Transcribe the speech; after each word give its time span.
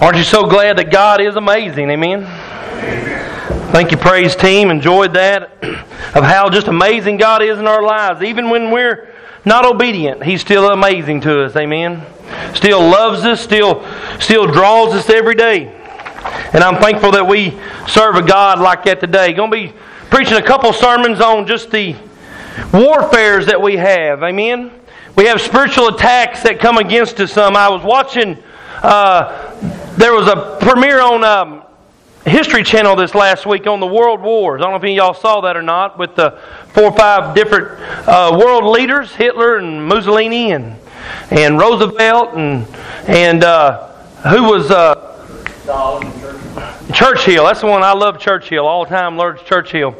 Aren't 0.00 0.16
you 0.16 0.24
so 0.24 0.46
glad 0.46 0.78
that 0.78 0.90
God 0.90 1.20
is 1.20 1.36
amazing? 1.36 1.90
Amen. 1.90 2.24
Thank 3.70 3.90
you, 3.90 3.98
praise 3.98 4.34
team. 4.34 4.70
Enjoyed 4.70 5.12
that 5.12 5.52
of 6.16 6.24
how 6.24 6.48
just 6.48 6.68
amazing 6.68 7.18
God 7.18 7.42
is 7.42 7.58
in 7.58 7.66
our 7.66 7.82
lives. 7.82 8.22
Even 8.22 8.48
when 8.48 8.70
we're 8.70 9.10
not 9.44 9.66
obedient, 9.66 10.24
He's 10.24 10.40
still 10.40 10.70
amazing 10.70 11.20
to 11.20 11.44
us. 11.44 11.54
Amen. 11.54 12.02
Still 12.54 12.80
loves 12.80 13.26
us, 13.26 13.42
still, 13.42 13.86
still 14.18 14.46
draws 14.46 14.94
us 14.94 15.10
every 15.10 15.34
day. 15.34 15.66
And 16.54 16.64
I'm 16.64 16.80
thankful 16.80 17.10
that 17.12 17.26
we 17.26 17.50
serve 17.86 18.14
a 18.14 18.22
God 18.22 18.58
like 18.58 18.84
that 18.84 19.00
today. 19.00 19.34
Going 19.34 19.50
to 19.50 19.68
be 19.68 19.74
preaching 20.08 20.38
a 20.38 20.42
couple 20.42 20.72
sermons 20.72 21.20
on 21.20 21.46
just 21.46 21.70
the 21.70 21.94
warfares 22.72 23.44
that 23.44 23.60
we 23.60 23.76
have. 23.76 24.22
Amen. 24.22 24.70
We 25.14 25.26
have 25.26 25.42
spiritual 25.42 25.88
attacks 25.88 26.42
that 26.44 26.58
come 26.58 26.78
against 26.78 27.20
us. 27.20 27.34
Some 27.34 27.54
I 27.54 27.68
was 27.68 27.82
watching. 27.82 28.42
Uh, 28.82 29.54
there 29.96 30.14
was 30.14 30.26
a 30.26 30.56
premiere 30.58 31.02
on 31.02 31.22
um, 31.22 31.62
History 32.24 32.62
Channel 32.62 32.96
this 32.96 33.14
last 33.14 33.44
week 33.44 33.66
on 33.66 33.78
the 33.78 33.86
World 33.86 34.22
Wars. 34.22 34.60
I 34.60 34.64
don't 34.64 34.70
know 34.70 34.78
if 34.78 34.82
any 34.82 34.98
of 34.98 35.04
y'all 35.04 35.14
saw 35.14 35.42
that 35.42 35.54
or 35.54 35.60
not, 35.60 35.98
with 35.98 36.16
the 36.16 36.38
four 36.68 36.84
or 36.84 36.92
five 36.92 37.34
different 37.34 37.78
uh, 38.08 38.38
world 38.42 38.64
leaders 38.64 39.14
Hitler 39.14 39.58
and 39.58 39.86
Mussolini 39.86 40.52
and, 40.52 40.76
and 41.30 41.58
Roosevelt 41.58 42.34
and, 42.34 42.66
and 43.06 43.44
uh, 43.44 43.88
who 44.22 44.44
was. 44.44 44.70
Churchill. 46.92 47.44
That's 47.44 47.60
the 47.60 47.66
one 47.66 47.82
I 47.82 47.92
love. 47.92 48.18
Churchill 48.18 48.66
all 48.66 48.84
time. 48.84 49.16
Learned 49.16 49.38
Churchill. 49.44 49.94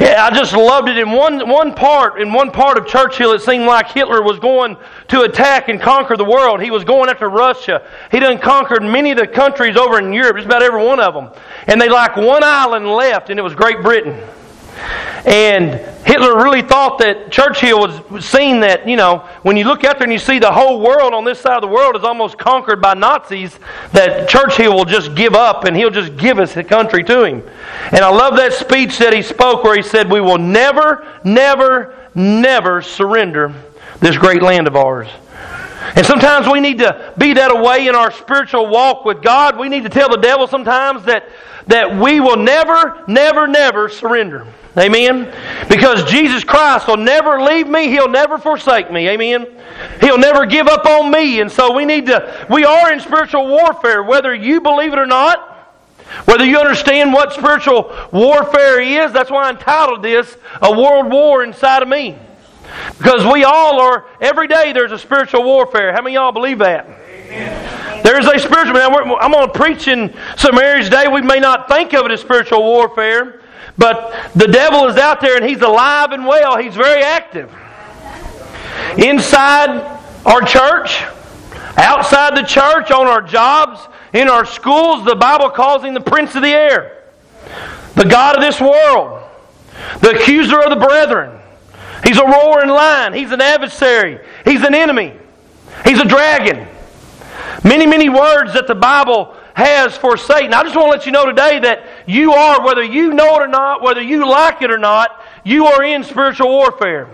Yeah, 0.00 0.28
I 0.30 0.34
just 0.34 0.52
loved 0.52 0.88
it. 0.88 0.98
In 0.98 1.10
one 1.10 1.48
one 1.48 1.74
part, 1.74 2.20
in 2.20 2.32
one 2.32 2.50
part 2.50 2.76
of 2.76 2.86
Churchill, 2.86 3.32
it 3.32 3.40
seemed 3.40 3.64
like 3.64 3.90
Hitler 3.90 4.22
was 4.22 4.38
going 4.38 4.76
to 5.08 5.22
attack 5.22 5.68
and 5.68 5.80
conquer 5.80 6.16
the 6.16 6.24
world. 6.24 6.60
He 6.60 6.70
was 6.70 6.84
going 6.84 7.08
after 7.08 7.28
Russia. 7.28 7.86
He 8.10 8.20
done 8.20 8.38
conquered 8.38 8.82
many 8.82 9.12
of 9.12 9.18
the 9.18 9.26
countries 9.26 9.76
over 9.76 9.98
in 9.98 10.12
Europe, 10.12 10.36
just 10.36 10.46
about 10.46 10.62
every 10.62 10.84
one 10.84 11.00
of 11.00 11.14
them. 11.14 11.30
And 11.66 11.80
they 11.80 11.88
like 11.88 12.16
one 12.16 12.44
island 12.44 12.86
left, 12.86 13.30
and 13.30 13.38
it 13.38 13.42
was 13.42 13.54
Great 13.54 13.82
Britain. 13.82 14.20
And 15.24 15.74
Hitler 16.06 16.36
really 16.36 16.60
thought 16.60 16.98
that 16.98 17.32
Churchill 17.32 17.80
was 18.10 18.24
seeing 18.24 18.60
that, 18.60 18.86
you 18.86 18.96
know, 18.96 19.18
when 19.42 19.56
you 19.56 19.64
look 19.64 19.84
out 19.84 19.98
there 19.98 20.04
and 20.04 20.12
you 20.12 20.18
see 20.18 20.38
the 20.38 20.52
whole 20.52 20.80
world 20.80 21.14
on 21.14 21.24
this 21.24 21.40
side 21.40 21.56
of 21.56 21.62
the 21.62 21.68
world 21.68 21.96
is 21.96 22.04
almost 22.04 22.36
conquered 22.36 22.82
by 22.82 22.92
Nazis, 22.94 23.58
that 23.92 24.28
Churchill 24.28 24.74
will 24.74 24.84
just 24.84 25.14
give 25.14 25.34
up 25.34 25.64
and 25.64 25.74
he'll 25.74 25.90
just 25.90 26.16
give 26.16 26.38
us 26.38 26.52
the 26.52 26.62
country 26.62 27.02
to 27.04 27.24
him. 27.24 27.42
And 27.90 28.00
I 28.00 28.10
love 28.10 28.36
that 28.36 28.52
speech 28.52 28.98
that 28.98 29.14
he 29.14 29.22
spoke 29.22 29.64
where 29.64 29.76
he 29.76 29.82
said, 29.82 30.10
We 30.10 30.20
will 30.20 30.38
never, 30.38 31.06
never, 31.24 31.96
never 32.14 32.82
surrender 32.82 33.54
this 34.00 34.18
great 34.18 34.42
land 34.42 34.66
of 34.66 34.76
ours. 34.76 35.08
And 35.96 36.04
sometimes 36.04 36.48
we 36.48 36.60
need 36.60 36.78
to 36.78 37.14
be 37.16 37.34
that 37.34 37.62
way 37.62 37.86
in 37.86 37.94
our 37.94 38.10
spiritual 38.10 38.66
walk 38.66 39.04
with 39.04 39.22
God. 39.22 39.58
We 39.58 39.68
need 39.68 39.84
to 39.84 39.88
tell 39.88 40.08
the 40.08 40.16
devil 40.16 40.46
sometimes 40.48 41.04
that, 41.04 41.28
that 41.68 41.96
we 41.96 42.18
will 42.18 42.36
never, 42.36 43.04
never, 43.06 43.46
never 43.46 43.88
surrender. 43.88 44.46
Amen? 44.76 45.32
Because 45.68 46.02
Jesus 46.10 46.42
Christ 46.42 46.88
will 46.88 46.96
never 46.96 47.40
leave 47.40 47.68
me. 47.68 47.88
He'll 47.88 48.08
never 48.08 48.38
forsake 48.38 48.90
me. 48.90 49.08
Amen? 49.08 49.46
He'll 50.00 50.18
never 50.18 50.46
give 50.46 50.66
up 50.66 50.84
on 50.84 51.12
me. 51.12 51.40
And 51.40 51.50
so 51.50 51.72
we 51.72 51.84
need 51.84 52.06
to, 52.06 52.46
we 52.50 52.64
are 52.64 52.92
in 52.92 52.98
spiritual 52.98 53.46
warfare, 53.46 54.02
whether 54.02 54.34
you 54.34 54.60
believe 54.60 54.92
it 54.92 54.98
or 54.98 55.06
not. 55.06 55.52
Whether 56.26 56.44
you 56.44 56.58
understand 56.58 57.12
what 57.12 57.32
spiritual 57.32 57.92
warfare 58.12 58.80
is, 58.80 59.12
that's 59.12 59.30
why 59.30 59.46
I 59.46 59.50
entitled 59.50 60.02
this 60.02 60.36
A 60.60 60.70
World 60.70 61.10
War 61.10 61.42
Inside 61.42 61.82
of 61.82 61.88
Me. 61.88 62.16
Because 62.98 63.24
we 63.30 63.44
all 63.44 63.80
are, 63.80 64.06
every 64.20 64.48
day 64.48 64.72
there's 64.72 64.92
a 64.92 64.98
spiritual 64.98 65.42
warfare. 65.44 65.92
How 65.92 66.02
many 66.02 66.16
of 66.16 66.22
y'all 66.22 66.32
believe 66.32 66.58
that? 66.58 66.86
Amen. 66.86 68.02
There's 68.02 68.26
a 68.26 68.38
spiritual, 68.38 68.74
man 68.74 68.92
I'm 68.92 69.32
going 69.32 69.46
to 69.46 69.52
preach 69.52 69.88
in 69.88 70.14
some 70.36 70.58
areas 70.58 70.86
today. 70.86 71.08
We 71.08 71.22
may 71.22 71.40
not 71.40 71.68
think 71.68 71.94
of 71.94 72.04
it 72.04 72.12
as 72.12 72.20
spiritual 72.20 72.62
warfare, 72.62 73.40
but 73.78 74.14
the 74.34 74.46
devil 74.46 74.86
is 74.88 74.96
out 74.96 75.20
there 75.20 75.36
and 75.36 75.44
he's 75.44 75.62
alive 75.62 76.12
and 76.12 76.26
well. 76.26 76.58
He's 76.58 76.74
very 76.74 77.02
active. 77.02 77.50
Inside 78.98 79.80
our 80.26 80.42
church, 80.42 81.02
outside 81.78 82.36
the 82.36 82.42
church, 82.42 82.90
on 82.90 83.06
our 83.06 83.22
jobs, 83.22 83.80
in 84.12 84.28
our 84.28 84.44
schools, 84.44 85.04
the 85.04 85.16
Bible 85.16 85.50
calls 85.50 85.82
him 85.82 85.94
the 85.94 86.00
prince 86.00 86.34
of 86.34 86.42
the 86.42 86.52
air, 86.52 87.04
the 87.94 88.04
God 88.04 88.36
of 88.36 88.42
this 88.42 88.60
world, 88.60 89.22
the 90.00 90.10
accuser 90.10 90.60
of 90.60 90.70
the 90.70 90.86
brethren. 90.86 91.40
He's 92.04 92.18
a 92.18 92.24
roaring 92.24 92.68
lion. 92.68 93.12
He's 93.12 93.32
an 93.32 93.40
adversary. 93.40 94.24
He's 94.44 94.62
an 94.62 94.74
enemy. 94.74 95.14
He's 95.84 95.98
a 95.98 96.04
dragon. 96.04 96.68
Many, 97.64 97.86
many 97.86 98.08
words 98.08 98.52
that 98.52 98.66
the 98.66 98.74
Bible 98.74 99.34
has 99.54 99.96
for 99.96 100.16
Satan. 100.16 100.52
I 100.52 100.62
just 100.62 100.76
want 100.76 100.86
to 100.86 100.90
let 100.90 101.06
you 101.06 101.12
know 101.12 101.26
today 101.26 101.60
that 101.60 101.86
you 102.06 102.32
are, 102.32 102.64
whether 102.64 102.82
you 102.82 103.14
know 103.14 103.36
it 103.36 103.42
or 103.42 103.48
not, 103.48 103.82
whether 103.82 104.02
you 104.02 104.28
like 104.28 104.62
it 104.62 104.70
or 104.70 104.78
not, 104.78 105.20
you 105.44 105.66
are 105.66 105.82
in 105.82 106.04
spiritual 106.04 106.48
warfare. 106.48 107.08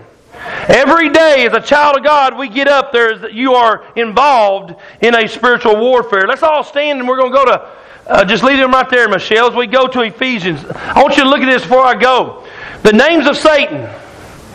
Every 0.67 1.09
day, 1.09 1.45
as 1.45 1.53
a 1.53 1.61
child 1.61 1.97
of 1.97 2.03
God, 2.03 2.37
we 2.37 2.49
get 2.49 2.67
up 2.67 2.91
there, 2.91 3.29
you 3.29 3.53
are 3.53 3.85
involved 3.95 4.75
in 5.01 5.13
a 5.15 5.27
spiritual 5.27 5.79
warfare. 5.79 6.27
Let's 6.27 6.43
all 6.43 6.63
stand 6.63 6.99
and 6.99 7.07
we're 7.07 7.17
going 7.17 7.31
to 7.31 7.37
go 7.37 7.45
to, 7.45 7.69
uh, 8.07 8.25
just 8.25 8.43
leave 8.43 8.57
them 8.57 8.71
right 8.71 8.89
there, 8.89 9.07
Michelle, 9.07 9.49
as 9.49 9.55
we 9.55 9.67
go 9.67 9.87
to 9.87 10.01
Ephesians. 10.01 10.65
I 10.65 11.01
want 11.01 11.17
you 11.17 11.23
to 11.23 11.29
look 11.29 11.41
at 11.41 11.45
this 11.45 11.61
before 11.61 11.85
I 11.85 11.95
go. 11.95 12.47
The 12.81 12.93
names 12.93 13.27
of 13.27 13.37
Satan 13.37 13.87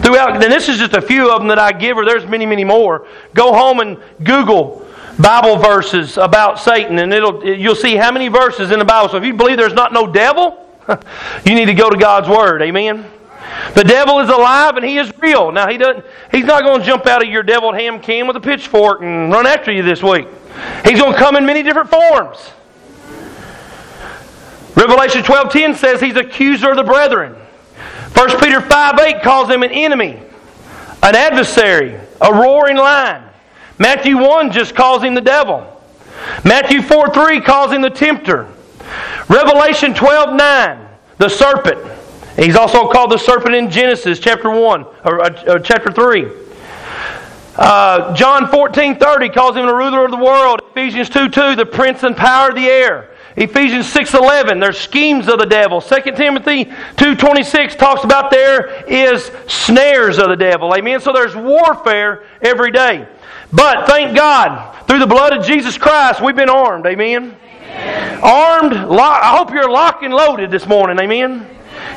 throughout, 0.03 0.43
and 0.43 0.53
this 0.53 0.69
is 0.69 0.79
just 0.79 0.95
a 0.95 1.03
few 1.03 1.31
of 1.31 1.41
them 1.41 1.49
that 1.49 1.59
I 1.59 1.73
give 1.73 1.97
her, 1.97 2.05
there's 2.05 2.27
many, 2.27 2.47
many 2.47 2.65
more. 2.65 3.07
Go 3.34 3.53
home 3.53 3.81
and 3.81 3.99
Google 4.23 4.87
Bible 5.19 5.57
verses 5.57 6.19
about 6.19 6.59
Satan, 6.59 6.99
and 6.99 7.12
it'll 7.12 7.45
you'll 7.45 7.75
see 7.75 7.97
how 7.97 8.12
many 8.12 8.29
verses 8.29 8.71
in 8.71 8.79
the 8.79 8.84
Bible. 8.84 9.09
So 9.09 9.17
if 9.17 9.25
you 9.25 9.33
believe 9.33 9.57
there's 9.57 9.73
not 9.73 9.93
no 9.93 10.07
devil, 10.07 10.69
you 11.45 11.55
need 11.55 11.67
to 11.67 11.75
go 11.75 11.89
to 11.89 11.97
God's 11.97 12.29
Word. 12.29 12.62
Amen. 12.62 13.11
The 13.75 13.84
devil 13.84 14.19
is 14.21 14.29
alive 14.29 14.77
and 14.77 14.84
he 14.84 14.99
is 14.99 15.12
real. 15.19 15.53
Now 15.53 15.69
he 15.69 15.79
doesn't 15.79 16.05
he's 16.31 16.45
not 16.45 16.63
going 16.63 16.81
to 16.81 16.87
jump 16.87 17.07
out 17.07 17.23
of 17.23 17.28
your 17.28 17.43
deviled 17.43 17.75
ham 17.75 18.01
can 18.01 18.27
with 18.27 18.37
a 18.37 18.41
pitchfork 18.41 19.01
and 19.01 19.33
run 19.33 19.47
after 19.47 19.73
you 19.73 19.83
this 19.83 20.03
week. 20.03 20.28
He's 20.84 21.01
going 21.01 21.13
to 21.13 21.19
come 21.19 21.37
in 21.37 21.47
many 21.47 21.63
different 21.63 21.89
forms. 21.89 22.51
Revelation 24.75 25.23
12:10 25.23 25.77
says 25.77 26.01
he's 26.01 26.17
accuser 26.17 26.71
of 26.71 26.77
the 26.77 26.84
brethren. 26.84 27.37
1 28.16 28.41
Peter 28.41 28.62
5 28.62 28.99
8 28.99 29.22
calls 29.22 29.50
him 29.50 29.62
an 29.62 29.71
enemy, 29.71 30.19
an 31.03 31.15
adversary, 31.15 32.00
a 32.22 32.32
roaring 32.32 32.78
lion. 32.78 33.22
Matthew 33.78 34.16
1 34.16 34.53
just 34.53 34.75
calls 34.75 35.03
him 35.03 35.15
the 35.15 35.21
devil. 35.21 35.71
Matthew 36.43 36.81
4 36.81 37.12
3 37.12 37.41
calls 37.43 37.72
him 37.72 37.82
the 37.82 37.91
tempter. 37.91 38.49
Revelation 39.28 39.93
12 39.93 40.34
9, 40.34 40.88
the 41.19 41.28
serpent. 41.28 41.93
He's 42.37 42.56
also 42.56 42.88
called 42.88 43.10
the 43.10 43.19
serpent 43.19 43.54
in 43.54 43.71
Genesis 43.71 44.19
chapter 44.19 44.48
1, 44.48 44.87
or, 45.04 45.21
uh, 45.21 45.28
uh 45.28 45.59
chapter 45.59 45.93
3. 45.93 46.27
Uh, 47.56 48.15
John 48.15 48.48
14 48.48 48.97
30 48.98 49.28
calls 49.28 49.56
him 49.56 49.66
the 49.66 49.75
ruler 49.75 50.06
of 50.06 50.10
the 50.10 50.16
world. 50.16 50.62
Ephesians 50.71 51.10
2 51.10 51.28
2, 51.28 51.54
the 51.54 51.66
prince 51.66 52.03
and 52.03 52.16
power 52.16 52.48
of 52.48 52.54
the 52.54 52.66
air. 52.66 53.10
Ephesians 53.37 53.87
6:11 53.87 54.61
there's 54.61 54.79
schemes 54.79 55.29
of 55.29 55.39
the 55.39 55.47
devil. 55.47 55.81
2 55.81 56.17
Timothy 56.17 56.65
2:26 56.97 57.77
talks 57.77 58.03
about 58.03 58.31
there 58.31 58.85
is 58.87 59.31
snares 59.47 60.19
of 60.19 60.29
the 60.29 60.37
devil. 60.37 60.75
Amen. 60.75 61.01
So 61.01 61.13
there's 61.13 61.37
warfare 61.37 62.23
every 62.41 62.71
day. 62.71 63.07
But 63.53 63.87
thank 63.87 64.17
God, 64.17 64.75
through 64.87 64.99
the 64.99 65.07
blood 65.07 65.37
of 65.37 65.45
Jesus 65.45 65.79
Christ, 65.79 66.21
we've 66.21 66.35
been 66.35 66.51
armed. 66.51 66.87
Amen. 66.87 67.37
Amen. 67.63 68.21
Armed. 68.23 68.73
I 68.75 69.37
hope 69.37 69.53
you're 69.53 69.71
locked 69.71 70.03
and 70.03 70.15
loaded 70.15 70.51
this 70.51 70.67
morning. 70.67 70.99
Amen. 70.99 71.47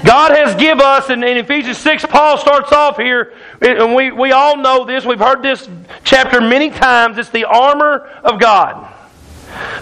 God 0.05 0.31
has 0.31 0.55
give 0.55 0.79
us, 0.79 1.09
and 1.09 1.23
in 1.23 1.37
Ephesians 1.37 1.77
6, 1.77 2.05
Paul 2.05 2.37
starts 2.37 2.71
off 2.71 2.97
here, 2.97 3.33
and 3.61 3.95
we, 3.95 4.11
we 4.11 4.31
all 4.31 4.57
know 4.57 4.85
this. 4.85 5.05
We've 5.05 5.19
heard 5.19 5.41
this 5.41 5.67
chapter 6.03 6.39
many 6.41 6.69
times. 6.69 7.17
It's 7.17 7.29
the 7.29 7.45
armor 7.45 8.09
of 8.23 8.39
God. 8.39 8.93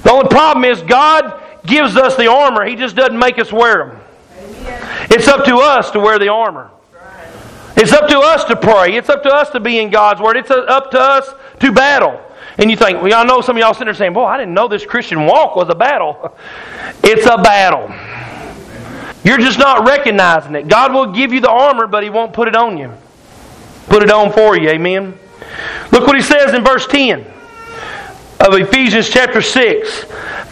The 0.03 0.11
only 0.11 0.29
problem 0.29 0.65
is 0.65 0.81
God 0.83 1.43
gives 1.67 1.95
us 1.95 2.15
the 2.15 2.27
armor. 2.27 2.65
He 2.65 2.75
just 2.75 2.95
doesn't 2.95 3.17
make 3.17 3.37
us 3.37 3.51
wear 3.51 3.85
them. 3.85 3.99
Amen. 4.39 5.07
It's 5.11 5.27
up 5.27 5.45
to 5.45 5.57
us 5.57 5.91
to 5.91 5.99
wear 5.99 6.17
the 6.17 6.29
armor. 6.29 6.71
It's 7.75 7.93
up 7.93 8.09
to 8.09 8.17
us 8.17 8.43
to 8.45 8.55
pray. 8.55 8.95
It's 8.95 9.09
up 9.09 9.21
to 9.21 9.29
us 9.29 9.51
to 9.51 9.59
be 9.59 9.77
in 9.77 9.91
God's 9.91 10.19
Word. 10.19 10.35
It's 10.35 10.49
up 10.49 10.89
to 10.91 10.99
us 10.99 11.29
to 11.59 11.71
battle. 11.71 12.19
And 12.57 12.71
you 12.71 12.77
think, 12.77 13.03
well, 13.03 13.13
I 13.13 13.23
know 13.23 13.41
some 13.41 13.55
of 13.55 13.59
y'all 13.59 13.73
sitting 13.75 13.85
there 13.85 13.93
saying, 13.93 14.13
boy, 14.13 14.25
I 14.25 14.37
didn't 14.37 14.55
know 14.55 14.67
this 14.67 14.83
Christian 14.83 15.27
walk 15.27 15.55
was 15.55 15.69
a 15.69 15.75
battle. 15.75 16.35
It's 17.03 17.25
a 17.25 17.37
battle. 17.37 17.87
You're 19.23 19.37
just 19.37 19.59
not 19.59 19.87
recognizing 19.87 20.55
it. 20.55 20.67
God 20.67 20.93
will 20.93 21.13
give 21.13 21.31
you 21.31 21.39
the 21.39 21.49
armor, 21.49 21.87
but 21.87 22.03
He 22.03 22.09
won't 22.09 22.33
put 22.33 22.47
it 22.47 22.55
on 22.55 22.77
you. 22.77 22.91
Put 23.87 24.03
it 24.03 24.11
on 24.11 24.33
for 24.33 24.57
you. 24.57 24.69
Amen. 24.69 25.17
Look 25.91 26.07
what 26.07 26.15
He 26.15 26.21
says 26.21 26.53
in 26.53 26.63
verse 26.63 26.87
10 26.87 27.36
of 28.39 28.53
Ephesians 28.53 29.09
chapter 29.09 29.41
6. 29.41 30.03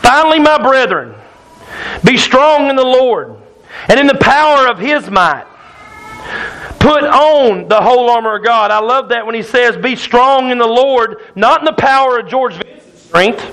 Finally, 0.02 0.40
my 0.40 0.62
brethren, 0.62 1.16
be 2.04 2.18
strong 2.18 2.70
in 2.70 2.76
the 2.76 2.84
Lord 2.84 3.36
and 3.88 4.00
in 4.00 4.08
the 4.08 4.16
power 4.16 4.68
of 4.68 4.80
His 4.80 5.10
might. 5.10 5.46
Put 6.80 7.04
on 7.04 7.68
the 7.68 7.82
whole 7.82 8.10
armor 8.10 8.38
of 8.38 8.44
God. 8.44 8.72
I 8.72 8.80
love 8.80 9.10
that 9.10 9.26
when 9.26 9.36
he 9.36 9.42
says, 9.42 9.76
Be 9.76 9.96
strong 9.96 10.52
in 10.52 10.58
the 10.58 10.68
Lord, 10.68 11.22
not 11.36 11.60
in 11.60 11.66
the 11.66 11.74
power 11.74 12.20
of 12.20 12.28
George 12.28 12.54
Vincent's 12.54 13.02
strength, 13.02 13.44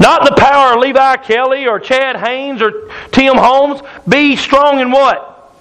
Not 0.00 0.22
in 0.22 0.34
the 0.34 0.40
power 0.40 0.74
of 0.74 0.80
Levi 0.80 1.16
Kelly 1.18 1.66
or 1.66 1.78
Chad 1.78 2.16
Haynes 2.16 2.60
or 2.60 2.90
Tim 3.12 3.36
Holmes. 3.36 3.80
Be 4.08 4.34
strong 4.34 4.80
in 4.80 4.90
what? 4.90 5.54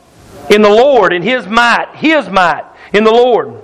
In 0.50 0.62
the 0.62 0.70
Lord, 0.70 1.14
in 1.14 1.22
His 1.22 1.46
might. 1.46 1.96
His 1.96 2.28
might 2.30 2.66
in 2.94 3.04
the 3.04 3.12
Lord. 3.12 3.62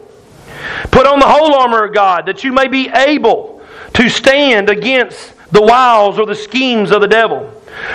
Put 0.92 1.08
on 1.08 1.20
the 1.20 1.28
whole 1.28 1.56
armor 1.56 1.84
of 1.84 1.94
God 1.94 2.28
that 2.28 2.44
you 2.44 2.52
may 2.52 2.68
be 2.68 2.90
able 2.90 3.55
to 3.96 4.10
stand 4.10 4.70
against 4.70 5.34
the 5.52 5.62
wiles 5.62 6.20
or 6.20 6.26
the 6.26 6.36
schemes 6.36 6.92
of 6.92 7.02
the 7.02 7.08
devil. 7.08 7.50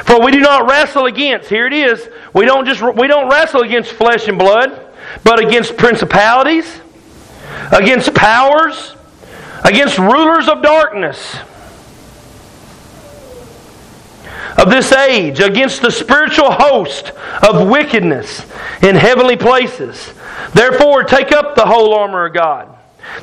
For 0.04 0.20
we 0.20 0.30
do 0.30 0.40
not 0.40 0.68
wrestle 0.68 1.06
against, 1.06 1.48
here 1.48 1.66
it 1.66 1.72
is, 1.72 2.08
we 2.34 2.44
don't 2.44 2.66
just 2.66 2.82
we 2.82 3.06
don't 3.06 3.30
wrestle 3.30 3.62
against 3.62 3.92
flesh 3.92 4.28
and 4.28 4.38
blood, 4.38 4.92
but 5.24 5.42
against 5.42 5.76
principalities, 5.76 6.80
against 7.72 8.14
powers, 8.14 8.94
against 9.64 9.98
rulers 9.98 10.48
of 10.48 10.62
darkness 10.62 11.36
of 14.58 14.70
this 14.70 14.92
age, 14.92 15.40
against 15.40 15.80
the 15.80 15.90
spiritual 15.90 16.50
host 16.50 17.12
of 17.48 17.68
wickedness 17.68 18.44
in 18.82 18.96
heavenly 18.96 19.36
places. 19.36 20.12
Therefore, 20.52 21.04
take 21.04 21.32
up 21.32 21.54
the 21.54 21.64
whole 21.64 21.94
armor 21.94 22.26
of 22.26 22.34
God, 22.34 22.68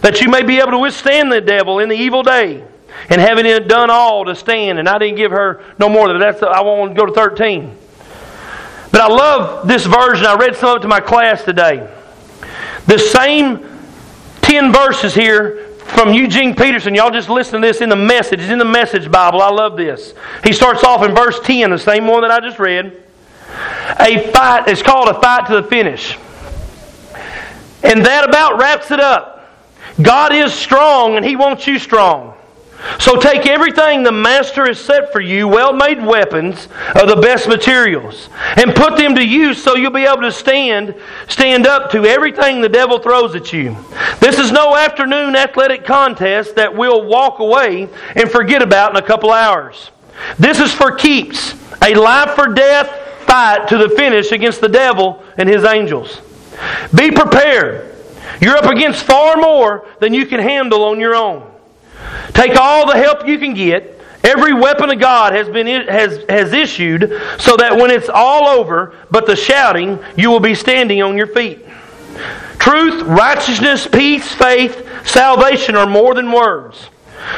that 0.01 0.21
you 0.21 0.29
may 0.29 0.43
be 0.43 0.59
able 0.59 0.71
to 0.71 0.79
withstand 0.79 1.31
the 1.31 1.41
devil 1.41 1.79
in 1.79 1.89
the 1.89 1.95
evil 1.95 2.23
day 2.23 2.63
and 3.09 3.21
having 3.21 3.45
done 3.67 3.89
all 3.89 4.25
to 4.25 4.35
stand. 4.35 4.79
And 4.79 4.87
I 4.87 4.97
didn't 4.97 5.17
give 5.17 5.31
her 5.31 5.63
no 5.79 5.89
more 5.89 6.07
than 6.07 6.19
that. 6.19 6.41
I 6.43 6.61
want 6.61 6.95
to 6.95 6.99
go 6.99 7.05
to 7.05 7.13
13. 7.13 7.75
But 8.91 9.01
I 9.01 9.07
love 9.07 9.67
this 9.67 9.85
version. 9.85 10.25
I 10.25 10.35
read 10.35 10.55
some 10.55 10.69
of 10.69 10.77
it 10.77 10.81
to 10.81 10.87
my 10.87 10.99
class 10.99 11.43
today. 11.43 11.89
The 12.87 12.97
same 12.97 13.59
10 14.41 14.71
verses 14.71 15.13
here 15.13 15.67
from 15.87 16.13
Eugene 16.13 16.55
Peterson. 16.55 16.95
Y'all 16.95 17.11
just 17.11 17.29
listen 17.29 17.61
to 17.61 17.67
this 17.67 17.81
in 17.81 17.89
the 17.89 17.95
message. 17.95 18.39
It's 18.39 18.49
in 18.49 18.59
the 18.59 18.65
message 18.65 19.11
Bible. 19.11 19.41
I 19.41 19.49
love 19.49 19.77
this. 19.77 20.13
He 20.43 20.53
starts 20.53 20.83
off 20.83 21.03
in 21.03 21.13
verse 21.13 21.39
10, 21.41 21.69
the 21.69 21.77
same 21.77 22.07
one 22.07 22.21
that 22.21 22.31
I 22.31 22.39
just 22.39 22.59
read. 22.59 23.03
A 23.99 24.31
fight, 24.31 24.67
it's 24.67 24.81
called 24.81 25.09
a 25.09 25.19
fight 25.21 25.47
to 25.47 25.61
the 25.61 25.67
finish. 25.67 26.17
And 27.83 28.05
that 28.05 28.27
about 28.27 28.59
wraps 28.59 28.91
it 28.91 28.99
up. 28.99 29.36
God 30.01 30.33
is 30.33 30.53
strong 30.53 31.15
and 31.15 31.25
He 31.25 31.35
wants 31.35 31.67
you 31.67 31.79
strong. 31.79 32.37
So 32.99 33.19
take 33.19 33.47
everything 33.47 34.03
the 34.03 34.11
Master 34.11 34.67
has 34.67 34.79
set 34.79 35.11
for 35.11 35.19
you, 35.19 35.47
well 35.47 35.73
made 35.73 36.03
weapons 36.03 36.67
of 36.95 37.07
the 37.07 37.15
best 37.15 37.47
materials, 37.47 38.29
and 38.55 38.75
put 38.75 38.97
them 38.97 39.15
to 39.15 39.25
use 39.25 39.61
so 39.61 39.75
you'll 39.75 39.91
be 39.91 40.05
able 40.05 40.21
to 40.21 40.31
stand, 40.31 40.93
stand 41.27 41.65
up 41.65 41.91
to 41.91 42.05
everything 42.05 42.61
the 42.61 42.69
devil 42.69 42.99
throws 42.99 43.33
at 43.33 43.51
you. 43.51 43.75
This 44.19 44.37
is 44.37 44.51
no 44.51 44.75
afternoon 44.75 45.35
athletic 45.35 45.85
contest 45.85 46.55
that 46.55 46.75
we'll 46.75 47.05
walk 47.05 47.39
away 47.39 47.89
and 48.15 48.29
forget 48.29 48.61
about 48.61 48.91
in 48.91 48.97
a 48.97 49.05
couple 49.05 49.31
hours. 49.31 49.89
This 50.37 50.59
is 50.59 50.71
for 50.71 50.91
keeps, 50.91 51.55
a 51.81 51.95
life 51.95 52.35
for 52.35 52.53
death 52.53 52.89
fight 53.25 53.67
to 53.69 53.77
the 53.77 53.89
finish 53.89 54.31
against 54.31 54.61
the 54.61 54.69
devil 54.69 55.23
and 55.37 55.49
his 55.49 55.63
angels. 55.63 56.21
Be 56.95 57.11
prepared. 57.11 57.96
You're 58.41 58.57
up 58.57 58.65
against 58.65 59.03
far 59.03 59.37
more 59.37 59.87
than 59.99 60.13
you 60.13 60.25
can 60.25 60.39
handle 60.39 60.83
on 60.85 60.99
your 60.99 61.15
own. 61.15 61.49
Take 62.33 62.55
all 62.55 62.87
the 62.87 62.97
help 62.97 63.27
you 63.27 63.37
can 63.39 63.53
get. 63.53 63.99
Every 64.23 64.53
weapon 64.53 64.89
of 64.89 64.99
God 64.99 65.33
has 65.33 65.47
been 65.47 65.67
has 65.87 66.23
has 66.27 66.51
issued 66.51 67.21
so 67.39 67.55
that 67.57 67.77
when 67.77 67.91
it's 67.91 68.09
all 68.09 68.47
over, 68.47 68.95
but 69.09 69.25
the 69.25 69.35
shouting, 69.35 69.99
you 70.17 70.29
will 70.29 70.39
be 70.39 70.55
standing 70.55 71.01
on 71.01 71.17
your 71.17 71.27
feet. 71.27 71.65
Truth, 72.59 73.03
righteousness, 73.03 73.87
peace, 73.87 74.31
faith, 74.33 75.07
salvation 75.07 75.75
are 75.75 75.87
more 75.87 76.13
than 76.13 76.31
words. 76.31 76.89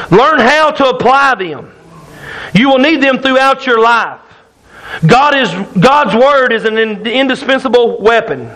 Learn 0.09 0.39
how 0.39 0.71
to 0.71 0.89
apply 0.89 1.35
them. 1.35 1.71
You 2.55 2.69
will 2.69 2.79
need 2.79 3.03
them 3.03 3.19
throughout 3.19 3.65
your 3.65 3.81
life. 3.81 4.21
God 5.05 5.35
is 5.35 5.51
God's 5.79 6.15
word 6.15 6.51
is 6.51 6.65
an 6.65 6.77
indispensable 7.05 8.01
weapon. 8.01 8.49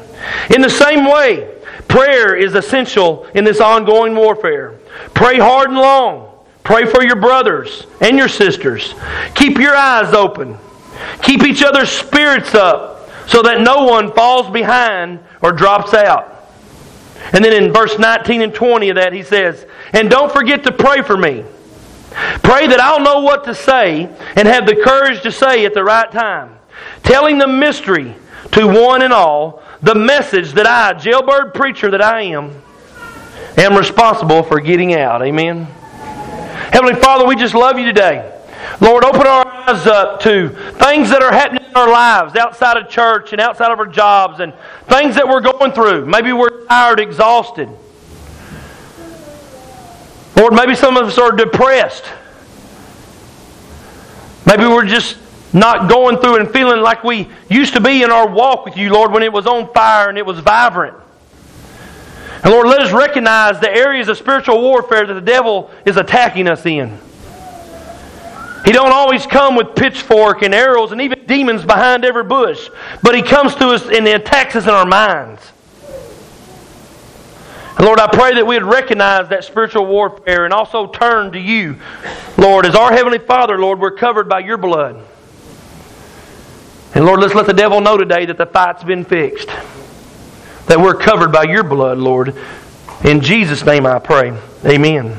In 0.50 0.62
the 0.62 0.70
same 0.70 1.06
way, 1.06 1.53
prayer 1.94 2.36
is 2.36 2.56
essential 2.56 3.28
in 3.36 3.44
this 3.44 3.62
ongoing 3.62 4.16
warfare. 4.16 4.80
Pray 5.14 5.38
hard 5.38 5.70
and 5.70 5.78
long. 5.78 6.28
Pray 6.64 6.86
for 6.86 7.04
your 7.04 7.18
brothers 7.18 7.86
and 8.02 8.18
your 8.18 8.28
sisters. 8.28 8.96
Keep 9.36 9.60
your 9.60 9.76
eyes 9.76 10.12
open. 10.12 10.58
Keep 11.22 11.44
each 11.44 11.62
other's 11.62 11.90
spirits 11.90 12.56
up 12.56 13.08
so 13.28 13.44
that 13.44 13.62
no 13.62 13.84
one 13.84 14.12
falls 14.12 14.50
behind 14.50 15.20
or 15.44 15.52
drops 15.52 15.94
out. 15.94 16.50
And 17.32 17.46
then 17.46 17.54
in 17.54 17.72
verse 17.72 18.00
19 18.00 18.42
and 18.42 18.56
20 18.56 18.90
of 18.90 18.96
that, 18.96 19.14
he 19.14 19.22
says, 19.22 19.68
And 19.94 20.10
don't 20.10 20.32
forget 20.32 20.64
to 20.64 20.72
pray 20.72 21.04
for 21.04 21.16
me. 21.16 21.46
Pray 22.42 22.66
that 22.68 22.80
I'll 22.80 23.02
know 23.02 23.20
what 23.20 23.44
to 23.44 23.54
say 23.54 24.10
and 24.36 24.48
have 24.48 24.66
the 24.66 24.82
courage 24.84 25.22
to 25.22 25.32
say 25.32 25.64
at 25.66 25.76
the 25.76 25.84
right 25.84 26.12
time, 26.12 26.58
telling 27.04 27.38
the 27.38 27.48
mystery 27.48 28.16
to 28.54 28.68
one 28.68 29.02
and 29.02 29.12
all, 29.12 29.62
the 29.82 29.96
message 29.96 30.54
that 30.54 30.68
I, 30.68 30.94
jailbird 30.94 31.54
preacher 31.54 31.90
that 31.92 32.02
I 32.02 32.22
am, 32.22 32.62
am 33.58 33.76
responsible 33.76 34.44
for 34.44 34.60
getting 34.60 34.94
out. 34.94 35.22
Amen. 35.24 35.66
Heavenly 36.72 36.96
Father, 36.96 37.26
we 37.26 37.36
just 37.36 37.56
love 37.56 37.78
you 37.78 37.86
today. 37.86 38.30
Lord, 38.80 39.04
open 39.04 39.28
our 39.28 39.46
eyes 39.46 39.86
up 39.88 40.20
to 40.22 40.50
things 40.50 41.10
that 41.10 41.22
are 41.22 41.32
happening 41.32 41.66
in 41.66 41.76
our 41.76 41.90
lives 41.90 42.36
outside 42.36 42.78
of 42.78 42.90
church 42.90 43.32
and 43.32 43.42
outside 43.42 43.72
of 43.72 43.80
our 43.80 43.86
jobs 43.86 44.40
and 44.40 44.54
things 44.88 45.16
that 45.16 45.28
we're 45.28 45.42
going 45.42 45.72
through. 45.72 46.06
Maybe 46.06 46.32
we're 46.32 46.66
tired, 46.66 47.00
exhausted. 47.00 47.70
Lord, 50.36 50.54
maybe 50.54 50.76
some 50.76 50.98
of 50.98 51.08
us 51.08 51.18
are 51.18 51.32
depressed. 51.32 52.06
Maybe 54.46 54.66
we're 54.66 54.86
just 54.86 55.18
not 55.54 55.90
going 55.90 56.18
through 56.18 56.38
and 56.38 56.50
feeling 56.50 56.82
like 56.82 57.04
we 57.04 57.30
used 57.50 57.74
to 57.74 57.82
be 57.82 58.04
in 58.04 58.12
our 58.12 58.28
walk 58.28 58.66
with 58.66 58.76
you, 58.76 58.92
Lord, 58.92 59.12
when 59.12 59.24
it 59.24 59.32
was 59.32 59.46
on 59.46 59.72
fire 59.74 60.10
and 60.10 60.18
it 60.18 60.26
was 60.26 60.40
vibrant. 60.40 60.98
And 62.44 62.52
Lord, 62.52 62.68
let 62.68 62.82
us 62.82 62.92
recognize 62.92 63.60
the 63.60 63.72
areas 63.72 64.10
of 64.10 64.18
spiritual 64.18 64.62
warfare 64.62 65.06
that 65.06 65.14
the 65.14 65.22
devil 65.22 65.72
is 65.86 65.96
attacking 65.96 66.48
us 66.48 66.66
in. 66.66 67.00
He 68.66 68.72
don't 68.72 68.92
always 68.92 69.26
come 69.26 69.56
with 69.56 69.76
pitchfork 69.76 70.42
and 70.42 70.54
arrows 70.54 70.92
and 70.92 71.02
even 71.02 71.26
demons 71.26 71.66
behind 71.66 72.06
every 72.06 72.24
bush, 72.24 72.70
but 73.02 73.14
he 73.14 73.22
comes 73.22 73.56
to 73.56 73.68
us 73.70 73.88
and 73.88 74.08
attacks 74.08 74.56
us 74.56 74.64
in 74.64 74.70
our 74.70 74.86
minds. 74.86 75.42
And 77.78 77.86
Lord, 77.86 78.00
I 78.00 78.08
pray 78.08 78.36
that 78.36 78.46
we'd 78.46 78.64
recognize 78.64 79.30
that 79.30 79.44
spiritual 79.44 79.86
warfare 79.86 80.46
and 80.46 80.54
also 80.54 80.88
turn 80.88 81.32
to 81.34 81.40
you, 81.40 81.78
Lord. 82.38 82.66
As 82.66 82.76
our 82.76 82.92
Heavenly 82.92 83.20
Father, 83.20 83.58
Lord, 83.58 83.80
we're 83.80 83.92
covered 83.92 84.30
by 84.30 84.40
your 84.40 84.58
blood. 84.58 85.04
And 86.96 87.06
Lord, 87.06 87.20
let's 87.20 87.34
let 87.34 87.48
the 87.48 87.54
devil 87.54 87.82
know 87.82 87.98
today 87.98 88.26
that 88.26 88.38
the 88.38 88.46
fight's 88.46 88.84
been 88.84 89.04
fixed 89.04 89.50
that 90.68 90.80
we're 90.80 90.96
covered 90.96 91.32
by 91.32 91.44
your 91.44 91.64
blood, 91.64 91.98
Lord. 91.98 92.36
In 93.04 93.22
Jesus' 93.22 93.66
name 93.66 93.86
I 93.86 94.00
pray. 94.00 94.38
Amen. 94.66 95.18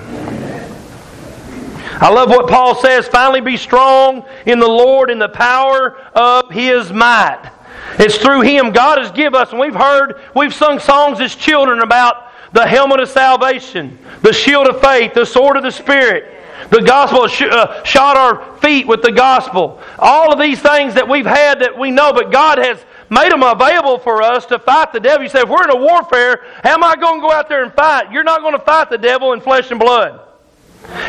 I 2.01 2.11
love 2.11 2.29
what 2.29 2.49
Paul 2.49 2.75
says. 2.75 3.07
Finally, 3.07 3.43
be 3.43 3.57
strong 3.57 4.25
in 4.47 4.59
the 4.59 4.69
Lord 4.69 5.11
in 5.11 5.19
the 5.19 5.29
power 5.29 5.99
of 6.15 6.51
his 6.51 6.93
might. 6.93 7.51
It's 7.99 8.17
through 8.17 8.41
him 8.41 8.73
God 8.73 8.99
has 8.99 9.11
given 9.13 9.41
us, 9.41 9.51
and 9.51 9.61
we've 9.61 9.75
heard, 9.75 10.21
we've 10.35 10.55
sung 10.55 10.81
songs 10.81 11.21
as 11.21 11.37
children 11.37 11.81
about 11.81 12.33
the 12.53 12.67
helmet 12.67 13.01
of 13.01 13.09
salvation, 13.09 13.99
the 14.23 14.33
shield 14.33 14.67
of 14.67 14.81
faith, 14.81 15.15
the 15.15 15.27
sword 15.27 15.57
of 15.57 15.63
the 15.63 15.71
Spirit. 15.71 16.34
The 16.71 16.81
gospel 16.81 17.25
uh, 17.25 17.83
shot 17.85 18.17
our 18.17 18.57
feet 18.59 18.87
with 18.87 19.03
the 19.03 19.13
gospel. 19.13 19.81
All 19.99 20.33
of 20.33 20.39
these 20.39 20.61
things 20.61 20.95
that 20.95 21.09
we've 21.09 21.27
had 21.27 21.61
that 21.61 21.79
we 21.79 21.91
know, 21.91 22.13
but 22.13 22.33
God 22.33 22.59
has 22.59 22.85
made 23.11 23.31
them 23.31 23.43
available 23.43 23.99
for 23.99 24.23
us 24.23 24.47
to 24.47 24.59
fight 24.59 24.93
the 24.93 25.01
devil. 25.01 25.23
You 25.23 25.29
say, 25.29 25.41
if 25.41 25.49
we're 25.49 25.65
in 25.65 25.71
a 25.71 25.77
warfare, 25.77 26.45
how 26.63 26.75
am 26.75 26.85
I 26.85 26.97
going 26.97 27.21
to 27.21 27.27
go 27.27 27.33
out 27.33 27.49
there 27.49 27.63
and 27.63 27.73
fight? 27.75 28.11
You're 28.11 28.25
not 28.25 28.41
going 28.41 28.55
to 28.55 28.65
fight 28.65 28.91
the 28.91 28.99
devil 28.99 29.33
in 29.33 29.41
flesh 29.41 29.71
and 29.71 29.79
blood. 29.79 30.21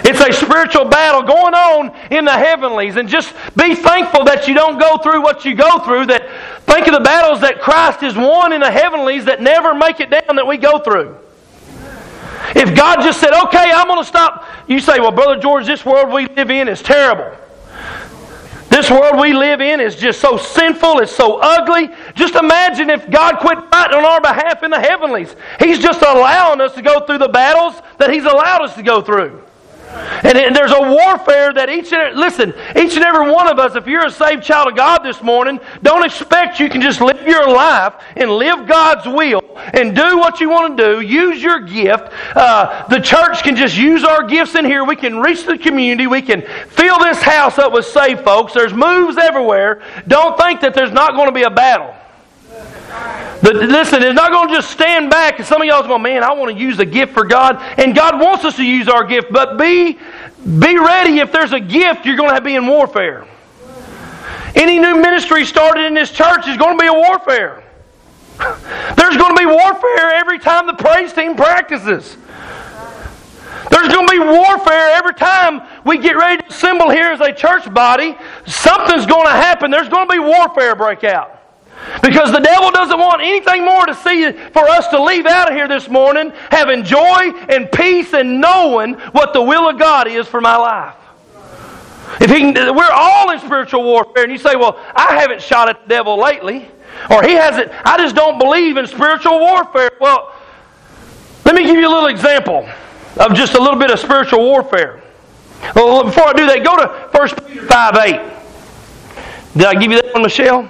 It's 0.06 0.22
a 0.22 0.32
spiritual 0.32 0.86
battle 0.86 1.24
going 1.24 1.54
on 1.54 1.96
in 2.12 2.26
the 2.26 2.32
heavenlies. 2.32 2.96
And 2.96 3.10
just 3.10 3.34
be 3.58 3.76
thankful 3.76 4.24
that 4.26 4.48
you 4.48 4.54
don't 4.54 4.80
go 4.80 4.98
through 4.98 5.22
what 5.22 5.44
you 5.46 5.56
go 5.56 5.80
through. 5.80 6.06
That 6.08 6.30
think 6.62 6.88
of 6.88 6.94
the 6.94 7.02
battles 7.02 7.42
that 7.42 7.60
Christ 7.60 8.00
has 8.02 8.16
won 8.16 8.54
in 8.54 8.62
the 8.62 8.72
heavenlies 8.72 9.26
that 9.26 9.42
never 9.42 9.74
make 9.74 10.00
it 10.00 10.10
down 10.10 10.36
that 10.36 10.48
we 10.48 10.58
go 10.58 10.80
through. 10.80 11.18
If 12.56 12.74
God 12.74 13.02
just 13.02 13.20
said, 13.20 13.34
okay, 13.34 13.72
I'm 13.74 13.88
going 13.88 14.00
to 14.00 14.08
stop. 14.08 14.46
You 14.68 14.80
say, 14.80 15.00
well, 15.00 15.12
Brother 15.12 15.40
George, 15.40 15.66
this 15.66 15.86
world 15.86 16.12
we 16.12 16.26
live 16.28 16.50
in 16.50 16.70
is 16.70 16.82
terrible. 16.82 17.38
This 18.70 18.90
world 18.90 19.20
we 19.20 19.34
live 19.34 19.62
in 19.62 19.80
is 19.80 19.96
just 19.96 20.20
so 20.20 20.38
sinful, 20.38 21.00
it's 21.00 21.12
so 21.12 21.40
ugly. 21.42 21.90
Just 22.14 22.36
imagine 22.36 22.90
if 22.90 23.10
God 23.10 23.38
quit 23.40 23.58
fighting 23.72 23.98
on 23.98 24.06
our 24.06 24.22
behalf 24.22 24.64
in 24.64 24.72
the 24.72 24.80
heavenlies. 24.80 25.36
He's 25.60 25.80
just 25.80 26.02
allowing 26.02 26.60
us 26.62 26.74
to 26.76 26.82
go 26.82 27.06
through 27.06 27.20
the 27.20 27.30
battles 27.30 27.82
that 28.00 28.10
He's 28.10 28.26
allowed 28.26 28.64
us 28.64 28.76
to 28.76 28.84
go 28.84 29.02
through. 29.02 29.45
And 29.96 30.56
there's 30.56 30.72
a 30.72 30.82
warfare 30.82 31.54
that 31.54 31.70
each 31.70 31.94
and 31.94 32.18
listen, 32.18 32.54
each 32.76 32.96
and 32.96 33.04
every 33.04 33.32
one 33.32 33.48
of 33.48 33.60
us, 33.60 33.76
if 33.76 33.88
you're 33.88 34.06
a 34.06 34.12
saved 34.12 34.44
child 34.44 34.68
of 34.68 34.76
God 34.76 35.00
this 35.00 35.22
morning, 35.22 35.60
don't 35.84 36.06
expect 36.06 36.60
you 36.60 36.70
can 36.70 36.82
just 36.82 37.02
live 37.02 37.26
your 37.28 37.48
life 37.48 37.94
and 38.16 38.30
live 38.30 38.68
God's 38.68 39.08
will 39.08 39.42
and 39.74 39.96
do 39.96 40.18
what 40.18 40.40
you 40.40 40.50
want 40.50 40.78
to 40.78 40.84
do. 40.84 41.02
Use 41.02 41.42
your 41.42 41.62
gift. 41.62 42.12
Uh, 42.36 42.88
the 42.88 43.00
church 43.00 43.44
can 43.44 43.56
just 43.56 43.78
use 43.78 44.04
our 44.04 44.28
gifts 44.28 44.56
in 44.56 44.66
here. 44.66 44.84
We 44.84 44.96
can 44.96 45.20
reach 45.20 45.46
the 45.46 45.58
community. 45.58 46.08
We 46.08 46.22
can 46.22 46.42
fill 46.70 47.00
this 47.00 47.22
house 47.22 47.58
up 47.58 47.72
with 47.72 47.86
saved 47.86 48.24
folks. 48.24 48.54
There's 48.54 48.74
moves 48.74 49.18
everywhere. 49.18 49.82
Don't 50.08 50.38
think 50.38 50.62
that 50.62 50.74
there's 50.74 50.92
not 50.92 51.14
going 51.14 51.28
to 51.28 51.34
be 51.34 51.44
a 51.44 51.50
battle. 51.50 51.96
But 53.42 53.56
listen, 53.56 54.02
it's 54.02 54.16
not 54.16 54.32
going 54.32 54.50
to 54.50 54.56
just 54.56 54.72
stand 54.72 55.10
back. 55.10 55.40
And 55.40 55.48
some 55.48 55.62
of 55.62 55.68
y'all 55.68 55.86
going, 55.86 56.02
man, 56.02 56.24
I 56.24 56.34
want 56.34 56.56
to 56.56 56.60
use 56.62 56.80
a 56.80 56.86
gift 56.86 57.14
for 57.14 57.26
God. 57.26 57.58
And 57.78 57.96
God 57.96 58.20
wants 58.20 58.46
us 58.46 58.56
to 58.56 58.64
use 58.64 58.88
our 58.88 59.04
gift. 59.04 59.32
But 59.32 59.58
be, 59.58 59.94
be 60.60 60.78
ready 60.78 61.20
if 61.20 61.32
there's 61.32 61.54
a 61.54 61.60
gift, 61.60 62.06
you're 62.06 62.18
going 62.18 62.36
to 62.36 62.42
be 62.42 62.56
in 62.56 62.66
warfare. 62.68 63.28
Any 64.56 64.80
new 64.80 65.02
ministry 65.02 65.46
started 65.46 65.86
in 65.86 65.94
this 65.94 66.12
church 66.12 66.48
is 66.48 66.58
going 66.58 66.78
to 66.78 66.82
be 66.82 66.88
a 66.88 66.94
warfare. 66.94 67.62
There's 68.96 69.18
going 69.18 69.36
to 69.36 69.40
be 69.40 69.46
warfare 69.46 70.12
every 70.12 70.40
time 70.40 70.68
the 70.68 70.74
praise 70.74 71.14
team 71.14 71.36
practices. 71.36 72.18
There's 73.70 73.88
going 73.88 74.08
to 74.08 74.12
be 74.12 74.20
warfare 74.20 74.92
every 74.92 75.14
time 75.14 75.62
we 75.86 75.98
get 75.98 76.16
ready 76.16 76.42
to 76.42 76.50
assemble 76.50 76.90
here 76.90 77.12
as 77.12 77.20
a 77.22 77.34
church 77.34 77.72
body. 77.74 78.16
Something's 78.46 79.06
going 79.06 79.26
to 79.26 79.32
happen. 79.32 79.72
There's 79.72 79.90
going 79.90 80.08
to 80.08 80.12
be 80.12 80.20
warfare 80.20 80.76
break 80.76 81.04
out. 81.04 81.35
Because 82.02 82.32
the 82.32 82.40
devil 82.40 82.72
doesn't 82.72 83.00
want 83.00 83.22
anything 83.22 83.64
more 83.64 83.86
to 83.86 83.94
see 83.94 84.32
for 84.32 84.68
us 84.70 84.88
to 84.90 85.02
leave 85.02 85.26
out 85.26 85.50
of 85.50 85.56
here 85.56 85.68
this 85.68 85.88
morning 85.88 86.32
having 86.52 86.84
joy 86.84 87.32
and 87.50 87.72
peace 87.72 88.14
and 88.14 88.42
knowing 88.42 88.94
what 89.12 89.34
the 89.34 89.42
will 89.42 89.70
of 89.70 89.80
God 89.80 90.08
is 90.08 90.28
for 90.28 90.42
my 90.42 90.56
life. 90.56 90.96
If 92.22 92.30
he 92.30 92.40
can, 92.40 92.76
we're 92.76 92.92
all 92.92 93.32
in 93.32 93.40
spiritual 93.40 93.84
warfare, 93.84 94.24
and 94.24 94.32
you 94.32 94.38
say, 94.38 94.56
"Well, 94.56 94.80
I 94.96 95.20
haven't 95.20 95.42
shot 95.42 95.70
at 95.70 95.84
the 95.84 95.90
devil 95.90 96.18
lately," 96.18 96.68
or 97.10 97.24
"He 97.24 97.34
hasn't." 97.34 97.72
I 97.84 97.98
just 97.98 98.16
don't 98.16 98.38
believe 98.38 98.78
in 98.78 98.88
spiritual 98.88 99.40
warfare. 99.40 99.92
Well, 100.00 100.32
let 101.46 101.56
me 101.56 101.64
give 101.64 101.76
you 101.78 101.88
a 101.88 101.94
little 101.94 102.08
example 102.08 102.68
of 103.18 103.34
just 103.34 103.56
a 103.56 103.60
little 103.60 103.80
bit 103.80 103.92
of 103.92 104.00
spiritual 104.00 104.40
warfare. 104.40 105.02
Well, 105.76 106.04
before 106.04 106.28
I 106.28 106.34
do 106.34 106.46
that, 106.46 106.64
go 106.64 106.76
to 106.78 106.88
1 107.12 107.48
Peter 107.48 107.66
5 107.66 107.96
8. 107.96 108.22
Did 109.58 109.66
I 109.66 109.74
give 109.74 109.92
you 109.92 110.02
that 110.02 110.14
one, 110.14 110.24
Michelle? 110.24 110.70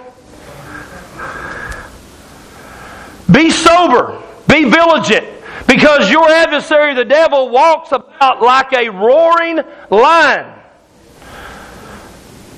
Be 3.32 3.50
sober, 3.50 4.22
be 4.48 4.65
vigilant, 4.65 5.27
because 5.67 6.12
your 6.12 6.29
adversary, 6.29 6.94
the 6.94 7.05
devil, 7.05 7.50
walks 7.50 7.91
about 7.91 8.41
like 8.41 8.72
a 8.74 8.89
roaring 8.89 9.62
lion. 9.89 10.51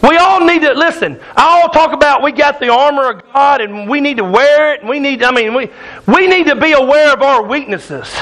We 0.03 0.17
all 0.17 0.45
need 0.45 0.61
to 0.61 0.73
listen. 0.73 1.19
I 1.35 1.61
all 1.61 1.69
talk 1.69 1.93
about 1.93 2.21
we 2.21 2.31
got 2.31 2.59
the 2.59 2.69
armor 2.69 3.09
of 3.09 3.33
God 3.33 3.61
and 3.61 3.89
we 3.89 3.99
need 3.99 4.17
to 4.17 4.23
wear 4.23 4.73
it. 4.73 4.81
And 4.81 4.89
we 4.89 4.99
need, 4.99 5.23
I 5.23 5.31
mean, 5.31 5.55
we 5.55 5.69
we 6.05 6.27
need 6.27 6.45
to 6.47 6.55
be 6.55 6.73
aware 6.73 7.11
of 7.13 7.21
our 7.21 7.43
weaknesses. 7.43 8.13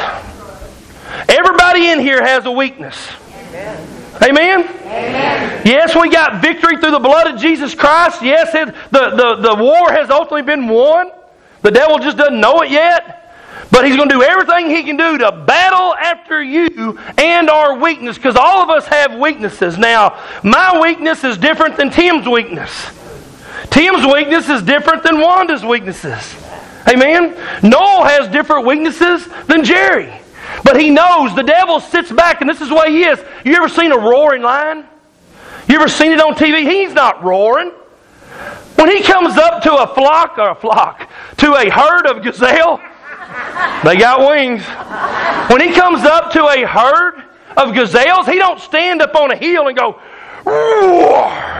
Everybody 1.27 1.89
in 1.89 1.99
here 1.99 2.23
has 2.23 2.45
a 2.45 2.51
weakness. 2.51 3.09
Amen. 3.49 3.87
Amen? 4.23 4.59
Amen? 4.61 5.61
Yes, 5.65 5.95
we 5.95 6.09
got 6.09 6.41
victory 6.41 6.77
through 6.77 6.91
the 6.91 6.99
blood 6.99 7.27
of 7.27 7.39
Jesus 7.39 7.75
Christ. 7.75 8.21
Yes, 8.21 8.51
the, 8.53 8.73
the, 8.91 9.35
the 9.35 9.55
war 9.55 9.91
has 9.91 10.09
ultimately 10.09 10.43
been 10.43 10.67
won. 10.69 11.11
The 11.65 11.71
devil 11.71 11.97
just 11.97 12.15
doesn't 12.15 12.39
know 12.39 12.61
it 12.61 12.69
yet. 12.69 13.23
But 13.71 13.87
he's 13.87 13.95
going 13.95 14.07
to 14.09 14.15
do 14.15 14.21
everything 14.21 14.69
he 14.69 14.83
can 14.83 14.97
do 14.97 15.17
to 15.17 15.31
battle 15.31 15.95
after 15.95 16.43
you 16.43 16.99
and 17.17 17.49
our 17.49 17.79
weakness 17.79 18.17
because 18.17 18.35
all 18.35 18.61
of 18.61 18.69
us 18.69 18.85
have 18.85 19.15
weaknesses. 19.15 19.75
Now, 19.75 20.21
my 20.43 20.79
weakness 20.79 21.23
is 21.23 21.39
different 21.39 21.75
than 21.75 21.89
Tim's 21.89 22.27
weakness. 22.27 22.71
Tim's 23.71 24.05
weakness 24.05 24.47
is 24.47 24.61
different 24.61 25.01
than 25.01 25.19
Wanda's 25.19 25.65
weaknesses. 25.65 26.35
Amen? 26.87 27.35
Noel 27.63 28.03
has 28.03 28.27
different 28.27 28.67
weaknesses 28.67 29.27
than 29.47 29.63
Jerry. 29.63 30.13
But 30.63 30.79
he 30.79 30.91
knows 30.91 31.35
the 31.35 31.41
devil 31.41 31.79
sits 31.79 32.11
back, 32.11 32.41
and 32.41 32.49
this 32.49 32.61
is 32.61 32.69
the 32.69 32.75
way 32.75 32.91
he 32.91 33.05
is. 33.05 33.19
You 33.43 33.55
ever 33.55 33.69
seen 33.69 33.91
a 33.91 33.97
roaring 33.97 34.43
lion? 34.43 34.85
You 35.67 35.77
ever 35.77 35.87
seen 35.87 36.11
it 36.11 36.21
on 36.21 36.35
TV? 36.35 36.61
He's 36.69 36.93
not 36.93 37.23
roaring. 37.23 37.71
When 38.75 38.89
he 38.89 39.01
comes 39.01 39.37
up 39.37 39.63
to 39.63 39.73
a 39.73 39.87
flock 39.93 40.37
or 40.37 40.49
a 40.49 40.55
flock, 40.55 41.09
to 41.37 41.53
a 41.53 41.69
herd 41.69 42.07
of 42.07 42.23
gazelle, 42.23 42.81
they 43.83 43.97
got 43.97 44.27
wings. 44.27 44.63
When 45.49 45.61
he 45.61 45.73
comes 45.73 46.03
up 46.03 46.31
to 46.33 46.45
a 46.47 46.65
herd 46.65 47.23
of 47.57 47.73
gazelles, 47.73 48.27
he 48.27 48.35
don't 48.35 48.59
stand 48.59 49.01
up 49.01 49.15
on 49.15 49.31
a 49.31 49.35
hill 49.35 49.67
and 49.67 49.77
go, 49.77 49.99
Roar. 50.45 51.55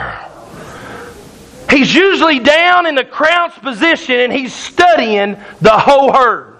He's 1.70 1.94
usually 1.94 2.40
down 2.40 2.86
in 2.86 2.96
the 2.96 3.04
crouched 3.04 3.62
position 3.62 4.20
and 4.20 4.34
he's 4.34 4.54
studying 4.54 5.38
the 5.62 5.72
whole 5.72 6.14
herd. 6.14 6.58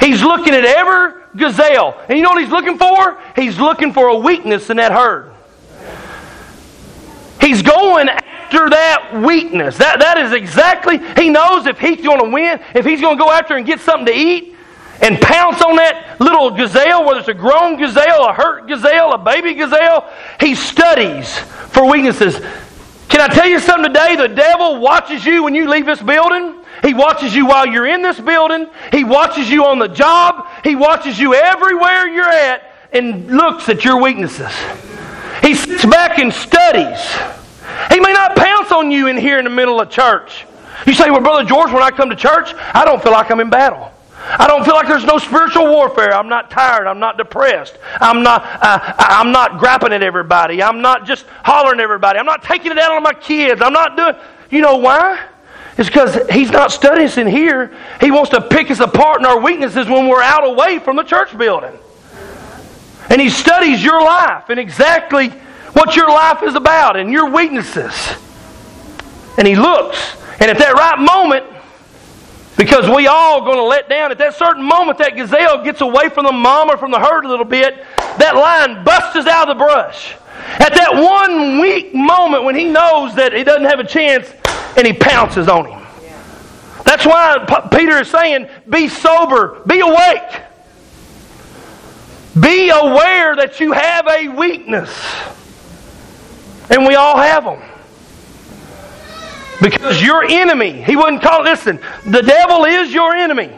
He's 0.00 0.22
looking 0.22 0.54
at 0.54 0.64
every 0.64 1.22
gazelle. 1.36 1.98
And 2.08 2.18
you 2.18 2.22
know 2.22 2.30
what 2.30 2.42
he's 2.42 2.52
looking 2.52 2.78
for? 2.78 3.18
He's 3.34 3.58
looking 3.58 3.92
for 3.92 4.08
a 4.08 4.16
weakness 4.16 4.70
in 4.70 4.76
that 4.76 4.92
herd. 4.92 5.32
He's 7.40 7.62
going 7.62 8.08
after 8.52 8.70
that 8.70 9.22
weakness. 9.24 9.78
That, 9.78 10.00
that 10.00 10.18
is 10.18 10.32
exactly, 10.32 10.98
he 11.16 11.30
knows 11.30 11.66
if 11.66 11.78
he's 11.78 12.02
going 12.02 12.22
to 12.22 12.30
win, 12.30 12.60
if 12.74 12.84
he's 12.84 13.00
going 13.00 13.16
to 13.16 13.22
go 13.22 13.30
after 13.30 13.56
and 13.56 13.64
get 13.64 13.80
something 13.80 14.06
to 14.06 14.12
eat 14.12 14.56
and 15.00 15.18
pounce 15.20 15.62
on 15.62 15.76
that 15.76 16.20
little 16.20 16.50
gazelle, 16.50 17.04
whether 17.04 17.20
it's 17.20 17.28
a 17.28 17.34
grown 17.34 17.78
gazelle, 17.78 18.26
a 18.28 18.32
hurt 18.32 18.68
gazelle, 18.68 19.12
a 19.14 19.18
baby 19.18 19.54
gazelle, 19.54 20.08
he 20.38 20.54
studies 20.54 21.38
for 21.70 21.90
weaknesses. 21.90 22.36
Can 23.08 23.20
I 23.20 23.28
tell 23.28 23.46
you 23.46 23.58
something 23.58 23.92
today? 23.92 24.16
The 24.16 24.28
devil 24.28 24.80
watches 24.80 25.24
you 25.24 25.44
when 25.44 25.54
you 25.54 25.68
leave 25.68 25.86
this 25.86 26.02
building. 26.02 26.62
He 26.82 26.94
watches 26.94 27.34
you 27.34 27.46
while 27.46 27.66
you're 27.66 27.86
in 27.86 28.02
this 28.02 28.20
building. 28.20 28.66
He 28.90 29.04
watches 29.04 29.48
you 29.50 29.64
on 29.64 29.78
the 29.78 29.88
job. 29.88 30.46
He 30.62 30.76
watches 30.76 31.18
you 31.18 31.34
everywhere 31.34 32.06
you're 32.06 32.28
at 32.28 32.70
and 32.92 33.28
looks 33.28 33.68
at 33.68 33.84
your 33.84 34.00
weaknesses. 34.00 34.52
He 35.42 35.54
sits 35.54 35.84
back 35.84 36.18
and 36.18 36.32
studies. 36.32 37.41
May 38.02 38.12
not 38.12 38.36
pounce 38.36 38.72
on 38.72 38.90
you 38.90 39.06
in 39.06 39.16
here 39.16 39.38
in 39.38 39.44
the 39.44 39.50
middle 39.50 39.80
of 39.80 39.88
church. 39.90 40.44
You 40.86 40.94
say, 40.94 41.10
Well, 41.10 41.20
Brother 41.20 41.44
George, 41.44 41.72
when 41.72 41.82
I 41.82 41.90
come 41.90 42.10
to 42.10 42.16
church, 42.16 42.52
I 42.74 42.84
don't 42.84 43.02
feel 43.02 43.12
like 43.12 43.30
I'm 43.30 43.40
in 43.40 43.50
battle. 43.50 43.90
I 44.24 44.46
don't 44.46 44.64
feel 44.64 44.74
like 44.74 44.86
there's 44.86 45.04
no 45.04 45.18
spiritual 45.18 45.66
warfare. 45.66 46.14
I'm 46.14 46.28
not 46.28 46.50
tired. 46.50 46.86
I'm 46.86 47.00
not 47.00 47.18
depressed. 47.18 47.76
I'm 48.00 48.22
not, 48.22 48.42
uh, 48.44 48.94
I'm 48.98 49.32
not 49.32 49.58
grappling 49.58 49.92
at 49.92 50.02
everybody. 50.02 50.62
I'm 50.62 50.80
not 50.80 51.06
just 51.06 51.26
hollering 51.44 51.80
at 51.80 51.84
everybody. 51.84 52.18
I'm 52.18 52.26
not 52.26 52.42
taking 52.42 52.70
it 52.70 52.78
out 52.78 52.92
on 52.92 53.02
my 53.02 53.14
kids. 53.14 53.60
I'm 53.60 53.72
not 53.72 53.96
doing. 53.96 54.14
You 54.50 54.60
know 54.60 54.76
why? 54.76 55.26
It's 55.78 55.88
because 55.88 56.18
he's 56.30 56.50
not 56.50 56.70
studying 56.70 57.08
us 57.08 57.18
in 57.18 57.26
here. 57.26 57.76
He 58.00 58.10
wants 58.10 58.30
to 58.30 58.40
pick 58.40 58.70
us 58.70 58.80
apart 58.80 59.20
in 59.20 59.26
our 59.26 59.40
weaknesses 59.40 59.88
when 59.88 60.06
we're 60.06 60.22
out 60.22 60.46
away 60.46 60.78
from 60.78 60.96
the 60.96 61.02
church 61.02 61.36
building. 61.36 61.76
And 63.10 63.20
he 63.20 63.30
studies 63.30 63.82
your 63.82 64.02
life 64.02 64.50
and 64.50 64.60
exactly 64.60 65.32
what 65.72 65.96
your 65.96 66.08
life 66.08 66.42
is 66.42 66.54
about 66.54 66.96
and 66.96 67.10
your 67.10 67.30
weaknesses. 67.30 67.94
And 69.38 69.46
he 69.46 69.56
looks, 69.56 70.16
and 70.40 70.50
at 70.50 70.58
that 70.58 70.74
right 70.74 70.98
moment, 70.98 71.46
because 72.56 72.88
we 72.94 73.06
all 73.06 73.40
going 73.40 73.56
to 73.56 73.64
let 73.64 73.88
down, 73.88 74.10
at 74.10 74.18
that 74.18 74.34
certain 74.34 74.62
moment, 74.62 74.98
that 74.98 75.16
gazelle 75.16 75.64
gets 75.64 75.80
away 75.80 76.08
from 76.10 76.26
the 76.26 76.32
mom 76.32 76.70
or 76.70 76.76
from 76.76 76.90
the 76.90 76.98
herd 76.98 77.24
a 77.24 77.28
little 77.28 77.46
bit, 77.46 77.84
that 78.18 78.36
lion 78.36 78.84
busts 78.84 79.26
out 79.26 79.48
of 79.48 79.56
the 79.56 79.64
brush. 79.64 80.14
At 80.58 80.74
that 80.74 80.92
one 80.94 81.60
weak 81.60 81.94
moment 81.94 82.44
when 82.44 82.54
he 82.54 82.64
knows 82.64 83.14
that 83.14 83.32
he 83.32 83.42
doesn't 83.42 83.64
have 83.64 83.80
a 83.80 83.86
chance, 83.86 84.30
and 84.76 84.86
he 84.86 84.92
pounces 84.92 85.48
on 85.48 85.66
him. 85.66 85.82
That's 86.84 87.06
why 87.06 87.68
Peter 87.72 88.00
is 88.00 88.10
saying, 88.10 88.48
be 88.68 88.88
sober, 88.88 89.62
be 89.66 89.80
awake. 89.80 90.42
Be 92.38 92.70
aware 92.70 93.36
that 93.36 93.60
you 93.60 93.72
have 93.72 94.06
a 94.06 94.28
weakness. 94.28 94.90
And 96.72 96.86
we 96.86 96.94
all 96.94 97.18
have 97.18 97.44
them. 97.44 97.62
Because 99.60 100.02
your 100.02 100.24
enemy, 100.24 100.82
he 100.82 100.96
wouldn't 100.96 101.22
call 101.22 101.42
it, 101.42 101.44
listen, 101.44 101.78
the 102.04 102.22
devil 102.22 102.64
is 102.64 102.92
your 102.92 103.14
enemy. 103.14 103.52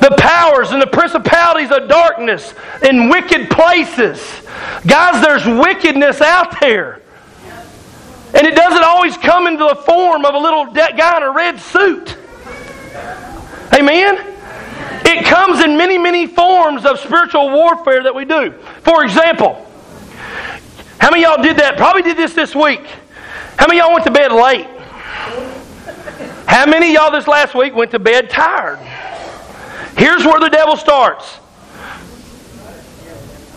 The 0.00 0.14
powers 0.18 0.70
and 0.70 0.80
the 0.80 0.86
principalities 0.86 1.70
of 1.70 1.88
darkness 1.88 2.54
in 2.82 3.08
wicked 3.08 3.50
places. 3.50 4.24
Guys, 4.86 5.22
there's 5.22 5.44
wickedness 5.46 6.20
out 6.20 6.60
there. 6.60 7.02
And 8.34 8.46
it 8.46 8.54
doesn't 8.54 8.82
always 8.82 9.16
come 9.18 9.46
into 9.46 9.64
the 9.64 9.74
form 9.74 10.24
of 10.24 10.34
a 10.34 10.38
little 10.38 10.66
guy 10.66 11.16
in 11.16 11.22
a 11.22 11.30
red 11.30 11.60
suit. 11.60 12.16
Amen? 13.74 14.32
It 15.04 15.24
comes 15.26 15.62
in 15.62 15.76
many, 15.76 15.98
many 15.98 16.26
forms 16.26 16.84
of 16.84 16.98
spiritual 17.00 17.50
warfare 17.50 18.04
that 18.04 18.14
we 18.14 18.24
do. 18.24 18.52
For 18.82 19.04
example, 19.04 19.68
how 21.02 21.10
many 21.10 21.24
y'all 21.24 21.42
did 21.42 21.56
that? 21.56 21.76
Probably 21.76 22.02
did 22.02 22.16
this 22.16 22.32
this 22.32 22.54
week. 22.54 22.86
How 23.58 23.66
many 23.66 23.80
y'all 23.80 23.92
went 23.92 24.04
to 24.04 24.12
bed 24.12 24.30
late? 24.30 24.68
How 26.46 26.64
many 26.64 26.94
y'all 26.94 27.10
this 27.10 27.26
last 27.26 27.56
week 27.56 27.74
went 27.74 27.90
to 27.90 27.98
bed 27.98 28.30
tired? 28.30 28.78
Here's 29.96 30.24
where 30.24 30.38
the 30.38 30.48
devil 30.48 30.76
starts. 30.76 31.40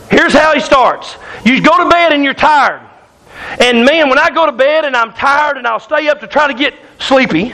Here's 0.10 0.34
how 0.34 0.56
he 0.56 0.60
starts. 0.60 1.18
You 1.46 1.62
go 1.62 1.84
to 1.84 1.88
bed 1.88 2.14
and 2.14 2.24
you're 2.24 2.34
tired. 2.34 2.82
And 3.60 3.86
man, 3.86 4.10
when 4.10 4.18
I 4.18 4.32
go 4.32 4.48
to 4.48 4.52
bed 4.52 4.84
and 4.84 4.96
I'm 4.96 5.14
tired 5.14 5.58
and 5.58 5.68
I'll 5.68 5.80
stay 5.80 6.10
up 6.10 6.22
to 6.22 6.28
try 6.28 6.48
to 6.48 6.54
get 6.56 6.74
sleepy, 6.98 7.54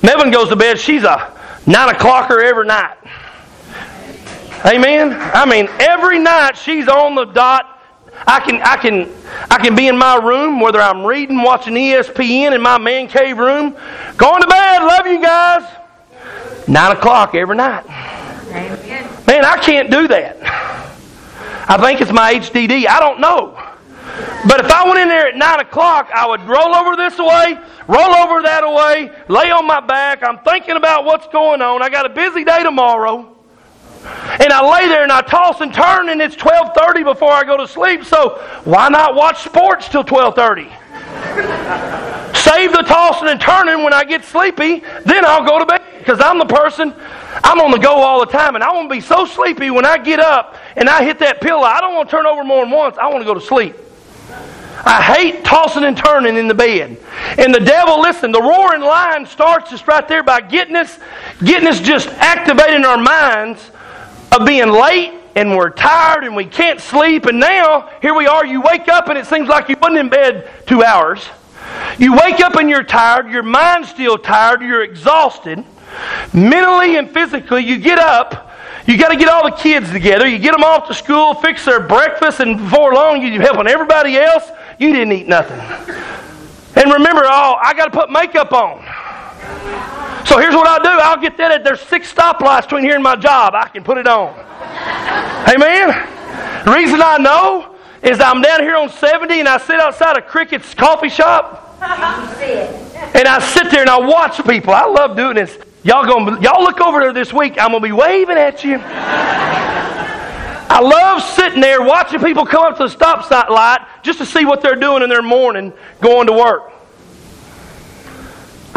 Melvin 0.00 0.30
goes 0.30 0.48
to 0.50 0.54
bed, 0.54 0.78
she's 0.78 1.02
a 1.02 1.36
nine 1.66 1.92
o'clocker 1.92 2.40
every 2.40 2.66
night. 2.66 2.98
Amen. 4.64 5.12
I 5.12 5.44
mean, 5.44 5.68
every 5.80 6.20
night 6.20 6.56
she's 6.56 6.86
on 6.86 7.16
the 7.16 7.24
dot. 7.24 7.69
I 8.26 8.40
can, 8.40 8.60
I 8.62 8.76
can, 8.76 9.10
I 9.50 9.58
can 9.58 9.74
be 9.74 9.88
in 9.88 9.96
my 9.96 10.16
room, 10.16 10.60
whether 10.60 10.80
I'm 10.80 11.04
reading, 11.04 11.42
watching 11.42 11.74
ESPN 11.74 12.54
in 12.54 12.60
my 12.60 12.78
man 12.78 13.08
cave 13.08 13.38
room, 13.38 13.76
going 14.16 14.42
to 14.42 14.48
bed. 14.48 14.78
Love 14.82 15.06
you 15.06 15.20
guys. 15.20 15.62
Nine 16.68 16.96
o'clock 16.96 17.34
every 17.34 17.56
night. 17.56 17.86
Man, 19.26 19.44
I 19.44 19.58
can't 19.62 19.90
do 19.90 20.08
that. 20.08 20.36
I 21.68 21.76
think 21.78 22.00
it's 22.00 22.12
my 22.12 22.34
HDD. 22.34 22.86
I 22.86 22.98
don't 22.98 23.20
know. 23.20 23.56
But 24.46 24.60
if 24.60 24.70
I 24.70 24.84
went 24.84 24.98
in 24.98 25.08
there 25.08 25.28
at 25.28 25.36
9 25.36 25.60
o'clock, 25.60 26.10
I 26.14 26.26
would 26.26 26.40
roll 26.42 26.74
over 26.74 26.96
this 26.96 27.18
way, 27.18 27.58
roll 27.86 28.14
over 28.16 28.42
that 28.42 28.64
way, 28.66 29.12
lay 29.28 29.50
on 29.50 29.66
my 29.66 29.80
back. 29.80 30.22
I'm 30.22 30.38
thinking 30.38 30.76
about 30.76 31.04
what's 31.04 31.26
going 31.28 31.60
on. 31.62 31.82
I 31.82 31.90
got 31.90 32.06
a 32.06 32.08
busy 32.08 32.42
day 32.44 32.62
tomorrow. 32.62 33.29
And 34.04 34.52
I 34.52 34.80
lay 34.80 34.88
there 34.88 35.02
and 35.02 35.12
I 35.12 35.20
toss 35.22 35.60
and 35.60 35.72
turn 35.72 36.08
and 36.08 36.22
it's 36.22 36.36
12:30 36.36 37.04
before 37.04 37.30
I 37.30 37.44
go 37.44 37.56
to 37.56 37.68
sleep. 37.68 38.04
So 38.04 38.40
why 38.64 38.88
not 38.88 39.14
watch 39.14 39.42
sports 39.42 39.88
till 39.88 40.04
12:30? 40.04 40.70
Save 42.34 42.72
the 42.72 42.82
tossing 42.82 43.28
and 43.28 43.40
turning 43.40 43.84
when 43.84 43.92
I 43.92 44.04
get 44.04 44.24
sleepy, 44.24 44.82
then 45.04 45.24
I'll 45.24 45.44
go 45.44 45.58
to 45.58 45.66
bed 45.66 45.82
because 45.98 46.20
I'm 46.20 46.38
the 46.38 46.46
person 46.46 46.94
I'm 47.44 47.60
on 47.60 47.70
the 47.70 47.78
go 47.78 47.92
all 47.92 48.20
the 48.20 48.32
time 48.32 48.54
and 48.54 48.64
I 48.64 48.72
want 48.72 48.88
to 48.88 48.94
be 48.94 49.00
so 49.00 49.24
sleepy 49.24 49.70
when 49.70 49.84
I 49.84 49.98
get 49.98 50.20
up 50.20 50.56
and 50.76 50.88
I 50.88 51.04
hit 51.04 51.18
that 51.20 51.40
pillow. 51.40 51.62
I 51.62 51.80
don't 51.80 51.94
want 51.94 52.08
to 52.08 52.16
turn 52.16 52.26
over 52.26 52.44
more 52.44 52.64
than 52.64 52.72
once. 52.72 52.96
I 52.98 53.08
want 53.08 53.20
to 53.20 53.24
go 53.26 53.34
to 53.34 53.40
sleep. 53.40 53.76
I 54.82 55.02
hate 55.02 55.44
tossing 55.44 55.84
and 55.84 55.96
turning 55.96 56.36
in 56.36 56.48
the 56.48 56.54
bed. 56.54 56.96
And 57.38 57.54
the 57.54 57.60
devil, 57.60 58.00
listen, 58.00 58.32
the 58.32 58.40
roaring 58.40 58.80
lion 58.80 59.26
starts 59.26 59.70
just 59.70 59.86
right 59.86 60.06
there 60.08 60.22
by 60.22 60.40
getting 60.40 60.74
us, 60.74 60.98
getting 61.44 61.68
us 61.68 61.80
just 61.80 62.08
activating 62.08 62.84
our 62.84 62.96
minds 62.96 63.70
of 64.32 64.46
being 64.46 64.68
late 64.68 65.12
and 65.34 65.56
we're 65.56 65.70
tired 65.70 66.24
and 66.24 66.34
we 66.34 66.44
can't 66.44 66.80
sleep. 66.80 67.26
And 67.26 67.40
now, 67.40 67.90
here 68.02 68.14
we 68.14 68.26
are, 68.26 68.44
you 68.44 68.60
wake 68.60 68.88
up 68.88 69.08
and 69.08 69.18
it 69.18 69.26
seems 69.26 69.48
like 69.48 69.68
you 69.68 69.76
wasn't 69.80 69.98
in 69.98 70.08
bed 70.08 70.50
two 70.66 70.82
hours. 70.82 71.24
You 71.98 72.12
wake 72.12 72.40
up 72.40 72.56
and 72.56 72.68
you're 72.68 72.82
tired, 72.82 73.30
your 73.30 73.42
mind's 73.42 73.90
still 73.90 74.18
tired, 74.18 74.62
you're 74.62 74.82
exhausted. 74.82 75.64
Mentally 76.32 76.96
and 76.96 77.10
physically, 77.10 77.64
you 77.64 77.78
get 77.78 77.98
up 77.98 78.50
you 78.86 78.96
got 78.96 79.10
to 79.10 79.16
get 79.16 79.28
all 79.28 79.48
the 79.48 79.56
kids 79.56 79.90
together. 79.92 80.26
You 80.26 80.38
get 80.38 80.52
them 80.52 80.64
off 80.64 80.88
to 80.88 80.94
school, 80.94 81.34
fix 81.34 81.64
their 81.64 81.80
breakfast, 81.80 82.40
and 82.40 82.58
before 82.58 82.92
long, 82.94 83.22
you're 83.22 83.40
helping 83.40 83.68
everybody 83.68 84.16
else. 84.16 84.44
You 84.78 84.92
didn't 84.92 85.12
eat 85.12 85.28
nothing. 85.28 85.60
And 86.74 86.92
remember, 86.92 87.22
oh, 87.24 87.56
I 87.62 87.74
got 87.74 87.84
to 87.84 87.90
put 87.90 88.10
makeup 88.10 88.52
on. 88.52 89.99
So 90.30 90.38
here's 90.38 90.54
what 90.54 90.68
I'll 90.68 90.80
do. 90.80 90.88
I'll 90.88 91.20
get 91.20 91.36
that. 91.38 91.50
At, 91.50 91.64
there's 91.64 91.80
six 91.80 92.14
stoplights 92.14 92.62
between 92.62 92.84
here 92.84 92.94
and 92.94 93.02
my 93.02 93.16
job. 93.16 93.52
I 93.56 93.66
can 93.66 93.82
put 93.82 93.98
it 93.98 94.06
on. 94.06 94.28
Amen. 95.52 95.88
The 96.64 96.70
reason 96.70 97.00
I 97.02 97.18
know 97.18 97.74
is 98.00 98.20
I'm 98.20 98.40
down 98.40 98.60
here 98.60 98.76
on 98.76 98.90
70 98.90 99.40
and 99.40 99.48
I 99.48 99.58
sit 99.58 99.80
outside 99.80 100.16
a 100.16 100.22
Cricket's 100.22 100.72
coffee 100.72 101.08
shop. 101.08 101.76
And 101.82 103.26
I 103.26 103.40
sit 103.40 103.72
there 103.72 103.80
and 103.80 103.90
I 103.90 103.98
watch 103.98 104.40
people. 104.46 104.72
I 104.72 104.84
love 104.84 105.16
doing 105.16 105.34
this. 105.34 105.58
Y'all 105.82 106.06
gonna 106.06 106.40
y'all 106.40 106.62
look 106.62 106.80
over 106.80 107.00
there 107.00 107.12
this 107.12 107.32
week. 107.32 107.54
I'm 107.58 107.72
gonna 107.72 107.80
be 107.80 107.90
waving 107.90 108.36
at 108.36 108.62
you. 108.62 108.78
I 108.80 110.78
love 110.80 111.22
sitting 111.22 111.60
there 111.60 111.82
watching 111.82 112.20
people 112.20 112.46
come 112.46 112.62
up 112.70 112.76
to 112.76 112.84
the 112.84 112.88
stop 112.88 113.24
sign 113.24 113.48
light 113.50 113.84
just 114.04 114.20
to 114.20 114.26
see 114.26 114.44
what 114.44 114.62
they're 114.62 114.76
doing 114.76 115.02
in 115.02 115.08
their 115.08 115.22
morning 115.22 115.72
going 116.00 116.28
to 116.28 116.32
work. 116.32 116.70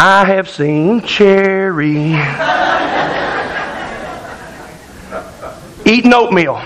I 0.06 0.26
have 0.26 0.50
seen 0.50 1.02
Cherry 1.04 2.12
eating 5.86 6.14
oatmeal 6.14 6.58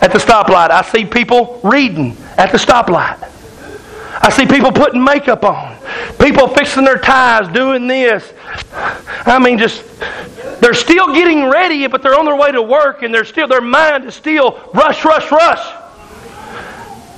at 0.00 0.08
the 0.10 0.18
stoplight. 0.18 0.70
I 0.70 0.80
see 0.90 1.04
people 1.04 1.60
reading 1.62 2.16
at 2.38 2.50
the 2.50 2.56
stoplight. 2.56 3.22
I 4.22 4.30
see 4.30 4.46
people 4.46 4.72
putting 4.72 5.04
makeup 5.04 5.44
on. 5.44 5.76
People 6.18 6.48
fixing 6.48 6.84
their 6.84 6.96
ties, 6.96 7.52
doing 7.52 7.86
this. 7.86 8.32
I 8.72 9.38
mean, 9.38 9.58
just 9.58 9.84
they're 10.62 10.72
still 10.72 11.12
getting 11.12 11.50
ready, 11.50 11.86
but 11.88 12.00
they're 12.00 12.18
on 12.18 12.24
their 12.24 12.36
way 12.36 12.52
to 12.52 12.62
work, 12.62 13.02
and 13.02 13.12
they're 13.12 13.26
still 13.26 13.48
their 13.48 13.60
mind 13.60 14.06
is 14.06 14.14
still 14.14 14.58
rush, 14.72 15.04
rush, 15.04 15.30
rush. 15.30 15.87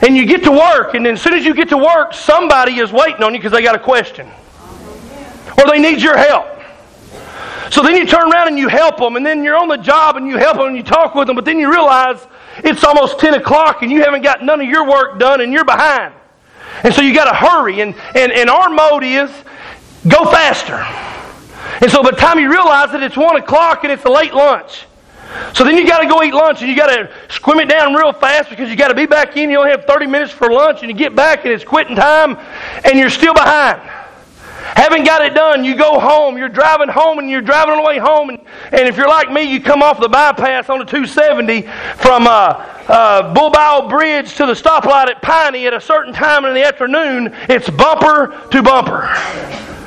And 0.03 0.17
you 0.17 0.25
get 0.25 0.43
to 0.45 0.51
work, 0.51 0.95
and 0.95 1.05
then 1.05 1.15
as 1.15 1.23
soon 1.23 1.35
as 1.35 1.45
you 1.45 1.55
get 1.55 1.69
to 1.71 1.77
work, 1.77 2.15
somebody 2.15 2.79
is 2.79 2.91
waiting 2.91 3.23
on 3.23 3.35
you 3.35 3.39
because 3.39 3.53
they 3.53 3.63
got 3.63 3.75
a 3.75 3.79
question, 3.79 4.29
or 5.59 5.71
they 5.71 5.79
need 5.79 6.01
your 6.01 6.17
help. 6.17 6.47
So 7.71 7.83
then 7.83 7.95
you 7.95 8.07
turn 8.07 8.33
around 8.33 8.49
and 8.49 8.59
you 8.59 8.69
help 8.69 8.97
them, 8.97 9.17
and 9.17 9.25
then 9.25 9.45
you're 9.45 9.57
on 9.57 9.69
the 9.69 9.77
job 9.77 10.17
and 10.17 10.27
you 10.27 10.37
help 10.39 10.57
them 10.57 10.69
and 10.69 10.77
you 10.77 10.83
talk 10.83 11.15
with 11.15 11.27
them, 11.27 11.37
but 11.37 11.45
then 11.45 11.59
you 11.59 11.71
realize 11.71 12.27
it's 12.59 12.83
almost 12.83 13.21
10 13.21 13.35
o'clock 13.35 13.83
and 13.83 13.93
you 13.93 14.03
haven't 14.03 14.23
got 14.23 14.43
none 14.43 14.61
of 14.61 14.67
your 14.67 14.89
work 14.89 15.19
done 15.19 15.41
and 15.41 15.53
you're 15.53 15.65
behind. 15.65 16.13
And 16.83 16.93
so 16.93 17.03
you 17.03 17.15
got 17.15 17.31
to 17.31 17.35
hurry. 17.35 17.81
And, 17.81 17.95
and, 18.15 18.33
and 18.33 18.51
our 18.51 18.71
mode 18.71 19.05
is 19.05 19.31
go 20.09 20.25
faster. 20.25 20.85
And 21.81 21.91
so 21.91 22.03
by 22.03 22.11
the 22.11 22.17
time 22.17 22.39
you 22.39 22.51
realize 22.51 22.91
that 22.93 23.03
it's 23.03 23.17
1 23.17 23.37
o'clock 23.37 23.85
and 23.85 23.93
it's 23.93 24.05
a 24.05 24.11
late 24.11 24.35
lunch. 24.35 24.87
So 25.55 25.65
then 25.65 25.77
you 25.77 25.87
got 25.87 26.01
to 26.01 26.09
go 26.09 26.23
eat 26.23 26.35
lunch 26.35 26.61
and 26.61 26.69
you 26.69 26.77
got 26.77 26.89
to 26.89 27.11
squim 27.29 27.61
it 27.63 27.69
down 27.69 27.95
real 27.95 28.13
fast 28.13 28.51
because 28.51 28.71
you 28.71 28.77
got 28.77 28.89
to 28.89 28.95
be 28.95 29.07
back 29.07 29.37
in. 29.37 29.51
You 29.51 29.59
only 29.59 29.71
have 29.71 29.85
30 29.85 30.07
minutes 30.07 30.33
for 30.33 30.51
lunch 30.51 30.81
and 30.81 30.91
you 30.91 30.97
get 30.97 31.15
back 31.15 31.45
and 31.45 31.53
it's 31.53 31.65
quitting 31.65 31.97
time 31.97 32.37
and 32.85 32.99
you're 32.99 33.11
still 33.11 33.35
behind. 33.35 33.81
Haven't 34.75 35.05
got 35.05 35.25
it 35.25 35.35
done, 35.35 35.65
you 35.65 35.75
go 35.75 35.99
home. 35.99 36.37
You're 36.37 36.49
driving 36.49 36.89
home 36.89 37.19
and 37.19 37.29
you're 37.29 37.41
driving 37.41 37.73
on 37.73 37.79
the 37.79 37.87
way 37.87 37.99
home. 37.99 38.31
And, 38.31 38.41
and 38.73 38.89
if 38.89 38.97
you're 38.97 39.09
like 39.09 39.31
me, 39.31 39.43
you 39.43 39.61
come 39.61 39.83
off 39.83 40.01
the 40.01 40.09
bypass 40.09 40.69
on 40.69 40.79
the 40.79 40.85
270 40.85 41.63
from 41.97 42.27
uh, 42.27 42.31
uh, 42.89 43.35
Bull 43.35 43.89
Bridge 43.89 44.35
to 44.37 44.47
the 44.47 44.53
stoplight 44.53 45.09
at 45.09 45.23
Piney 45.23 45.67
at 45.67 45.75
a 45.75 45.81
certain 45.81 46.13
time 46.13 46.45
in 46.45 46.55
the 46.55 46.63
afternoon. 46.63 47.35
It's 47.49 47.69
bumper 47.71 48.49
to 48.51 48.63
bumper. 48.63 49.80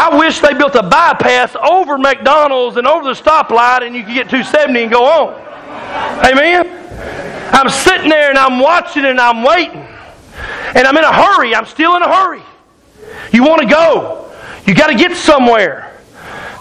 I 0.00 0.16
wish 0.16 0.40
they 0.40 0.54
built 0.54 0.74
a 0.76 0.82
bypass 0.82 1.54
over 1.56 1.98
McDonald's 1.98 2.78
and 2.78 2.86
over 2.86 3.04
the 3.04 3.20
stoplight 3.20 3.86
and 3.86 3.94
you 3.94 4.02
could 4.02 4.14
get 4.14 4.30
270 4.30 4.84
and 4.84 4.90
go 4.90 5.04
on. 5.04 5.34
Amen? 6.24 7.52
I'm 7.52 7.68
sitting 7.68 8.08
there 8.08 8.30
and 8.30 8.38
I'm 8.38 8.60
watching 8.60 9.04
and 9.04 9.20
I'm 9.20 9.42
waiting. 9.42 9.86
And 10.74 10.86
I'm 10.86 10.96
in 10.96 11.04
a 11.04 11.12
hurry. 11.12 11.54
I'm 11.54 11.66
still 11.66 11.96
in 11.96 12.02
a 12.02 12.10
hurry. 12.10 12.42
You 13.30 13.44
want 13.44 13.60
to 13.60 13.68
go. 13.68 14.32
You 14.66 14.74
got 14.74 14.86
to 14.86 14.94
get 14.94 15.14
somewhere. 15.18 16.00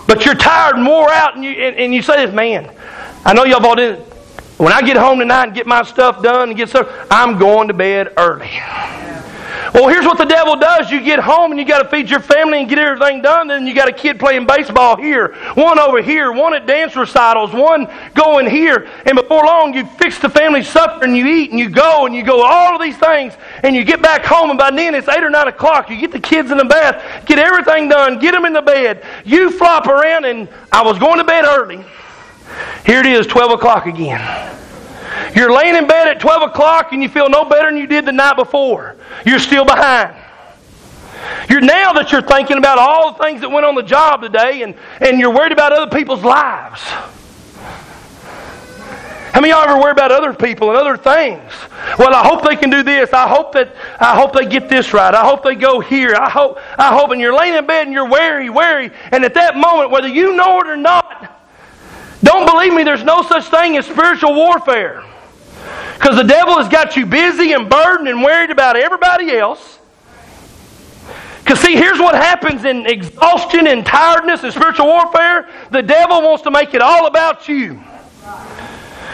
But 0.06 0.26
you're 0.26 0.36
tired 0.36 0.76
and 0.76 0.86
wore 0.86 1.10
out, 1.10 1.36
and 1.36 1.46
you, 1.46 1.52
and, 1.52 1.78
and 1.78 1.94
you 1.94 2.02
say 2.02 2.26
this, 2.26 2.36
man, 2.36 2.70
I 3.24 3.34
know 3.34 3.46
y'all 3.46 3.66
all 3.66 3.76
did 3.76 4.00
When 4.58 4.74
I 4.74 4.82
get 4.82 4.98
home 4.98 5.20
tonight 5.20 5.46
and 5.46 5.54
get 5.54 5.66
my 5.66 5.84
stuff 5.84 6.22
done 6.22 6.50
and 6.50 6.58
get 6.58 6.68
stuff, 6.68 6.90
I'm 7.10 7.38
going 7.40 7.70
to 7.70 7.74
bed 7.74 8.12
early. 8.18 8.50
Well, 9.74 9.88
here's 9.88 10.06
what 10.06 10.18
the 10.18 10.26
devil 10.26 10.56
does. 10.56 10.90
You 10.90 11.00
get 11.02 11.20
home 11.20 11.52
and 11.52 11.60
you 11.60 11.66
got 11.66 11.84
to 11.84 11.90
feed 11.90 12.10
your 12.10 12.20
family 12.20 12.60
and 12.60 12.70
get 12.70 12.80
everything 12.80 13.22
done. 13.22 13.48
Then 13.48 13.68
you 13.68 13.76
got 13.76 13.88
a 13.88 13.92
kid 13.92 14.20
playing 14.20 14.48
baseball 14.48 14.96
here, 14.96 15.36
one 15.54 15.80
over 15.80 16.02
here, 16.02 16.32
one 16.32 16.54
at 16.54 16.66
dance 16.66 16.96
recitals, 16.96 17.54
one 17.54 17.88
going 18.14 18.50
here. 18.50 18.90
And 19.06 19.16
before 19.16 19.46
long, 19.46 19.74
you 19.74 19.86
fix 19.86 20.18
the 20.18 20.30
family 20.30 20.64
supper 20.64 21.04
and 21.04 21.16
you 21.16 21.28
eat 21.28 21.52
and 21.52 21.60
you 21.60 21.70
go 21.70 22.06
and 22.06 22.16
you 22.16 22.24
go 22.24 22.44
all 22.44 22.76
of 22.76 22.82
these 22.82 22.98
things. 22.98 23.34
And 23.64 23.76
you 23.76 23.84
get 23.84 24.02
back 24.02 24.26
home 24.26 24.50
and 24.50 24.58
by 24.58 24.72
then 24.72 24.96
it's 24.96 25.08
8 25.08 25.24
or 25.24 25.30
9 25.30 25.48
o'clock. 25.48 25.90
You 25.90 26.00
get 26.00 26.12
the 26.12 26.20
kids 26.20 26.52
in 26.52 26.58
the 26.58 26.66
bath, 26.66 27.26
get 27.26 27.38
everything 27.38 27.90
done, 27.90 28.20
get 28.20 28.32
them 28.32 28.46
in 28.46 28.54
the 28.54 28.62
bed. 28.62 29.06
You 29.26 29.52
flop 29.52 29.88
around 29.88 30.26
and 30.26 30.50
I 30.72 30.84
was 30.84 30.98
going 30.98 31.20
to 31.20 31.24
bed 31.24 31.46
early. 31.46 31.86
Here 32.86 33.00
it 33.00 33.06
is, 33.06 33.28
12 33.28 33.52
o'clock 33.52 33.86
again. 33.86 34.59
You're 35.36 35.52
laying 35.54 35.76
in 35.76 35.88
bed 35.88 36.08
at 36.08 36.20
12 36.20 36.50
o'clock 36.50 36.92
and 36.92 37.02
you 37.02 37.10
feel 37.10 37.30
no 37.30 37.46
better 37.46 37.70
than 37.70 37.78
you 37.78 37.88
did 37.88 38.06
the 38.06 38.12
night 38.12 38.36
before. 38.36 38.96
You're 39.26 39.40
still 39.40 39.66
behind. 39.66 40.16
You're 41.50 41.62
now 41.62 41.94
that 41.94 42.12
you're 42.12 42.22
thinking 42.22 42.58
about 42.58 42.78
all 42.78 43.14
the 43.14 43.24
things 43.24 43.42
that 43.42 43.50
went 43.50 43.66
on 43.66 43.76
the 43.76 43.84
job 43.84 44.22
today 44.22 44.64
and, 44.64 44.76
and 45.02 45.20
you're 45.20 45.34
worried 45.34 45.52
about 45.52 45.72
other 45.72 45.96
people's 45.96 46.24
lives. 46.24 46.82
How 49.32 49.42
many 49.42 49.54
of 49.54 49.60
y'all 49.60 49.70
ever 49.70 49.82
worry 49.82 49.92
about 49.92 50.12
other 50.12 50.34
people 50.34 50.70
and 50.70 50.78
other 50.78 50.98
things? 50.98 51.54
Well, 52.00 52.16
I 52.16 52.28
hope 52.28 52.44
they 52.44 52.56
can 52.56 52.72
do 52.72 52.82
this. 52.82 53.14
I 53.14 53.28
hope 53.28 53.54
that 53.54 53.76
I 54.00 54.16
hope 54.16 54.34
they 54.34 54.46
get 54.46 54.70
this 54.70 54.92
right. 54.92 55.14
I 55.14 55.24
hope 55.24 55.44
they 55.44 55.54
go 55.54 55.80
here. 55.80 56.16
I 56.16 56.30
hope 56.30 56.58
I 56.78 56.98
hope 56.98 57.12
and 57.12 57.22
you're 57.22 57.36
laying 57.36 57.54
in 57.54 57.66
bed 57.68 57.86
and 57.86 57.94
you're 57.94 58.10
wary, 58.10 58.50
wary. 58.50 58.92
And 59.12 59.24
at 59.24 59.36
that 59.36 59.56
moment, 59.56 59.92
whether 59.92 60.08
you 60.08 60.36
know 60.36 60.60
it 60.62 60.68
or 60.68 60.78
not, 60.78 61.40
don't 62.24 62.50
believe 62.52 62.74
me, 62.74 62.84
there's 62.84 63.04
no 63.04 63.22
such 63.22 63.46
thing 63.46 63.78
as 63.78 63.86
spiritual 63.86 64.34
warfare. 64.34 65.04
Because 66.00 66.16
the 66.16 66.24
devil 66.24 66.58
has 66.58 66.70
got 66.70 66.96
you 66.96 67.06
busy 67.06 67.52
and 67.52 67.70
burdened 67.70 68.08
and 68.08 68.24
worried 68.24 68.52
about 68.52 68.78
everybody 68.78 69.36
else. 69.36 69.80
Because, 71.40 71.60
see, 71.60 71.76
here's 71.76 72.00
what 72.00 72.16
happens 72.16 72.64
in 72.64 72.86
exhaustion 72.86 73.68
and 73.68 73.86
tiredness 73.86 74.44
and 74.44 74.54
spiritual 74.54 74.86
warfare 74.86 75.50
the 75.72 75.82
devil 75.82 76.22
wants 76.22 76.44
to 76.44 76.52
make 76.52 76.74
it 76.74 76.82
all 76.82 77.08
about 77.08 77.50
you. 77.50 77.82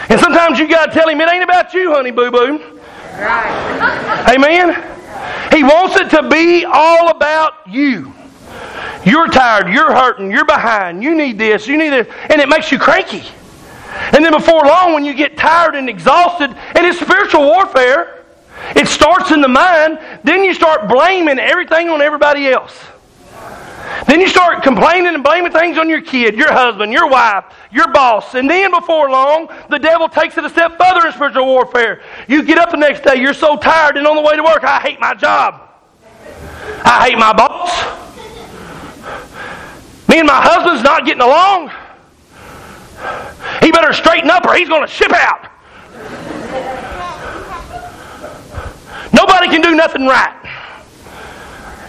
And 0.08 0.20
sometimes 0.20 0.60
you 0.60 0.68
got 0.68 0.86
to 0.86 0.92
tell 0.92 1.08
him 1.08 1.20
it 1.20 1.28
ain't 1.28 1.42
about 1.42 1.74
you, 1.74 1.92
honey 1.92 2.12
boo 2.12 2.30
boo. 2.30 2.58
Right. 3.14 4.34
Amen. 4.36 4.74
He 5.52 5.64
wants 5.64 5.96
it 5.96 6.10
to 6.10 6.28
be 6.28 6.64
all 6.64 7.08
about 7.08 7.66
you. 7.68 8.12
You're 9.04 9.28
tired, 9.28 9.72
you're 9.72 9.92
hurting, 9.92 10.30
you're 10.30 10.44
behind, 10.44 11.02
you 11.02 11.16
need 11.16 11.38
this, 11.38 11.66
you 11.66 11.76
need 11.76 11.90
this, 11.90 12.06
and 12.30 12.40
it 12.40 12.48
makes 12.48 12.70
you 12.70 12.78
cranky. 12.78 13.24
And 14.12 14.24
then 14.24 14.32
before 14.32 14.64
long, 14.64 14.94
when 14.94 15.04
you 15.04 15.14
get 15.14 15.36
tired 15.36 15.74
and 15.74 15.88
exhausted, 15.88 16.50
and 16.50 16.86
it's 16.86 17.00
spiritual 17.00 17.42
warfare, 17.42 18.24
it 18.74 18.88
starts 18.88 19.30
in 19.30 19.40
the 19.40 19.48
mind, 19.48 19.98
then 20.24 20.44
you 20.44 20.54
start 20.54 20.88
blaming 20.88 21.38
everything 21.38 21.88
on 21.88 22.00
everybody 22.00 22.48
else. 22.48 22.76
Then 24.06 24.20
you 24.20 24.28
start 24.28 24.62
complaining 24.62 25.14
and 25.14 25.22
blaming 25.22 25.52
things 25.52 25.78
on 25.78 25.88
your 25.88 26.00
kid, 26.00 26.34
your 26.34 26.52
husband, 26.52 26.92
your 26.92 27.08
wife, 27.08 27.44
your 27.70 27.92
boss. 27.92 28.34
And 28.34 28.48
then 28.50 28.72
before 28.72 29.10
long, 29.10 29.48
the 29.70 29.78
devil 29.78 30.08
takes 30.08 30.36
it 30.36 30.44
a 30.44 30.50
step 30.50 30.76
further 30.78 31.06
in 31.06 31.12
spiritual 31.12 31.46
warfare. 31.46 32.02
You 32.28 32.42
get 32.42 32.58
up 32.58 32.70
the 32.70 32.76
next 32.76 33.02
day, 33.04 33.16
you're 33.16 33.34
so 33.34 33.56
tired, 33.56 33.96
and 33.96 34.06
on 34.06 34.16
the 34.16 34.22
way 34.22 34.36
to 34.36 34.42
work, 34.42 34.64
I 34.64 34.80
hate 34.80 35.00
my 35.00 35.14
job. 35.14 35.62
I 36.84 37.08
hate 37.08 37.18
my 37.18 37.32
boss. 37.32 37.70
Me 40.08 40.18
and 40.18 40.26
my 40.26 40.40
husband's 40.40 40.82
not 40.82 41.04
getting 41.04 41.22
along. 41.22 41.70
He 43.60 43.70
better 43.72 43.92
straighten 43.92 44.30
up 44.30 44.44
or 44.46 44.54
he's 44.54 44.68
going 44.68 44.82
to 44.82 44.92
ship 44.92 45.12
out. 45.12 45.50
Nobody 49.12 49.48
can 49.48 49.60
do 49.60 49.74
nothing 49.74 50.06
right. 50.06 50.34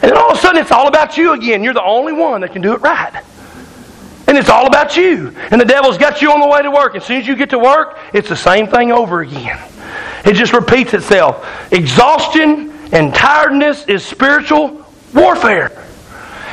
And 0.02 0.12
then 0.12 0.18
all 0.18 0.32
of 0.32 0.38
a 0.38 0.42
sudden, 0.42 0.62
it's 0.62 0.72
all 0.72 0.88
about 0.88 1.18
you 1.18 1.34
again. 1.34 1.64
You're 1.64 1.74
the 1.74 1.84
only 1.84 2.14
one 2.14 2.42
that 2.42 2.54
can 2.54 2.62
do 2.62 2.74
it 2.74 2.82
right. 2.82 3.24
And 4.28 4.38
it's 4.38 4.50
all 4.50 4.68
about 4.68 4.96
you. 4.96 5.34
And 5.52 5.60
the 5.60 5.66
devil's 5.66 5.98
got 5.98 6.22
you 6.22 6.32
on 6.32 6.40
the 6.40 6.48
way 6.48 6.62
to 6.62 6.70
work. 6.70 6.96
As 6.96 7.06
soon 7.06 7.18
as 7.18 7.28
you 7.28 7.36
get 7.36 7.50
to 7.52 7.60
work, 7.60 7.98
it's 8.14 8.30
the 8.30 8.36
same 8.36 8.68
thing 8.68 8.92
over 8.92 9.22
again. 9.22 9.60
It 10.26 10.34
just 10.34 10.54
repeats 10.54 10.94
itself. 10.94 11.48
Exhaustion 11.72 12.72
and 12.92 13.14
tiredness 13.14 13.86
is 13.86 14.06
spiritual 14.06 14.86
warfare. 15.14 15.72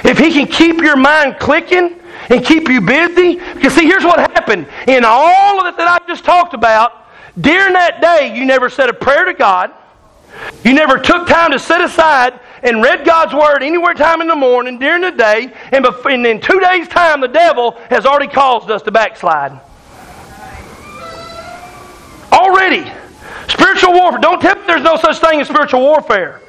If 0.04 0.18
he 0.18 0.30
can 0.30 0.46
keep 0.46 0.78
your 0.78 0.96
mind 0.96 1.38
clicking 1.38 2.00
and 2.30 2.44
keep 2.44 2.68
you 2.68 2.80
busy, 2.80 3.36
because 3.54 3.74
see, 3.74 3.86
here's 3.86 4.04
what 4.04 4.18
happened. 4.18 4.66
In 4.86 5.04
all 5.04 5.60
of 5.60 5.66
it 5.66 5.76
that 5.76 5.88
I 5.88 6.06
just 6.06 6.24
talked 6.24 6.54
about, 6.54 7.06
during 7.40 7.72
that 7.72 8.00
day, 8.00 8.36
you 8.36 8.44
never 8.44 8.70
said 8.70 8.88
a 8.88 8.94
prayer 8.94 9.24
to 9.24 9.34
God. 9.34 9.72
You 10.64 10.72
never 10.72 10.98
took 10.98 11.28
time 11.28 11.52
to 11.52 11.58
set 11.58 11.80
aside 11.80 12.40
and 12.62 12.82
read 12.82 13.04
God's 13.04 13.34
Word 13.34 13.62
anywhere 13.62 13.94
time 13.94 14.20
in 14.20 14.26
the 14.26 14.34
morning, 14.34 14.78
during 14.78 15.02
the 15.02 15.10
day, 15.10 15.52
and, 15.70 15.86
in 16.26 16.40
two 16.40 16.60
days' 16.60 16.88
time, 16.88 17.20
the 17.20 17.28
devil 17.28 17.72
has 17.90 18.06
already 18.06 18.32
caused 18.32 18.70
us 18.70 18.82
to 18.82 18.90
backslide. 18.90 19.60
Already. 22.32 22.90
Spiritual 23.48 23.92
warfare. 23.92 24.20
Don't 24.20 24.40
tell 24.40 24.56
me 24.56 24.62
there's 24.66 24.82
no 24.82 24.96
such 24.96 25.18
thing 25.18 25.40
as 25.40 25.48
spiritual 25.48 25.80
warfare. 25.80 26.40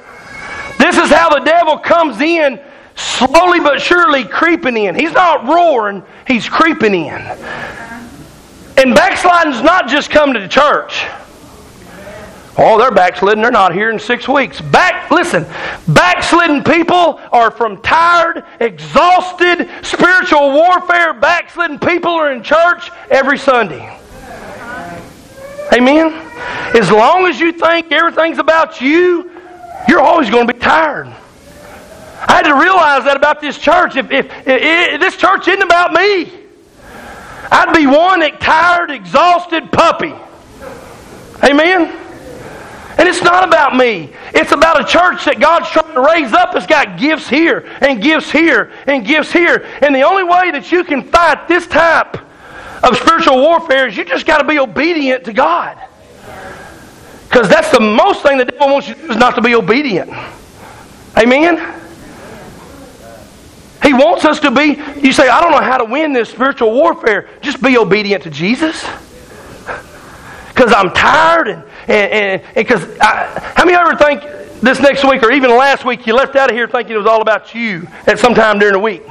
This 0.78 0.96
is 0.96 1.10
how 1.10 1.28
the 1.30 1.44
devil 1.44 1.78
comes 1.78 2.20
in, 2.20 2.58
slowly 2.96 3.60
but 3.60 3.80
surely 3.80 4.24
creeping 4.24 4.76
in. 4.76 4.94
He's 4.94 5.12
not 5.12 5.46
roaring, 5.46 6.02
he's 6.26 6.48
creeping 6.48 6.94
in. 6.94 7.20
And 8.78 8.94
backsliding's 8.94 9.62
not 9.62 9.88
just 9.88 10.10
come 10.10 10.34
to 10.34 10.40
the 10.40 10.48
church. 10.48 11.06
Oh, 12.58 12.78
they're 12.78 12.90
backslidden. 12.90 13.42
They're 13.42 13.50
not 13.50 13.74
here 13.74 13.90
in 13.90 13.98
six 13.98 14.26
weeks. 14.26 14.62
Back, 14.62 15.10
listen, 15.10 15.44
backslidden 15.88 16.64
people 16.64 17.20
are 17.30 17.50
from 17.50 17.82
tired, 17.82 18.44
exhausted, 18.60 19.68
spiritual 19.82 20.52
warfare. 20.52 21.12
Backslidden 21.12 21.78
people 21.78 22.12
are 22.12 22.32
in 22.32 22.42
church 22.42 22.90
every 23.10 23.36
Sunday. 23.36 23.98
Amen? 25.74 26.12
As 26.74 26.90
long 26.90 27.26
as 27.26 27.38
you 27.38 27.52
think 27.52 27.92
everything's 27.92 28.38
about 28.38 28.80
you, 28.80 29.30
you're 29.86 30.00
always 30.00 30.30
going 30.30 30.46
to 30.46 30.52
be 30.54 30.58
tired. 30.58 31.14
I 32.26 32.34
had 32.34 32.42
to 32.42 32.54
realize 32.54 33.04
that 33.04 33.16
about 33.16 33.40
this 33.40 33.56
church. 33.56 33.96
If, 33.96 34.10
if, 34.10 34.26
if, 34.26 34.44
if 34.46 35.00
this 35.00 35.16
church 35.16 35.46
isn't 35.48 35.62
about 35.62 35.92
me, 35.92 36.32
I'd 37.50 37.72
be 37.74 37.86
one 37.86 38.20
tired, 38.38 38.90
exhausted 38.90 39.70
puppy. 39.70 40.14
Amen? 41.44 42.02
And 42.98 43.08
it's 43.08 43.22
not 43.22 43.46
about 43.46 43.76
me. 43.76 44.12
It's 44.34 44.52
about 44.52 44.80
a 44.80 44.84
church 44.84 45.26
that 45.26 45.38
God's 45.38 45.68
trying 45.68 45.94
to 45.94 46.00
raise 46.00 46.32
up 46.32 46.52
that's 46.52 46.66
got 46.66 46.98
gifts 46.98 47.28
here 47.28 47.70
and 47.80 48.02
gifts 48.02 48.32
here 48.32 48.72
and 48.86 49.06
gifts 49.06 49.30
here. 49.30 49.66
And 49.82 49.94
the 49.94 50.02
only 50.02 50.24
way 50.24 50.50
that 50.52 50.72
you 50.72 50.82
can 50.82 51.02
fight 51.02 51.46
this 51.46 51.66
type 51.66 52.16
of 52.82 52.96
spiritual 52.96 53.36
warfare 53.36 53.86
is 53.86 53.96
you 53.96 54.04
just 54.04 54.26
got 54.26 54.38
to 54.38 54.44
be 54.44 54.58
obedient 54.58 55.24
to 55.24 55.32
God. 55.32 55.78
Because 57.28 57.48
that's 57.48 57.70
the 57.70 57.80
most 57.80 58.22
thing 58.22 58.38
the 58.38 58.46
devil 58.46 58.68
wants 58.68 58.88
you 58.88 58.94
to 58.94 59.00
do 59.02 59.10
is 59.10 59.16
not 59.16 59.34
to 59.34 59.42
be 59.42 59.54
obedient. 59.54 60.10
Amen? 61.18 61.82
Wants 63.98 64.24
us 64.24 64.40
to 64.40 64.50
be, 64.50 64.80
you 65.00 65.12
say, 65.12 65.28
I 65.28 65.40
don't 65.40 65.52
know 65.52 65.60
how 65.60 65.78
to 65.78 65.84
win 65.84 66.12
this 66.12 66.30
spiritual 66.30 66.72
warfare. 66.72 67.28
Just 67.40 67.62
be 67.62 67.78
obedient 67.78 68.24
to 68.24 68.30
Jesus. 68.30 68.84
Because 70.56 70.72
I'm 70.72 70.90
tired 70.94 71.66
and 71.86 71.88
and 71.88 72.42
because 72.54 72.82
how 72.98 73.64
many 73.64 73.76
ever 73.76 73.94
think 73.94 74.22
this 74.60 74.80
next 74.80 75.04
week 75.04 75.22
or 75.22 75.30
even 75.30 75.50
last 75.50 75.84
week 75.84 76.06
you 76.06 76.14
left 76.14 76.34
out 76.34 76.50
of 76.50 76.56
here 76.56 76.66
thinking 76.66 76.94
it 76.94 76.98
was 76.98 77.06
all 77.06 77.20
about 77.20 77.54
you 77.54 77.86
at 78.06 78.18
some 78.18 78.34
time 78.34 78.58
during 78.58 78.72
the 78.72 78.78
week? 78.78 79.02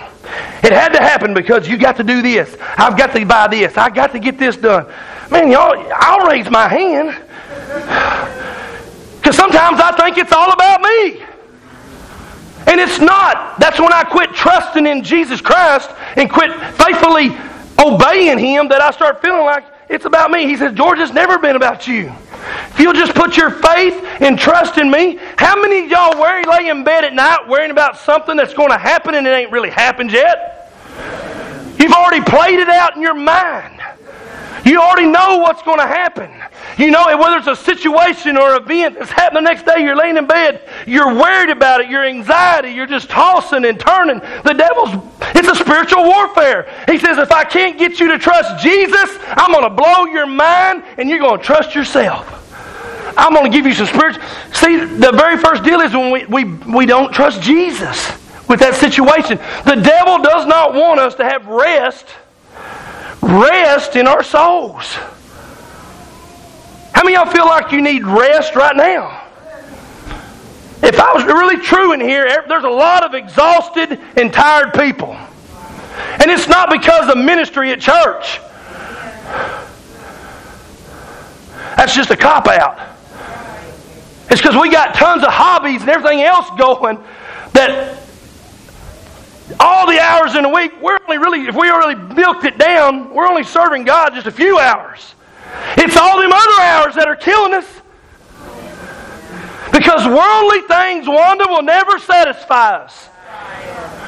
It 0.63 0.71
had 0.71 0.89
to 0.89 0.99
happen 0.99 1.33
because 1.33 1.67
you 1.67 1.77
got 1.77 1.97
to 1.97 2.03
do 2.03 2.21
this. 2.21 2.55
I've 2.77 2.97
got 2.97 3.13
to 3.13 3.25
buy 3.25 3.47
this. 3.47 3.77
I 3.77 3.89
got 3.89 4.11
to 4.13 4.19
get 4.19 4.37
this 4.37 4.57
done. 4.57 4.87
Man, 5.29 5.51
y'all, 5.51 5.75
I'll 5.93 6.27
raise 6.27 6.49
my 6.49 6.67
hand 6.67 7.09
because 9.17 9.35
sometimes 9.35 9.79
I 9.79 9.91
think 9.97 10.17
it's 10.17 10.31
all 10.31 10.51
about 10.51 10.81
me. 10.81 11.24
And 12.67 12.79
it's 12.79 12.99
not. 12.99 13.59
That's 13.59 13.79
when 13.79 13.93
I 13.93 14.03
quit 14.03 14.33
trusting 14.33 14.85
in 14.87 15.03
Jesus 15.03 15.41
Christ 15.41 15.89
and 16.15 16.29
quit 16.29 16.51
faithfully 16.77 17.29
obeying 17.79 18.39
Him 18.39 18.67
that 18.69 18.81
I 18.81 18.91
start 18.91 19.21
feeling 19.21 19.45
like 19.45 19.65
it's 19.87 20.05
about 20.05 20.31
me. 20.31 20.45
He 20.45 20.57
says, 20.57 20.73
George, 20.73 20.99
it's 20.99 21.13
never 21.13 21.37
been 21.37 21.55
about 21.55 21.87
you. 21.87 22.11
If 22.69 22.79
you'll 22.79 22.93
just 22.93 23.13
put 23.13 23.37
your 23.37 23.51
faith 23.51 23.93
and 24.19 24.37
trust 24.37 24.77
in 24.77 24.89
me, 24.89 25.19
how 25.37 25.59
many 25.61 25.85
of 25.85 25.91
y'all 25.91 26.19
worry, 26.19 26.43
lay 26.43 26.69
in 26.69 26.83
bed 26.83 27.03
at 27.03 27.13
night 27.13 27.47
worrying 27.47 27.71
about 27.71 27.97
something 27.97 28.35
that's 28.35 28.53
going 28.53 28.69
to 28.69 28.77
happen 28.77 29.15
and 29.15 29.27
it 29.27 29.31
ain't 29.31 29.51
really 29.51 29.69
happened 29.69 30.11
yet? 30.11 30.71
You've 31.79 31.93
already 31.93 32.23
played 32.23 32.59
it 32.59 32.69
out 32.69 32.95
in 32.95 33.01
your 33.01 33.13
mind. 33.13 33.74
You 34.65 34.81
already 34.81 35.05
know 35.05 35.37
what's 35.37 35.61
going 35.61 35.77
to 35.77 35.85
happen. 35.85 36.31
You 36.77 36.89
know, 36.89 37.05
whether 37.17 37.37
it's 37.37 37.47
a 37.47 37.55
situation 37.55 38.35
or 38.35 38.55
an 38.55 38.63
event 38.63 38.95
that's 38.97 39.11
happening 39.11 39.43
the 39.43 39.49
next 39.51 39.63
day, 39.63 39.83
you're 39.83 39.95
laying 39.95 40.17
in 40.17 40.25
bed, 40.25 40.67
you're 40.87 41.13
worried 41.13 41.51
about 41.51 41.81
it, 41.81 41.89
you're 41.89 42.03
anxiety, 42.03 42.71
you're 42.71 42.87
just 42.87 43.07
tossing 43.07 43.63
and 43.63 43.79
turning. 43.79 44.19
The 44.43 44.53
devil's, 44.53 44.89
it's 45.35 45.47
a 45.47 45.55
spiritual 45.55 46.03
warfare. 46.03 46.67
He 46.87 46.97
says, 46.97 47.19
if 47.19 47.31
I 47.31 47.43
can't 47.43 47.77
get 47.77 47.99
you 47.99 48.07
to 48.11 48.17
trust 48.17 48.63
Jesus, 48.63 49.17
I'm 49.21 49.51
going 49.51 49.63
to 49.63 49.69
blow 49.69 50.05
your 50.05 50.25
mind 50.25 50.83
and 50.97 51.09
you're 51.09 51.19
going 51.19 51.39
to 51.39 51.45
trust 51.45 51.75
yourself. 51.75 52.41
I'm 53.17 53.33
going 53.33 53.49
to 53.49 53.55
give 53.55 53.65
you 53.67 53.73
some 53.73 53.85
spiritual. 53.85 54.23
See, 54.51 54.77
the 54.77 55.11
very 55.11 55.37
first 55.37 55.63
deal 55.63 55.79
is 55.81 55.93
when 55.93 56.11
we, 56.11 56.25
we, 56.25 56.43
we 56.73 56.85
don't 56.87 57.13
trust 57.13 57.41
Jesus 57.41 58.11
with 58.49 58.59
that 58.61 58.73
situation. 58.75 59.37
The 59.65 59.75
devil 59.75 60.21
does 60.21 60.45
not 60.47 60.73
want 60.73 60.99
us 60.99 61.15
to 61.15 61.23
have 61.23 61.45
rest, 61.47 62.07
rest 63.25 63.95
in 63.95 64.07
our 64.07 64.23
souls. 64.23 64.85
How 66.93 67.03
many 67.03 67.15
of 67.15 67.25
y'all 67.25 67.33
feel 67.33 67.45
like 67.45 67.71
you 67.71 67.81
need 67.81 68.05
rest 68.05 68.55
right 68.55 68.75
now? 68.75 69.23
If 70.83 70.99
I 70.99 71.13
was 71.13 71.23
really 71.25 71.57
true 71.57 71.93
in 71.93 71.99
here, 71.99 72.25
er, 72.25 72.45
there's 72.47 72.63
a 72.63 72.69
lot 72.69 73.03
of 73.03 73.13
exhausted 73.15 73.99
and 74.15 74.31
tired 74.31 74.73
people. 74.73 75.17
And 76.21 76.29
it's 76.29 76.47
not 76.47 76.69
because 76.69 77.09
of 77.09 77.17
ministry 77.17 77.71
at 77.71 77.79
church. 77.79 78.39
That's 81.75 81.95
just 81.95 82.11
a 82.11 82.17
cop 82.17 82.47
out. 82.47 82.79
It's 84.29 84.41
because 84.41 84.55
we 84.55 84.69
got 84.69 84.93
tons 84.95 85.23
of 85.23 85.29
hobbies 85.29 85.81
and 85.81 85.89
everything 85.89 86.21
else 86.21 86.49
going 86.57 86.99
that 87.53 88.04
all 89.59 89.85
the 89.87 89.99
hours 89.99 90.35
in 90.35 90.45
a 90.45 90.49
week, 90.49 90.71
we're 90.81 90.97
only 91.03 91.17
really, 91.17 91.47
if 91.47 91.55
we 91.55 91.69
really 91.69 91.95
milked 91.95 92.45
it 92.45 92.57
down, 92.57 93.13
we're 93.13 93.27
only 93.27 93.43
serving 93.43 93.83
God 93.83 94.13
just 94.13 94.27
a 94.27 94.31
few 94.31 94.57
hours. 94.57 95.13
It's 95.77 95.95
all 95.97 96.19
them 96.19 96.31
other 96.33 96.61
hours 96.61 96.95
that 96.95 97.07
are 97.07 97.15
killing 97.15 97.53
us. 97.53 97.67
Because 99.71 100.07
worldly 100.07 100.61
things, 100.61 101.07
Wanda, 101.07 101.45
will 101.47 101.61
never 101.61 101.99
satisfy 101.99 102.77
us. 102.77 103.09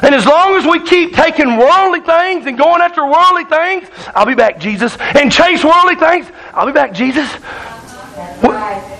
And 0.01 0.13
as 0.15 0.25
long 0.25 0.55
as 0.55 0.65
we 0.65 0.79
keep 0.83 1.13
taking 1.13 1.57
worldly 1.57 2.01
things 2.01 2.45
and 2.45 2.57
going 2.57 2.81
after 2.81 3.05
worldly 3.05 3.45
things, 3.45 3.89
I'll 4.15 4.25
be 4.25 4.35
back, 4.35 4.59
Jesus. 4.59 4.95
And 4.99 5.31
chase 5.31 5.63
worldly 5.63 5.95
things, 5.95 6.31
I'll 6.53 6.67
be 6.67 6.71
back, 6.71 6.93
Jesus. 6.93 7.29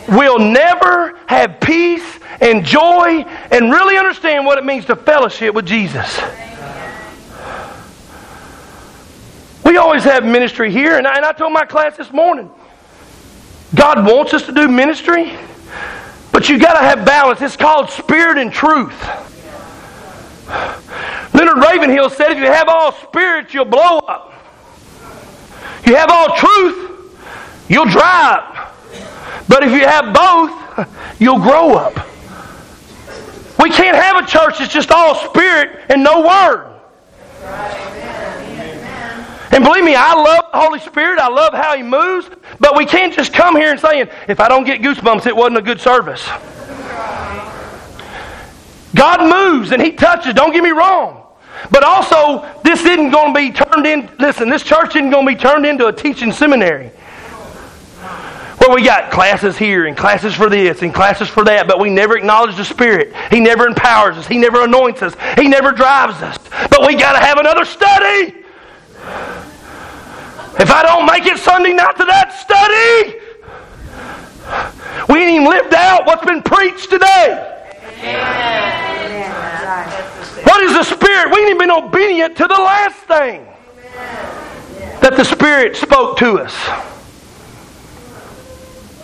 We'll 0.10 0.40
never 0.40 1.18
have 1.28 1.60
peace 1.60 2.17
and 2.42 2.66
joy 2.66 3.24
and 3.52 3.72
really 3.72 3.98
understand 3.98 4.46
what 4.46 4.58
it 4.58 4.66
means 4.66 4.86
to 4.86 4.96
fellowship 4.96 5.54
with 5.54 5.66
Jesus. 5.66 6.20
We 9.66 9.78
always 9.78 10.04
have 10.04 10.24
ministry 10.24 10.72
here, 10.72 10.98
and 10.98 11.06
I, 11.06 11.16
and 11.18 11.26
I 11.26 11.34
told 11.34 11.52
my 11.52 11.66
class 11.66 11.98
this 11.98 12.12
morning 12.12 12.50
God 13.76 14.06
wants 14.06 14.34
us 14.34 14.46
to 14.46 14.54
do 14.54 14.68
ministry, 14.68 15.38
but 16.32 16.48
you 16.48 16.58
got 16.58 16.80
to 16.80 16.80
have 16.80 17.06
balance. 17.06 17.42
It's 17.42 17.58
called 17.58 17.90
spirit 17.90 18.38
and 18.38 18.52
truth. 18.52 18.96
Leonard 21.34 21.58
Ravenhill 21.58 22.10
said, 22.10 22.32
if 22.32 22.38
you 22.38 22.46
have 22.46 22.70
all 22.70 22.94
spirit, 22.94 23.54
you'll 23.54 23.66
blow 23.66 24.00
up. 24.00 24.34
You 25.86 25.96
have 25.96 26.10
all 26.10 26.36
truth, 26.38 27.14
you'll 27.68 27.86
dry 27.90 28.38
up. 28.38 28.74
But 29.50 29.64
if 29.64 29.72
you 29.72 29.86
have 29.86 30.14
both, 30.14 30.88
you'll 31.20 31.40
grow 31.40 31.76
up. 31.76 32.08
We 33.60 33.70
can't 33.70 33.98
have 33.98 34.24
a 34.24 34.28
church 34.28 34.60
that's 34.60 34.72
just 34.72 34.92
all 34.92 35.16
spirit 35.16 35.86
and 35.90 36.04
no 36.04 36.22
word. 36.22 36.74
And 39.52 39.64
believe 39.64 39.84
me, 39.84 39.96
I 39.96 40.14
love 40.14 40.52
the 40.52 40.60
Holy 40.60 40.80
Spirit. 40.80 41.20
I 41.20 41.30
love 41.30 41.54
how 41.54 41.76
He 41.76 41.82
moves. 41.82 42.30
But 42.60 42.76
we 42.76 42.86
can't 42.86 43.14
just 43.14 43.34
come 43.34 43.56
here 43.56 43.72
and 43.72 43.80
saying, 43.80 44.10
if 44.28 44.40
I 44.40 44.48
don't 44.48 44.66
get 44.66 44.82
goosebumps, 44.82 45.26
it 45.26 45.36
wasn't 45.36 45.58
a 45.58 45.62
good 45.62 45.82
service. 45.82 46.28
God 48.96 49.30
moves 49.30 49.72
and 49.72 49.82
He 49.82 49.94
touches. 49.94 50.34
Don't 50.34 50.52
get 50.52 50.64
me 50.64 50.72
wrong. 50.72 51.24
But 51.72 51.84
also, 51.84 52.48
this 52.64 52.82
isn't 52.82 53.10
going 53.10 53.34
to 53.34 53.40
be 53.40 53.52
turned 53.52 53.88
in. 53.88 54.10
Listen, 54.20 54.50
this 54.50 54.64
church 54.64 54.96
isn't 54.96 55.10
going 55.10 55.26
to 55.26 55.34
be 55.34 55.40
turned 55.40 55.66
into 55.66 55.88
a 55.88 55.94
teaching 55.94 56.32
seminary. 56.32 56.92
Where 58.68 58.76
we 58.76 58.84
got 58.84 59.12
classes 59.12 59.58
here 59.58 59.86
and 59.86 59.96
classes 59.96 60.36
for 60.36 60.50
this 60.50 60.82
and 60.82 60.94
classes 60.94 61.30
for 61.30 61.46
that, 61.46 61.70
but 61.70 61.80
we 61.80 61.90
never 61.90 62.18
acknowledge 62.18 62.58
the 62.58 62.66
Spirit. 62.66 63.16
He 63.32 63.40
never 63.40 63.66
empowers 63.66 64.18
us. 64.18 64.28
He 64.28 64.38
never 64.38 64.66
anoints 64.66 65.02
us. 65.02 65.16
He 65.40 65.48
never 65.48 65.72
drives 65.72 66.22
us. 66.22 66.38
But 66.70 66.86
we 66.86 66.96
got 66.96 67.14
to 67.14 67.26
have 67.26 67.38
another 67.38 67.64
study. 67.64 68.36
If 70.60 70.70
I 70.70 70.84
don't 70.84 71.06
make 71.06 71.26
it 71.26 71.38
Sunday 71.38 71.72
night 71.72 71.96
to 71.96 72.04
that 72.04 72.34
study, 72.34 73.16
we 75.14 75.24
ain't 75.24 75.32
even 75.32 75.48
lived 75.48 75.74
out 75.74 76.06
what's 76.06 76.26
been 76.26 76.42
preached 76.42 76.90
today. 76.90 77.40
What 80.44 80.62
is 80.64 80.74
the 80.74 80.84
Spirit? 80.84 81.32
We 81.32 81.40
ain't 81.40 81.52
even 81.52 81.58
been 81.60 81.72
obedient 81.72 82.36
to 82.36 82.48
the 82.48 82.54
last 82.54 82.98
thing 83.08 83.48
that 85.00 85.14
the 85.16 85.24
Spirit 85.24 85.78
spoke 85.78 86.18
to 86.18 86.42
us. 86.42 86.97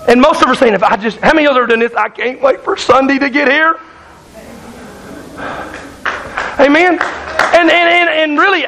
And 0.08 0.20
most 0.20 0.42
of 0.42 0.50
us 0.50 0.58
are 0.58 0.60
saying, 0.60 0.74
if 0.74 0.84
I 0.84 0.98
just, 0.98 1.18
how 1.20 1.34
many 1.34 1.48
of 1.48 1.52
us 1.54 1.58
are 1.58 1.68
doing 1.68 1.80
this? 1.80 1.94
I 1.94 2.10
can't 2.10 2.42
wait 2.42 2.62
for 2.62 2.76
Sunday 2.76 3.20
to 3.20 3.30
get 3.30 3.48
here. 3.48 3.80
Amen. 6.60 7.00
And, 7.00 7.70
and, 7.70 7.72
and, 7.72 8.10
and 8.10 8.38
really, 8.38 8.66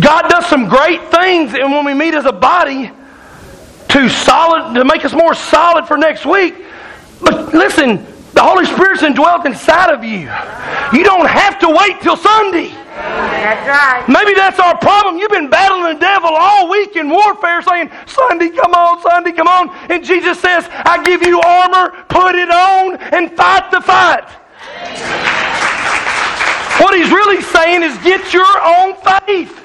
God 0.00 0.28
does 0.28 0.46
some 0.46 0.68
great 0.68 1.10
things, 1.10 1.54
and 1.54 1.72
when 1.72 1.84
we 1.84 1.94
meet 1.94 2.14
as 2.14 2.26
a 2.26 2.32
body, 2.32 2.90
to 3.88 4.08
solid 4.08 4.74
to 4.74 4.84
make 4.84 5.04
us 5.04 5.12
more 5.12 5.34
solid 5.34 5.86
for 5.86 5.96
next 5.96 6.26
week. 6.26 6.54
But 7.20 7.54
listen, 7.54 8.04
the 8.34 8.42
Holy 8.42 8.66
Spirit's 8.66 9.02
indwelt 9.02 9.46
inside 9.46 9.90
of 9.90 10.04
you. 10.04 10.28
You 10.92 11.04
don't 11.04 11.26
have 11.26 11.58
to 11.60 11.68
wait 11.68 12.02
till 12.02 12.16
Sunday. 12.16 12.74
That's 12.96 13.68
right. 13.68 14.08
Maybe 14.08 14.34
that's 14.34 14.58
our 14.58 14.76
problem. 14.78 15.18
You've 15.18 15.30
been 15.30 15.50
battling 15.50 15.94
the 15.94 16.00
devil 16.00 16.30
all 16.32 16.70
week 16.70 16.96
in 16.96 17.08
warfare, 17.08 17.62
saying, 17.62 17.90
Sunday, 18.06 18.48
come 18.50 18.72
on, 18.74 19.00
Sunday, 19.02 19.32
come 19.32 19.48
on. 19.48 19.70
And 19.90 20.04
Jesus 20.04 20.40
says, 20.40 20.66
I 20.70 21.02
give 21.04 21.22
you 21.22 21.40
armor, 21.40 21.90
put 22.08 22.34
it 22.34 22.50
on, 22.50 22.96
and 22.96 23.30
fight 23.36 23.70
the 23.70 23.80
fight. 23.80 24.28
What 26.80 26.96
he's 26.96 27.10
really 27.10 27.42
saying 27.42 27.82
is 27.82 27.96
get 27.98 28.32
your 28.32 28.46
own 28.64 28.96
faith. 28.96 29.62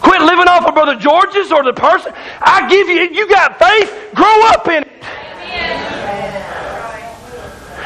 Quit 0.00 0.20
living 0.22 0.48
off 0.48 0.66
of 0.66 0.74
Brother 0.74 0.96
George's 0.96 1.52
or 1.52 1.62
the 1.62 1.72
person. 1.72 2.12
I 2.40 2.68
give 2.68 2.88
you, 2.88 3.02
you 3.02 3.28
got 3.28 3.58
faith, 3.58 4.10
grow 4.14 4.42
up 4.46 4.68
in 4.68 4.84
it. 4.84 4.88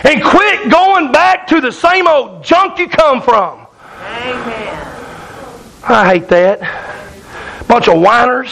And 0.04 0.22
quit 0.22 0.70
going 0.70 1.10
back 1.10 1.46
to 1.48 1.60
the 1.60 1.72
same 1.72 2.06
old 2.06 2.44
junk 2.44 2.78
you 2.78 2.88
come 2.88 3.20
from. 3.20 3.65
Amen. 4.06 4.86
I 5.88 6.14
hate 6.14 6.28
that. 6.28 7.66
Bunch 7.66 7.88
of 7.88 8.00
whiners. 8.00 8.50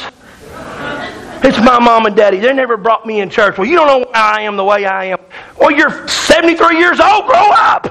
It's 1.47 1.59
my 1.59 1.79
mom 1.79 2.07
and 2.07 2.17
daddy. 2.17 2.39
They 2.39 2.53
never 2.53 2.77
brought 2.77 3.05
me 3.05 3.21
in 3.21 3.29
church. 3.29 3.59
Well, 3.59 3.69
you 3.69 3.77
don't 3.77 3.87
know 3.87 3.99
why 3.99 4.39
I 4.39 4.41
am 4.43 4.57
the 4.57 4.65
way 4.65 4.87
I 4.87 5.05
am. 5.05 5.19
Well, 5.61 5.71
you're 5.71 6.09
73 6.09 6.79
years 6.79 7.01
old. 7.01 7.27
Grow 7.27 7.51
up. 7.53 7.87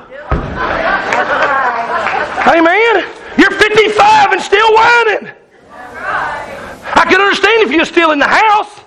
Amen. 2.48 3.06
You're 3.38 3.52
55 3.52 4.32
and 4.32 4.42
still 4.42 4.74
whining. 4.74 5.32
I 6.96 7.06
can 7.08 7.22
understand 7.22 7.64
if 7.64 7.72
you're 7.72 7.86
still 7.86 8.12
in 8.12 8.20
the 8.20 8.28
house 8.28 8.80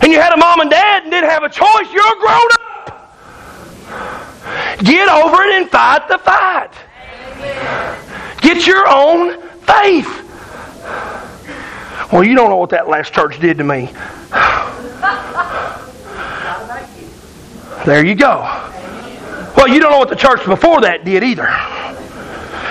and 0.00 0.10
you 0.10 0.20
had 0.20 0.32
a 0.32 0.36
mom 0.36 0.60
and 0.60 0.70
dad 0.70 1.02
and 1.02 1.12
didn't 1.12 1.30
have 1.30 1.42
a 1.42 1.48
choice. 1.48 1.92
You're 1.92 2.16
grown 2.18 2.48
up. 2.52 2.68
Get 4.84 5.08
over 5.08 5.42
it 5.42 5.52
and 5.54 5.70
fight 5.70 6.08
the 6.08 6.18
fight. 6.18 6.51
Get 8.52 8.66
your 8.66 8.86
own 8.86 9.40
faith. 9.60 10.28
Well, 12.12 12.22
you 12.22 12.34
don't 12.34 12.50
know 12.50 12.58
what 12.58 12.68
that 12.68 12.86
last 12.86 13.14
church 13.14 13.40
did 13.40 13.56
to 13.56 13.64
me. 13.64 13.86
There 17.86 18.04
you 18.04 18.14
go. 18.14 18.40
Well, 19.56 19.68
you 19.68 19.80
don't 19.80 19.90
know 19.90 19.98
what 19.98 20.10
the 20.10 20.16
church 20.16 20.44
before 20.44 20.82
that 20.82 21.06
did 21.06 21.24
either. 21.24 21.48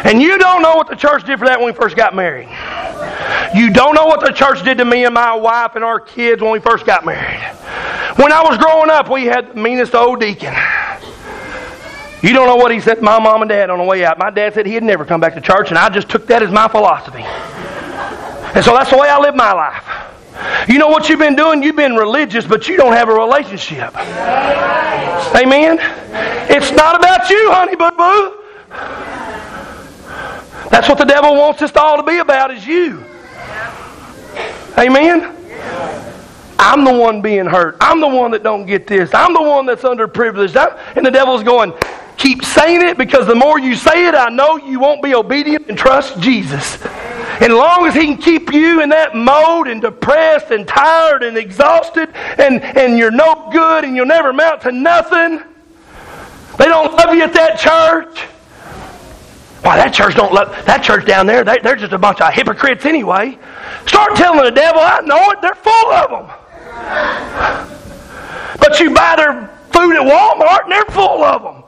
And 0.06 0.22
you 0.22 0.38
don't 0.38 0.62
know 0.62 0.76
what 0.76 0.88
the 0.88 0.96
church 0.96 1.26
did 1.26 1.40
for 1.40 1.46
that 1.46 1.60
when 1.60 1.66
we 1.66 1.74
first 1.74 1.96
got 1.96 2.14
married. 2.14 2.50
You 3.56 3.74
don't 3.74 3.96
know 3.96 4.06
what 4.06 4.20
the 4.20 4.32
church 4.32 4.64
did 4.64 4.78
to 4.78 4.86
me 4.86 5.06
and 5.06 5.16
my 5.16 5.34
wife 5.34 5.72
and 5.74 5.84
our 5.84 6.00
kids 6.00 6.44
when 6.44 6.52
we 6.52 6.60
first 6.60 6.86
got 6.86 7.04
married. 7.06 7.42
When 8.18 8.32
I 8.32 8.44
was 8.44 8.60
growing 8.60 8.92
up, 8.92 9.10
we 9.10 9.26
had 9.26 9.56
the 9.56 9.60
meanest 9.60 9.96
old 9.96 10.20
deacon. 10.20 10.54
You 12.22 12.34
don't 12.34 12.48
know 12.48 12.56
what 12.56 12.72
he 12.72 12.80
said 12.80 12.96
to 12.96 13.02
my 13.02 13.20
mom 13.20 13.42
and 13.42 13.50
dad 13.50 13.70
on 13.70 13.80
the 13.80 13.84
way 13.84 14.06
out. 14.06 14.20
My 14.20 14.30
dad 14.30 14.54
said 14.54 14.66
he'd 14.66 14.84
never 14.84 15.06
come 15.06 15.20
back 15.20 15.34
to 15.34 15.42
church, 15.42 15.70
and 15.70 15.78
I 15.78 15.90
just 15.90 16.08
took 16.08 16.28
that 16.28 16.44
as 16.44 16.52
my 16.52 16.68
philosophy. 16.68 17.24
And 18.54 18.64
so 18.64 18.74
that's 18.74 18.92
the 18.92 18.98
way 18.98 19.10
I 19.10 19.20
live 19.20 19.36
my 19.36 19.54
life. 19.54 20.02
You 20.68 20.78
know 20.78 20.90
what 20.90 21.10
you've 21.10 21.20
been 21.20 21.36
doing? 21.36 21.64
You've 21.64 21.76
been 21.76 21.96
religious, 21.96 22.46
but 22.46 22.68
you 22.68 22.78
don't 22.78 22.94
have 22.94 23.10
a 23.10 23.14
relationship. 23.14 23.96
Amen? 25.36 25.78
It's 26.50 26.72
not 26.72 26.96
about 26.96 27.30
you, 27.30 27.52
honey 27.52 27.76
boo 27.76 27.92
boo. 27.92 28.38
That's 30.70 30.88
what 30.88 30.98
the 30.98 31.06
devil 31.06 31.36
wants 31.36 31.62
us 31.62 31.76
all 31.76 31.98
to 31.98 32.04
be 32.04 32.18
about 32.20 32.52
is 32.52 32.66
you. 32.66 33.04
Amen? 34.78 35.36
I'm 36.64 36.86
the 36.86 36.94
one 36.94 37.24
being 37.24 37.48
hurt. 37.48 37.76
I'm 37.82 38.00
the 38.00 38.08
one 38.08 38.30
that 38.32 38.44
don't 38.44 38.68
get 38.68 38.86
this. 38.86 39.16
I'm 39.16 39.34
the 39.34 39.42
one 39.42 39.66
that's 39.66 39.82
underprivileged. 39.82 40.56
I'm, 40.56 40.78
and 40.96 41.04
the 41.04 41.10
devil's 41.10 41.42
going, 41.44 41.74
keep 42.18 42.46
saying 42.46 42.84
it 42.84 43.00
because 43.00 43.26
the 43.26 43.34
more 43.34 43.58
you 43.58 43.76
say 43.76 44.08
it, 44.08 44.14
I 44.14 44.30
know 44.30 44.58
you 44.58 44.80
won't 44.80 45.02
be 45.02 45.16
obedient 45.16 45.70
and 45.70 45.78
trust 45.78 46.20
Jesus. 46.20 46.80
And 47.42 47.52
long 47.56 47.88
as 47.88 47.96
he 47.96 48.06
can 48.06 48.18
keep 48.18 48.54
you 48.54 48.84
in 48.84 48.90
that 48.90 49.16
mode 49.16 49.70
and 49.70 49.82
depressed 49.82 50.52
and 50.52 50.68
tired 50.68 51.24
and 51.24 51.36
exhausted 51.36 52.10
and, 52.14 52.62
and 52.64 52.96
you're 52.96 53.10
no 53.10 53.50
good 53.52 53.84
and 53.84 53.96
you'll 53.96 54.06
never 54.06 54.30
amount 54.30 54.62
to 54.62 54.72
nothing, 54.72 55.42
they 56.60 56.66
don't 56.66 56.94
love 56.96 57.16
you 57.16 57.24
at 57.24 57.34
that 57.34 57.58
church. 57.58 58.20
Why, 59.64 59.78
that 59.78 59.96
church 59.96 60.14
don't 60.14 60.32
love 60.32 60.50
that 60.66 60.84
church 60.84 61.08
down 61.08 61.26
there. 61.26 61.44
They, 61.44 61.58
they're 61.58 61.76
just 61.76 61.94
a 61.94 61.98
bunch 61.98 62.22
of 62.22 62.32
hypocrites 62.32 62.86
anyway. 62.86 63.40
Start 63.88 64.16
telling 64.16 64.44
the 64.44 64.52
devil, 64.52 64.80
I 64.80 65.00
know 65.02 65.32
it. 65.32 65.42
They're 65.42 65.56
full 65.56 65.92
of 65.92 66.12
them. 66.12 66.38
But 68.60 68.80
you 68.80 68.94
buy 68.94 69.16
their 69.18 69.48
food 69.72 69.96
at 69.96 70.02
Walmart 70.02 70.64
and 70.64 70.72
they're 70.72 70.86
full 70.86 71.24
of 71.24 71.44
them. 71.44 71.64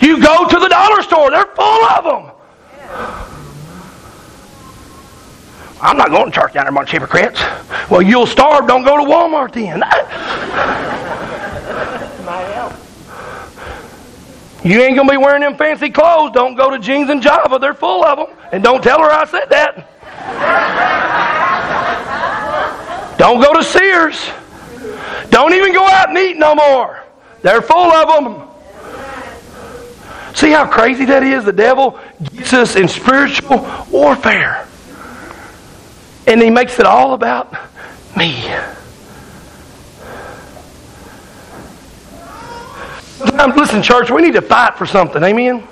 You 0.00 0.20
go 0.20 0.46
to 0.48 0.58
the 0.58 0.68
dollar 0.68 1.02
store, 1.02 1.30
they're 1.30 1.46
full 1.46 1.84
of 1.86 2.04
them. 2.04 2.30
I'm 5.80 5.96
not 5.96 6.08
going 6.08 6.26
to 6.26 6.30
church 6.30 6.54
down 6.54 6.64
there, 6.64 6.72
bunch 6.72 6.94
of 6.94 7.02
hypocrites. 7.02 7.40
Well, 7.90 8.00
you'll 8.02 8.26
starve. 8.26 8.66
Don't 8.66 8.84
go 8.84 8.96
to 8.96 9.04
Walmart 9.04 9.52
then. 9.52 9.82
You 14.64 14.80
ain't 14.80 14.96
going 14.96 15.06
to 15.06 15.12
be 15.12 15.18
wearing 15.18 15.42
them 15.42 15.58
fancy 15.58 15.90
clothes. 15.90 16.30
Don't 16.32 16.54
go 16.54 16.70
to 16.70 16.78
Jeans 16.78 17.10
and 17.10 17.20
Java. 17.20 17.58
They're 17.58 17.74
full 17.74 18.02
of 18.02 18.16
them. 18.16 18.34
And 18.50 18.64
don't 18.64 18.82
tell 18.82 18.98
her 18.98 19.10
I 19.10 19.26
said 19.26 19.50
that. 19.50 20.93
Don't 23.16 23.40
go 23.40 23.52
to 23.54 23.62
Sears. 23.62 24.28
Don't 25.30 25.54
even 25.54 25.72
go 25.72 25.86
out 25.86 26.08
and 26.10 26.18
eat 26.18 26.36
no 26.36 26.54
more. 26.54 27.02
They're 27.42 27.62
full 27.62 27.92
of 27.92 28.24
them. 28.24 28.48
See 30.34 30.50
how 30.50 30.66
crazy 30.66 31.04
that 31.04 31.22
is? 31.22 31.44
The 31.44 31.52
devil 31.52 31.98
gets 32.34 32.52
us 32.52 32.76
in 32.76 32.88
spiritual 32.88 33.66
warfare. 33.90 34.66
And 36.26 36.42
he 36.42 36.50
makes 36.50 36.78
it 36.80 36.86
all 36.86 37.14
about 37.14 37.52
me. 38.16 38.42
Sometimes, 43.18 43.56
listen, 43.56 43.82
church, 43.82 44.10
we 44.10 44.22
need 44.22 44.34
to 44.34 44.42
fight 44.42 44.76
for 44.76 44.86
something. 44.86 45.22
Amen? 45.22 45.66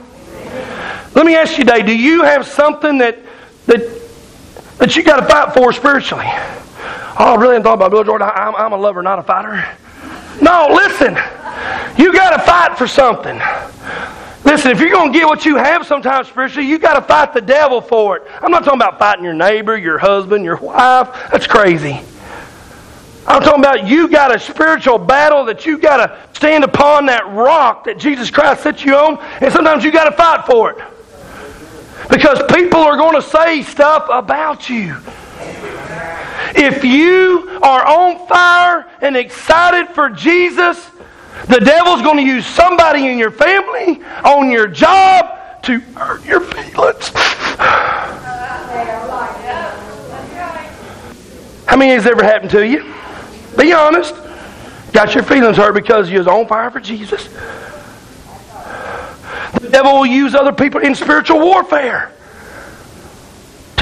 Let 1.15 1.27
me 1.27 1.35
ask 1.35 1.59
you 1.59 1.65
today, 1.65 1.83
do 1.83 1.97
you 1.97 2.23
have 2.23 2.47
something 2.47 2.99
that 2.99 3.19
that 3.67 3.81
that 4.79 4.97
you 4.97 5.03
got 5.03 5.21
to 5.21 5.27
fight 5.27 5.53
for 5.55 5.73
spiritually? 5.73 6.27
Oh, 7.19 7.35
I 7.35 7.35
really 7.35 7.55
hadn't 7.55 7.65
thought 7.65 7.75
about 7.75 7.91
Bill 7.91 8.05
Jordan. 8.05 8.29
I, 8.29 8.33
I'm, 8.33 8.55
I'm 8.57 8.73
a 8.73 8.77
lover, 8.77 9.03
not 9.03 9.19
a 9.19 9.23
fighter. 9.23 9.65
No, 10.41 10.69
listen. 10.73 11.17
You 11.99 12.13
got 12.13 12.37
to 12.37 12.43
fight 12.43 12.79
for 12.79 12.87
something. 12.87 13.41
Listen, 14.45 14.73
if 14.73 14.81
you're 14.81 14.91
going 14.91 15.13
to 15.13 15.19
get 15.19 15.27
what 15.27 15.45
you 15.45 15.57
have 15.57 15.87
sometimes 15.87 16.29
spiritually, 16.29 16.67
you 16.67 16.79
got 16.79 16.95
to 16.95 17.03
fight 17.03 17.33
the 17.33 17.41
devil 17.41 17.81
for 17.81 18.17
it. 18.17 18.23
I'm 18.41 18.51
not 18.51 18.65
talking 18.65 18.81
about 18.81 18.99
fighting 18.99 19.25
your 19.25 19.35
neighbor, 19.35 19.77
your 19.77 19.99
husband, 19.99 20.45
your 20.45 20.57
wife. 20.57 21.13
That's 21.31 21.47
crazy. 21.47 22.01
I'm 23.27 23.41
talking 23.41 23.61
about 23.61 23.87
you 23.87 24.09
got 24.09 24.35
a 24.35 24.39
spiritual 24.39 24.99
battle 24.99 25.45
that 25.45 25.65
you 25.65 25.79
got 25.79 25.99
to 25.99 26.37
stand 26.37 26.65
upon 26.65 27.07
that 27.07 27.29
rock 27.29 27.85
that 27.85 27.99
Jesus 27.99 28.31
Christ 28.31 28.63
set 28.63 28.85
you 28.85 28.97
on, 28.97 29.19
and 29.41 29.53
sometimes 29.53 29.85
you 29.85 29.93
got 29.93 30.05
to 30.05 30.13
fight 30.13 30.45
for 30.45 30.73
it. 30.73 30.79
Because 32.11 32.43
people 32.53 32.81
are 32.81 32.97
going 32.97 33.15
to 33.15 33.23
say 33.23 33.63
stuff 33.63 34.09
about 34.11 34.69
you. 34.69 34.97
If 36.63 36.85
you 36.85 37.59
are 37.61 37.85
on 37.85 38.29
fire 38.29 38.87
and 39.01 39.17
excited 39.17 39.93
for 39.97 40.09
Jesus, 40.09 40.89
the 41.49 41.59
devil's 41.59 42.03
going 42.03 42.19
to 42.19 42.23
use 42.23 42.47
somebody 42.47 43.09
in 43.09 43.19
your 43.19 43.33
family, 43.33 44.01
on 44.25 44.49
your 44.49 44.69
job, 44.69 45.63
to 45.65 45.81
hurt 45.81 46.25
your 46.25 46.41
feelings. 46.41 47.11
How 51.67 51.77
many 51.77 51.91
has 51.95 52.07
ever 52.07 52.23
happened 52.23 52.53
to 52.53 52.65
you? 52.65 52.95
Be 53.59 53.73
honest. 53.73 54.15
Got 54.93 55.17
your 55.17 55.25
feelings 55.25 55.57
hurt 55.57 55.73
because 55.73 56.09
you 56.11 56.19
was 56.19 56.29
on 56.29 56.47
fire 56.47 56.71
for 56.71 56.79
Jesus. 56.79 57.29
The 59.61 59.69
devil 59.69 59.95
will 59.95 60.07
use 60.07 60.37
other 60.37 60.53
people 60.53 60.81
in 60.81 60.95
spiritual 60.95 61.41
warfare 61.41 62.13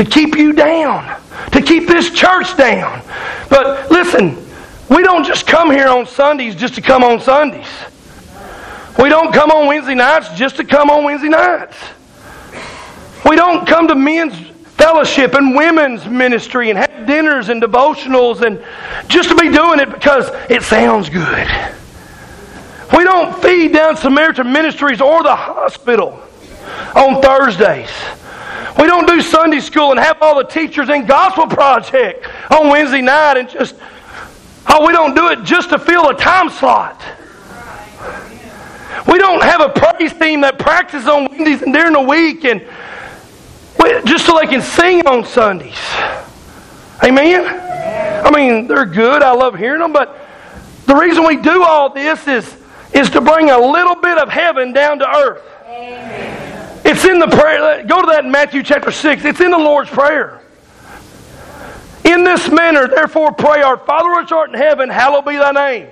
to 0.01 0.11
keep 0.11 0.35
you 0.35 0.55
down, 0.55 1.21
to 1.53 1.61
keep 1.61 1.87
this 1.87 2.09
church 2.09 2.57
down. 2.57 3.03
But 3.51 3.91
listen, 3.91 4.35
we 4.89 5.03
don't 5.03 5.25
just 5.25 5.47
come 5.47 5.71
here 5.71 5.89
on 5.89 6.07
Sundays 6.07 6.55
just 6.55 6.75
to 6.77 6.81
come 6.81 7.05
on 7.05 7.21
Sundays. 7.21 7.69
We 8.99 9.11
don't 9.11 9.31
come 9.31 9.51
on 9.51 9.67
Wednesday 9.67 9.95
nights 9.95 10.31
just 10.31 10.57
to 10.57 10.65
come 10.65 10.89
on 10.89 11.05
Wednesday 11.05 11.29
nights. 11.29 11.77
We 13.29 13.37
don't 13.37 13.67
come 13.69 13.89
to 13.89 13.95
men's 13.95 14.39
fellowship 14.79 15.35
and 15.35 15.55
women's 15.55 16.07
ministry 16.07 16.71
and 16.71 16.79
have 16.79 17.07
dinners 17.07 17.51
and 17.51 17.63
devotionals 17.63 18.41
and 18.41 18.65
just 19.09 19.29
to 19.29 19.35
be 19.35 19.51
doing 19.51 19.81
it 19.81 19.91
because 19.91 20.31
it 20.49 20.63
sounds 20.63 21.11
good. 21.11 21.47
We 22.97 23.05
don't 23.05 23.39
feed 23.43 23.75
down 23.75 23.99
Samaritan 23.99 24.51
Ministries 24.51 25.03
or 25.03 25.23
the 25.23 25.37
hospital 25.37 26.23
on 26.95 27.21
Thursdays. 27.21 27.91
We 28.79 28.87
don't 28.87 29.07
do 29.07 29.21
Sunday 29.21 29.61
school 29.61 29.91
and 29.91 30.01
have 30.01 30.19
all 30.21 30.37
the 30.37 30.45
teachers 30.45 30.89
in 30.89 31.07
Gospel 31.07 31.47
Project 31.47 32.27
on 32.51 32.69
Wednesday 32.69 33.03
night 33.03 33.37
and 33.37 33.49
just, 33.49 33.75
oh, 34.69 34.87
we 34.87 34.93
don't 34.93 35.15
do 35.15 35.29
it 35.29 35.43
just 35.45 35.71
to 35.71 35.79
fill 35.79 36.09
a 36.09 36.15
time 36.15 36.51
slot. 36.51 37.03
We 39.07 39.19
don't 39.19 39.43
have 39.43 39.61
a 39.61 39.69
praise 39.71 40.13
team 40.13 40.43
that 40.43 40.59
practices 40.59 41.09
on 41.09 41.27
Wednesdays 41.31 41.63
and 41.63 41.73
during 41.73 41.93
the 41.95 42.01
week 42.01 42.45
and 42.45 42.65
just 44.07 44.27
so 44.27 44.39
they 44.39 44.47
can 44.47 44.63
sing 44.63 45.07
on 45.07 45.25
Sundays. 45.25 45.79
Amen? 47.03 47.47
I 48.25 48.31
mean, 48.31 48.67
they're 48.67 48.85
good. 48.87 49.23
I 49.23 49.33
love 49.33 49.57
hearing 49.57 49.81
them, 49.81 49.93
but 49.93 50.17
the 50.87 50.95
reason 50.95 51.27
we 51.27 51.37
do 51.37 51.65
all 51.65 51.91
this 51.91 52.27
is, 52.29 52.57
is 52.93 53.09
to 53.11 53.21
bring 53.21 53.51
a 53.51 53.59
little 53.59 53.95
bit 53.95 54.19
of 54.19 54.29
heaven 54.29 54.73
down 54.73 54.99
to 54.99 55.09
earth. 55.09 55.43
Amen. 55.67 56.40
It's 56.91 57.05
in 57.05 57.21
the 57.21 57.29
prayer. 57.29 57.85
Go 57.85 58.01
to 58.01 58.07
that 58.09 58.25
in 58.25 58.33
Matthew 58.33 58.65
chapter 58.65 58.91
6. 58.91 59.25
It's 59.25 59.41
in 59.41 59.53
the 59.53 59.59
Lord's 59.59 59.89
Prayer. 59.91 60.41
In 62.05 62.25
this 62.25 62.51
manner, 62.51 62.89
therefore, 62.89 63.33
pray, 63.33 63.63
Our 63.63 63.77
Father 63.77 64.21
which 64.21 64.33
art 64.33 64.51
in 64.51 64.57
heaven, 64.57 64.89
hallowed 64.89 65.25
be 65.25 65.37
thy 65.37 65.53
name. 65.53 65.87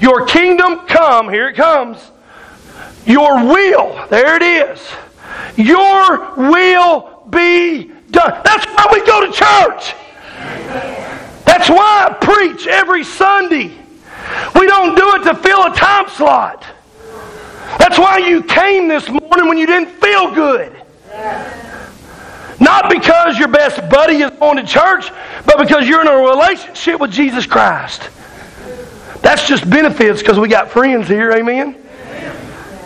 Your 0.00 0.26
kingdom 0.26 0.80
come, 0.88 1.28
here 1.28 1.50
it 1.50 1.54
comes. 1.54 2.10
Your 3.06 3.36
will, 3.44 4.04
there 4.08 4.34
it 4.34 4.42
is. 4.42 4.90
Your 5.56 6.34
will 6.34 7.24
be 7.30 7.92
done. 8.10 8.42
That's 8.44 8.66
why 8.66 8.88
we 8.90 9.06
go 9.06 9.24
to 9.24 9.32
church. 9.32 9.94
That's 11.44 11.70
why 11.70 12.08
I 12.08 12.18
preach 12.20 12.66
every 12.66 13.04
Sunday. 13.04 13.70
We 14.56 14.66
don't 14.66 14.96
do 14.96 15.14
it 15.14 15.22
to 15.22 15.36
fill 15.36 15.66
a 15.66 15.72
time 15.72 16.08
slot. 16.08 16.66
That's 17.78 17.98
why 17.98 18.18
you 18.18 18.42
came 18.42 18.88
this 18.88 19.08
morning 19.08 19.48
when 19.48 19.58
you 19.58 19.66
didn't 19.66 19.90
feel 20.00 20.34
good. 20.34 20.72
Not 22.60 22.90
because 22.90 23.38
your 23.38 23.48
best 23.48 23.88
buddy 23.90 24.22
is 24.22 24.30
going 24.32 24.56
to 24.58 24.64
church, 24.64 25.10
but 25.46 25.58
because 25.58 25.88
you're 25.88 26.00
in 26.00 26.06
a 26.06 26.16
relationship 26.16 27.00
with 27.00 27.10
Jesus 27.10 27.46
Christ. 27.46 28.08
That's 29.20 29.46
just 29.46 29.68
benefits 29.68 30.20
because 30.20 30.38
we 30.38 30.48
got 30.48 30.70
friends 30.70 31.08
here, 31.08 31.32
amen? 31.32 31.76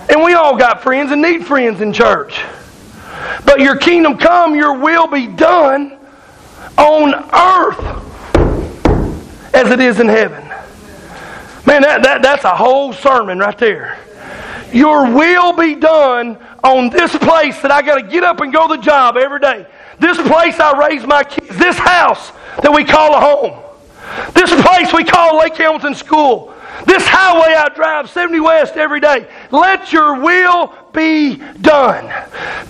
And 0.08 0.22
we 0.22 0.34
all 0.34 0.56
got 0.56 0.82
friends 0.82 1.12
and 1.12 1.20
need 1.20 1.44
friends 1.44 1.80
in 1.80 1.92
church. 1.92 2.40
But 3.44 3.60
your 3.60 3.76
kingdom 3.76 4.18
come, 4.18 4.54
your 4.54 4.78
will 4.78 5.08
be 5.08 5.26
done 5.26 5.98
on 6.78 7.14
earth 7.34 8.04
as 9.54 9.70
it 9.70 9.80
is 9.80 9.98
in 10.00 10.08
heaven. 10.08 10.42
Man, 11.66 11.82
that, 11.82 12.02
that, 12.02 12.22
that's 12.22 12.44
a 12.44 12.54
whole 12.54 12.92
sermon 12.92 13.38
right 13.38 13.58
there. 13.58 13.98
Your 14.76 15.10
will 15.10 15.54
be 15.54 15.74
done 15.74 16.36
on 16.62 16.90
this 16.90 17.16
place 17.16 17.58
that 17.62 17.70
I 17.70 17.80
got 17.80 17.94
to 17.94 18.02
get 18.02 18.22
up 18.22 18.42
and 18.42 18.52
go 18.52 18.68
to 18.68 18.76
the 18.76 18.82
job 18.82 19.16
every 19.16 19.40
day. 19.40 19.66
This 19.98 20.18
place 20.18 20.60
I 20.60 20.76
raise 20.86 21.06
my 21.06 21.24
kids. 21.24 21.56
This 21.56 21.78
house 21.78 22.30
that 22.60 22.70
we 22.70 22.84
call 22.84 23.14
a 23.14 23.20
home. 23.20 23.62
This 24.34 24.50
place 24.62 24.92
we 24.92 25.02
call 25.02 25.38
Lake 25.38 25.56
Hamilton 25.56 25.94
School. 25.94 26.52
This 26.86 27.06
highway 27.06 27.54
I 27.56 27.70
drive 27.74 28.10
70 28.10 28.38
West 28.40 28.76
every 28.76 29.00
day. 29.00 29.26
Let 29.50 29.94
your 29.94 30.20
will 30.20 30.74
be 30.92 31.36
done. 31.62 32.04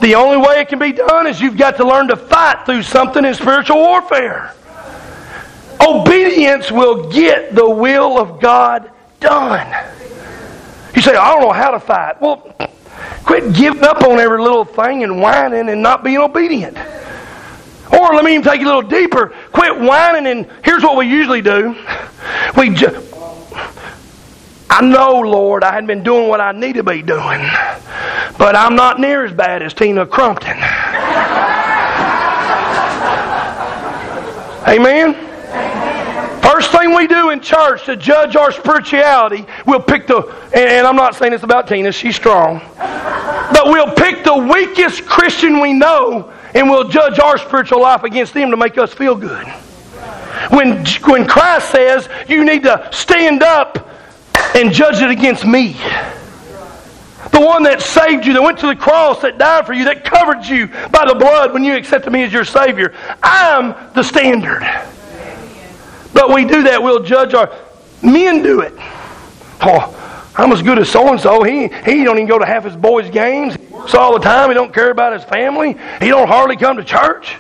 The 0.01 0.15
only 0.15 0.37
way 0.37 0.61
it 0.61 0.69
can 0.69 0.79
be 0.79 0.93
done 0.93 1.27
is 1.27 1.41
you've 1.41 1.59
got 1.59 1.77
to 1.79 1.85
learn 1.85 2.07
to 2.07 2.17
fight 2.17 2.67
through 2.67 2.85
something 2.85 3.25
in 3.25 3.35
spiritual 3.35 3.79
warfare. 3.79 4.55
Obedience 5.81 6.71
will 6.71 7.11
get 7.11 7.57
the 7.57 7.69
will 7.69 8.17
of 8.17 8.41
God 8.41 8.93
done. 9.19 9.96
Say, 11.07 11.15
I 11.15 11.35
don't 11.35 11.43
know 11.43 11.53
how 11.53 11.71
to 11.71 11.79
fight. 11.79 12.21
Well, 12.21 12.39
quit 13.25 13.55
giving 13.55 13.85
up 13.85 14.03
on 14.03 14.19
every 14.19 14.43
little 14.43 14.65
thing 14.65 15.05
and 15.05 15.23
whining 15.23 15.69
and 15.69 15.81
not 15.81 16.03
being 16.03 16.19
obedient. 16.19 16.77
Or 17.93 18.13
let 18.13 18.25
me 18.25 18.33
even 18.33 18.43
take 18.43 18.61
it 18.61 18.65
a 18.65 18.67
little 18.67 18.83
deeper. 18.83 19.33
Quit 19.53 19.79
whining 19.79 20.27
and 20.27 20.51
here's 20.65 20.83
what 20.83 20.97
we 20.97 21.07
usually 21.07 21.43
do. 21.43 21.77
We 22.57 22.71
just 22.71 22.97
I 24.69 24.81
know, 24.81 25.21
Lord, 25.21 25.63
I 25.63 25.71
hadn't 25.71 25.87
been 25.87 26.03
doing 26.03 26.29
what 26.29 26.41
I 26.41 26.51
need 26.51 26.73
to 26.73 26.83
be 26.83 27.03
doing, 27.03 27.41
but 28.37 28.57
I'm 28.57 28.75
not 28.75 28.99
near 28.99 29.25
as 29.25 29.33
bad 29.33 29.63
as 29.63 29.75
Tina 29.75 30.07
Crumpton. 30.07 30.51
Amen? 34.69 35.26
We 36.97 37.07
do 37.07 37.29
in 37.29 37.41
church 37.41 37.85
to 37.87 37.97
judge 37.97 38.37
our 38.37 38.51
spirituality, 38.51 39.45
we'll 39.67 39.83
pick 39.83 40.07
the, 40.07 40.23
and 40.55 40.87
I'm 40.87 40.97
not 40.97 41.15
saying 41.15 41.33
this 41.33 41.43
about 41.43 41.69
Tina, 41.69 41.93
she's 41.93 42.17
strong, 42.17 42.63
but 42.79 43.67
we'll 43.67 43.93
pick 43.93 44.25
the 44.25 44.35
weakest 44.35 45.05
Christian 45.05 45.61
we 45.61 45.75
know 45.75 46.33
and 46.55 46.71
we'll 46.71 46.89
judge 46.89 47.19
our 47.19 47.37
spiritual 47.37 47.83
life 47.83 48.03
against 48.03 48.33
them 48.33 48.51
to 48.51 48.57
make 48.57 48.79
us 48.79 48.95
feel 48.95 49.15
good. 49.15 49.47
When, 50.49 50.87
when 51.05 51.29
Christ 51.29 51.71
says 51.71 52.09
you 52.29 52.45
need 52.45 52.63
to 52.63 52.89
stand 52.93 53.43
up 53.43 53.91
and 54.55 54.73
judge 54.73 55.03
it 55.03 55.11
against 55.11 55.45
me. 55.45 55.75
The 57.33 57.41
one 57.41 57.65
that 57.65 57.83
saved 57.83 58.25
you, 58.25 58.33
that 58.33 58.43
went 58.43 58.59
to 58.61 58.69
the 58.69 58.77
cross, 58.77 59.21
that 59.21 59.37
died 59.37 59.67
for 59.67 59.75
you, 59.75 59.85
that 59.85 60.03
covered 60.03 60.47
you 60.47 60.69
by 60.69 61.05
the 61.07 61.15
blood 61.15 61.53
when 61.53 61.63
you 61.63 61.77
accepted 61.77 62.11
me 62.11 62.23
as 62.23 62.33
your 62.33 62.47
Savior. 62.47 62.95
I'm 63.23 63.75
the 63.93 64.03
standard. 64.03 64.63
But 66.17 66.33
we 66.33 66.47
do 66.47 66.63
that, 66.63 66.83
we'll 66.83 67.03
judge 67.03 67.35
our 67.35 67.55
men 68.03 68.43
do 68.43 68.63
it. 68.63 68.73
Oh, 69.61 70.33
I'm 70.35 70.51
as 70.51 70.63
good 70.63 70.79
as 70.79 70.89
so 70.89 71.13
and 71.13 71.21
so. 71.21 71.43
He 71.43 71.69
he 71.69 72.05
don't 72.05 72.17
even 72.17 72.27
go 72.27 72.39
to 72.39 72.47
half 72.47 72.65
his 72.65 72.75
boys' 72.75 73.11
games. 73.11 73.55
He 73.55 73.67
works 73.67 73.95
all 73.95 74.15
the 74.15 74.25
time. 74.25 74.49
He 74.49 74.55
don't 74.55 74.73
care 74.73 74.91
about 74.91 75.13
his 75.13 75.25
family. 75.25 75.77
He 76.01 76.09
don't 76.09 76.27
hardly 76.27 76.57
come 76.57 76.79
to 76.79 76.85
church. 76.85 77.37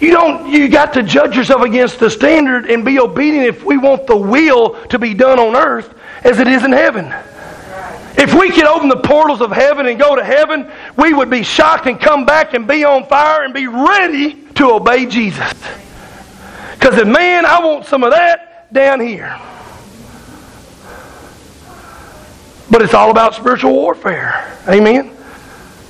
You 0.00 0.10
don't 0.10 0.48
you 0.48 0.68
got 0.68 0.94
to 0.94 1.04
judge 1.04 1.36
yourself 1.36 1.62
against 1.62 2.00
the 2.00 2.10
standard 2.10 2.68
and 2.68 2.84
be 2.84 2.98
obedient 2.98 3.46
if 3.46 3.64
we 3.64 3.78
want 3.78 4.08
the 4.08 4.16
will 4.16 4.84
to 4.86 4.98
be 4.98 5.14
done 5.14 5.38
on 5.38 5.54
earth 5.54 5.94
as 6.24 6.40
it 6.40 6.48
is 6.48 6.64
in 6.64 6.72
heaven. 6.72 7.14
If 8.18 8.34
we 8.34 8.50
could 8.50 8.66
open 8.66 8.88
the 8.88 8.96
portals 8.96 9.40
of 9.40 9.52
heaven 9.52 9.86
and 9.86 9.96
go 9.96 10.16
to 10.16 10.24
heaven, 10.24 10.68
we 10.96 11.14
would 11.14 11.30
be 11.30 11.44
shocked 11.44 11.86
and 11.86 12.00
come 12.00 12.26
back 12.26 12.52
and 12.54 12.66
be 12.66 12.84
on 12.84 13.06
fire 13.06 13.44
and 13.44 13.54
be 13.54 13.68
ready 13.68 14.42
to 14.54 14.72
obey 14.72 15.06
Jesus. 15.06 15.52
Because 16.84 17.00
if 17.00 17.08
man, 17.08 17.46
I 17.46 17.64
want 17.64 17.86
some 17.86 18.04
of 18.04 18.10
that 18.10 18.70
down 18.70 19.00
here. 19.00 19.40
But 22.70 22.82
it's 22.82 22.92
all 22.92 23.10
about 23.10 23.34
spiritual 23.34 23.72
warfare. 23.72 24.54
Amen. 24.68 25.10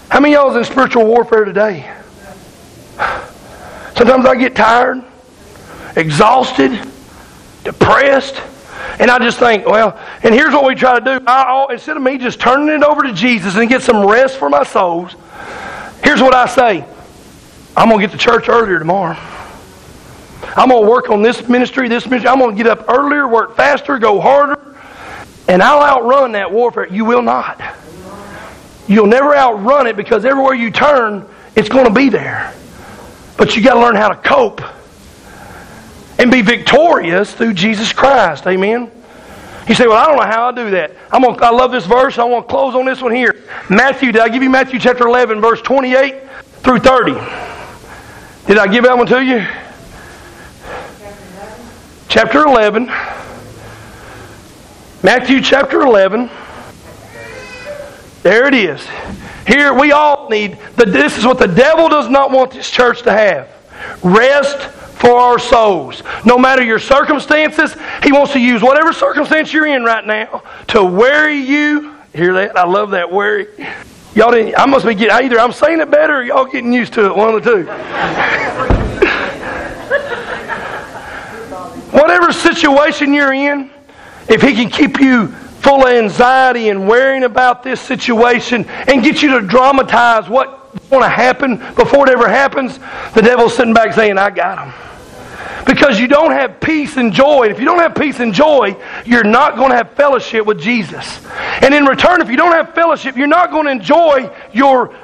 How 0.08 0.20
many 0.20 0.34
y'all 0.34 0.50
is 0.50 0.56
in 0.56 0.62
spiritual 0.62 1.04
warfare 1.04 1.44
today? 1.44 1.92
Sometimes 3.96 4.24
I 4.24 4.36
get 4.36 4.54
tired. 4.54 5.04
exhausted, 5.96 6.70
depressed. 7.64 8.40
And 9.00 9.10
I 9.10 9.18
just 9.18 9.40
think, 9.40 9.66
well, 9.66 9.98
and 10.22 10.32
here's 10.32 10.54
what 10.54 10.64
we 10.64 10.76
try 10.76 11.00
to 11.00 11.04
do. 11.04 11.24
I, 11.26 11.66
instead 11.72 11.96
of 11.96 12.04
me 12.04 12.18
just 12.18 12.38
turning 12.38 12.68
it 12.68 12.84
over 12.84 13.02
to 13.02 13.12
Jesus 13.12 13.56
and 13.56 13.68
get 13.68 13.82
some 13.82 14.06
rest 14.06 14.36
for 14.36 14.48
my 14.48 14.62
souls, 14.62 15.16
here's 16.04 16.22
what 16.22 16.34
I 16.34 16.46
say 16.46 16.84
I'm 17.76 17.88
going 17.88 18.00
to 18.00 18.06
get 18.06 18.12
to 18.12 18.18
church 18.18 18.48
earlier 18.48 18.78
tomorrow. 18.78 19.18
I'm 20.56 20.68
going 20.68 20.84
to 20.84 20.90
work 20.90 21.10
on 21.10 21.22
this 21.22 21.48
ministry, 21.48 21.88
this 21.88 22.06
ministry. 22.06 22.28
I'm 22.28 22.38
going 22.38 22.56
to 22.56 22.62
get 22.62 22.70
up 22.70 22.88
earlier, 22.88 23.26
work 23.28 23.56
faster, 23.56 23.98
go 23.98 24.20
harder, 24.20 24.76
and 25.48 25.62
I'll 25.62 25.82
outrun 25.82 26.32
that 26.32 26.50
warfare. 26.50 26.86
You 26.86 27.04
will 27.04 27.22
not. 27.22 27.60
You'll 28.86 29.06
never 29.06 29.34
outrun 29.34 29.86
it 29.86 29.96
because 29.96 30.24
everywhere 30.24 30.54
you 30.54 30.70
turn, 30.70 31.26
it's 31.56 31.68
going 31.68 31.86
to 31.86 31.92
be 31.92 32.08
there. 32.08 32.52
But 33.36 33.56
you 33.56 33.62
got 33.62 33.74
to 33.74 33.80
learn 33.80 33.96
how 33.96 34.08
to 34.08 34.16
cope 34.16 34.60
and 36.18 36.30
be 36.30 36.42
victorious 36.42 37.32
through 37.32 37.54
Jesus 37.54 37.92
Christ. 37.92 38.46
Amen. 38.46 38.90
You 39.66 39.74
say, 39.74 39.86
"Well, 39.86 39.96
I 39.96 40.06
don't 40.06 40.16
know 40.16 40.26
how 40.26 40.48
I 40.48 40.52
do 40.52 40.70
that." 40.72 40.92
I'm 41.10 41.22
gonna, 41.22 41.42
I 41.42 41.50
love 41.50 41.72
this 41.72 41.86
verse. 41.86 42.18
I 42.18 42.24
want 42.24 42.46
to 42.46 42.50
close 42.50 42.74
on 42.74 42.84
this 42.84 43.00
one 43.00 43.14
here. 43.14 43.42
Matthew. 43.70 44.12
Did 44.12 44.20
I 44.20 44.28
give 44.28 44.42
you 44.42 44.50
Matthew 44.50 44.78
chapter 44.78 45.06
11, 45.06 45.40
verse 45.40 45.60
28 45.62 46.14
through 46.62 46.80
30? 46.80 47.12
Did 48.46 48.58
I 48.58 48.66
give 48.66 48.84
that 48.84 48.96
one 48.96 49.06
to 49.06 49.24
you? 49.24 49.46
Chapter 52.14 52.46
11. 52.46 52.86
Matthew 55.02 55.40
chapter 55.40 55.80
11. 55.80 56.30
There 58.22 58.46
it 58.46 58.54
is. 58.54 58.86
Here 59.48 59.74
we 59.74 59.90
all 59.90 60.28
need, 60.28 60.56
the, 60.76 60.86
this 60.86 61.18
is 61.18 61.26
what 61.26 61.40
the 61.40 61.48
devil 61.48 61.88
does 61.88 62.08
not 62.08 62.30
want 62.30 62.52
this 62.52 62.70
church 62.70 63.02
to 63.02 63.10
have. 63.10 63.48
Rest 64.04 64.58
for 65.00 65.10
our 65.10 65.40
souls. 65.40 66.04
No 66.24 66.38
matter 66.38 66.62
your 66.62 66.78
circumstances, 66.78 67.74
he 68.04 68.12
wants 68.12 68.32
to 68.34 68.38
use 68.38 68.62
whatever 68.62 68.92
circumstance 68.92 69.52
you're 69.52 69.66
in 69.66 69.82
right 69.82 70.06
now 70.06 70.44
to 70.68 70.84
weary 70.84 71.40
you. 71.40 71.96
Hear 72.14 72.34
that? 72.34 72.56
I 72.56 72.64
love 72.64 72.92
that 72.92 73.10
weary. 73.10 73.48
Y'all 74.14 74.30
didn't, 74.30 74.56
I 74.56 74.66
must 74.66 74.86
be 74.86 74.94
getting, 74.94 75.16
either 75.16 75.40
I'm 75.40 75.50
saying 75.50 75.80
it 75.80 75.90
better 75.90 76.18
or 76.18 76.22
y'all 76.22 76.44
getting 76.44 76.72
used 76.72 76.92
to 76.92 77.06
it, 77.06 77.16
one 77.16 77.34
of 77.34 77.42
the 77.42 77.50
two. 77.50 79.10
whatever 81.94 82.32
situation 82.54 83.12
you're 83.12 83.32
in, 83.32 83.70
if 84.28 84.42
he 84.42 84.54
can 84.54 84.70
keep 84.70 85.00
you 85.00 85.28
full 85.28 85.86
of 85.86 85.92
anxiety 85.92 86.68
and 86.68 86.88
worrying 86.88 87.24
about 87.24 87.62
this 87.62 87.80
situation 87.80 88.64
and 88.68 89.02
get 89.02 89.22
you 89.22 89.40
to 89.40 89.46
dramatize 89.46 90.28
what's 90.28 90.88
going 90.90 91.02
to 91.02 91.08
happen 91.08 91.56
before 91.74 92.06
it 92.06 92.12
ever 92.12 92.28
happens, 92.28 92.78
the 93.14 93.22
devil's 93.22 93.56
sitting 93.56 93.74
back 93.74 93.92
saying, 93.94 94.18
I 94.18 94.30
got 94.30 94.66
him. 94.66 94.74
Because 95.66 95.98
you 95.98 96.06
don't 96.06 96.32
have 96.32 96.60
peace 96.60 96.98
and 96.98 97.12
joy. 97.12 97.48
If 97.48 97.58
you 97.58 97.64
don't 97.64 97.78
have 97.78 97.94
peace 97.94 98.20
and 98.20 98.34
joy, 98.34 98.76
you're 99.06 99.24
not 99.24 99.56
going 99.56 99.70
to 99.70 99.76
have 99.76 99.92
fellowship 99.92 100.44
with 100.44 100.60
Jesus. 100.60 101.24
And 101.62 101.74
in 101.74 101.86
return, 101.86 102.20
if 102.20 102.28
you 102.28 102.36
don't 102.36 102.52
have 102.52 102.74
fellowship, 102.74 103.16
you're 103.16 103.26
not 103.26 103.50
going 103.50 103.64
to 103.64 103.72
enjoy 103.72 104.30
your 104.52 104.94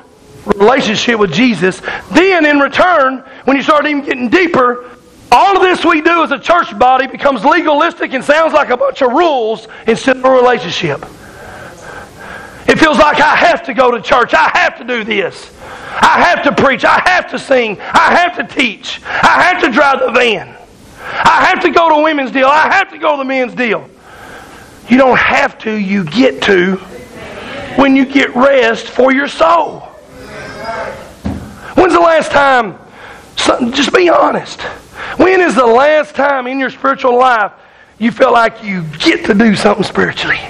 relationship 0.56 1.18
with 1.18 1.32
Jesus. 1.32 1.80
Then, 2.12 2.44
in 2.44 2.58
return, 2.58 3.18
when 3.44 3.56
you 3.56 3.62
start 3.62 3.86
even 3.86 4.04
getting 4.04 4.28
deeper, 4.28 4.90
all 5.32 5.56
of 5.56 5.62
this 5.62 5.84
we 5.84 6.00
do 6.00 6.22
as 6.22 6.32
a 6.32 6.38
church 6.38 6.76
body 6.78 7.06
becomes 7.06 7.44
legalistic 7.44 8.12
and 8.12 8.24
sounds 8.24 8.52
like 8.52 8.70
a 8.70 8.76
bunch 8.76 9.02
of 9.02 9.12
rules 9.12 9.68
instead 9.86 10.16
of 10.16 10.24
a 10.24 10.30
relationship. 10.30 11.04
It 12.68 12.78
feels 12.78 12.98
like 12.98 13.20
I 13.20 13.36
have 13.36 13.64
to 13.64 13.74
go 13.74 13.90
to 13.90 14.00
church. 14.00 14.34
I 14.34 14.50
have 14.54 14.78
to 14.78 14.84
do 14.84 15.02
this. 15.04 15.52
I 15.92 16.22
have 16.22 16.44
to 16.44 16.62
preach. 16.62 16.84
I 16.84 17.00
have 17.04 17.30
to 17.30 17.38
sing. 17.38 17.80
I 17.80 18.14
have 18.14 18.36
to 18.36 18.54
teach. 18.54 19.00
I 19.04 19.42
have 19.42 19.62
to 19.62 19.70
drive 19.70 20.00
the 20.00 20.12
van. 20.12 20.56
I 21.02 21.46
have 21.46 21.62
to 21.62 21.70
go 21.70 21.96
to 21.96 22.02
women's 22.02 22.30
deal. 22.30 22.46
I 22.46 22.72
have 22.72 22.90
to 22.90 22.98
go 22.98 23.12
to 23.12 23.18
the 23.18 23.24
men's 23.24 23.54
deal. 23.54 23.88
You 24.88 24.98
don't 24.98 25.18
have 25.18 25.58
to, 25.60 25.74
you 25.74 26.04
get 26.04 26.42
to 26.42 26.76
when 27.76 27.96
you 27.96 28.04
get 28.04 28.34
rest 28.34 28.86
for 28.86 29.12
your 29.12 29.28
soul. 29.28 29.80
When's 31.74 31.92
the 31.92 32.00
last 32.00 32.30
time, 32.30 32.78
just 33.36 33.92
be 33.92 34.08
honest, 34.08 34.60
when 35.16 35.40
is 35.40 35.54
the 35.54 35.66
last 35.66 36.14
time 36.14 36.46
in 36.46 36.58
your 36.58 36.70
spiritual 36.70 37.18
life 37.18 37.52
you 37.98 38.10
feel 38.10 38.32
like 38.32 38.62
you 38.62 38.84
get 38.98 39.26
to 39.26 39.34
do 39.34 39.54
something 39.54 39.84
spiritually? 39.84 40.40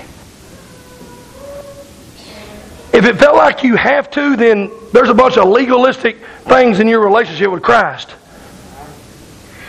If 2.93 3.05
it 3.05 3.17
felt 3.19 3.37
like 3.37 3.63
you 3.63 3.77
have 3.77 4.11
to, 4.13 4.37
then 4.37 4.71
there's 4.93 5.09
a 5.09 5.15
bunch 5.15 5.39
of 5.39 5.49
legalistic 5.49 6.19
things 6.45 6.81
in 6.81 6.89
your 6.89 7.01
relationship 7.01 7.51
with 7.51 7.63
Christ. 7.63 8.15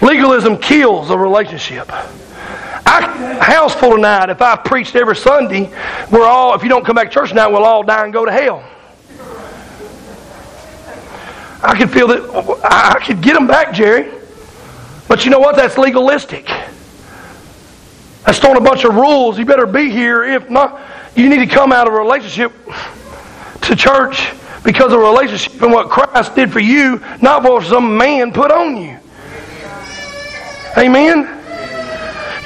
Legalism 0.02 0.58
kills 0.58 1.12
a 1.12 1.18
relationship. 1.18 1.88
I 1.92 3.38
house 3.40 3.76
full 3.76 3.96
tonight. 3.96 4.30
If 4.30 4.42
I 4.42 4.56
preached 4.56 4.96
every 4.96 5.16
Sunday, 5.16 5.72
we're 6.12 6.26
all. 6.26 6.56
If 6.56 6.64
you 6.64 6.70
don't 6.70 6.84
come 6.84 6.96
back 6.96 7.10
to 7.10 7.14
church 7.14 7.30
tonight, 7.30 7.48
we'll 7.48 7.64
all 7.64 7.84
die 7.84 8.04
and 8.04 8.12
go 8.12 8.26
to 8.26 8.32
hell. 8.32 8.64
I 11.64 11.78
could 11.78 11.92
feel 11.92 12.08
that. 12.08 12.60
I 12.64 13.00
could 13.06 13.22
get 13.22 13.36
them 13.36 13.46
back, 13.46 13.74
Jerry. 13.74 14.12
But 15.12 15.26
you 15.26 15.30
know 15.30 15.39
what? 15.39 15.57
That's 15.57 15.78
legalistic. 15.78 16.45
That's 18.26 18.39
throwing 18.39 18.55
a 18.55 18.62
bunch 18.62 18.86
of 18.86 18.95
rules. 18.95 19.38
You 19.38 19.43
better 19.43 19.66
be 19.66 19.91
here. 19.91 20.24
If 20.24 20.49
not, 20.49 20.80
you 21.18 21.28
need 21.28 21.39
to 21.39 21.53
come 21.53 21.74
out 21.74 21.86
of 21.86 21.93
a 21.93 21.97
relationship 21.97 22.53
to 23.64 23.76
church 23.76 24.32
because 24.64 24.93
of 24.93 25.01
a 25.01 25.03
relationship 25.03 25.62
and 25.62 25.74
what 25.74 25.89
Christ 25.89 26.34
did 26.34 26.49
for 26.49 26.62
you, 26.62 27.03
not 27.22 27.43
what 27.43 27.66
some 27.66 27.97
man 27.97 28.32
put 28.32 28.51
on 28.51 28.78
you. 28.78 28.97
Amen? 30.78 31.24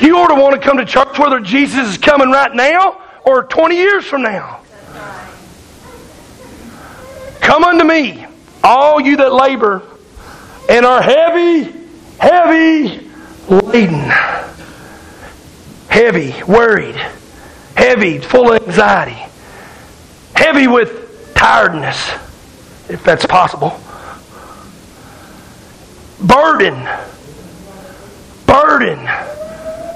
You 0.01 0.17
ought 0.17 0.29
to 0.29 0.41
want 0.41 0.59
to 0.59 0.67
come 0.67 0.77
to 0.77 0.85
church 0.85 1.19
whether 1.19 1.39
Jesus 1.41 1.89
is 1.89 1.97
coming 1.99 2.31
right 2.31 2.51
now 2.51 2.99
or 3.23 3.43
20 3.43 3.75
years 3.75 4.05
from 4.05 4.23
now. 4.23 4.61
Come 7.41 7.63
unto 7.63 7.83
me, 7.83 8.25
all 8.63 8.99
you 8.99 9.17
that 9.17 9.35
labor 9.35 9.83
and 10.67 10.83
are 10.83 11.03
heavy 11.03 11.84
heavy 12.19 13.09
laden, 13.47 14.11
heavy, 15.87 16.43
worried, 16.43 16.95
heavy, 17.75 18.19
full 18.19 18.51
of 18.51 18.67
anxiety, 18.67 19.23
heavy 20.35 20.67
with 20.67 21.33
tiredness, 21.35 22.11
if 22.89 23.03
that's 23.03 23.25
possible. 23.25 23.79
Burden, 26.21 26.87
burden, 28.45 28.99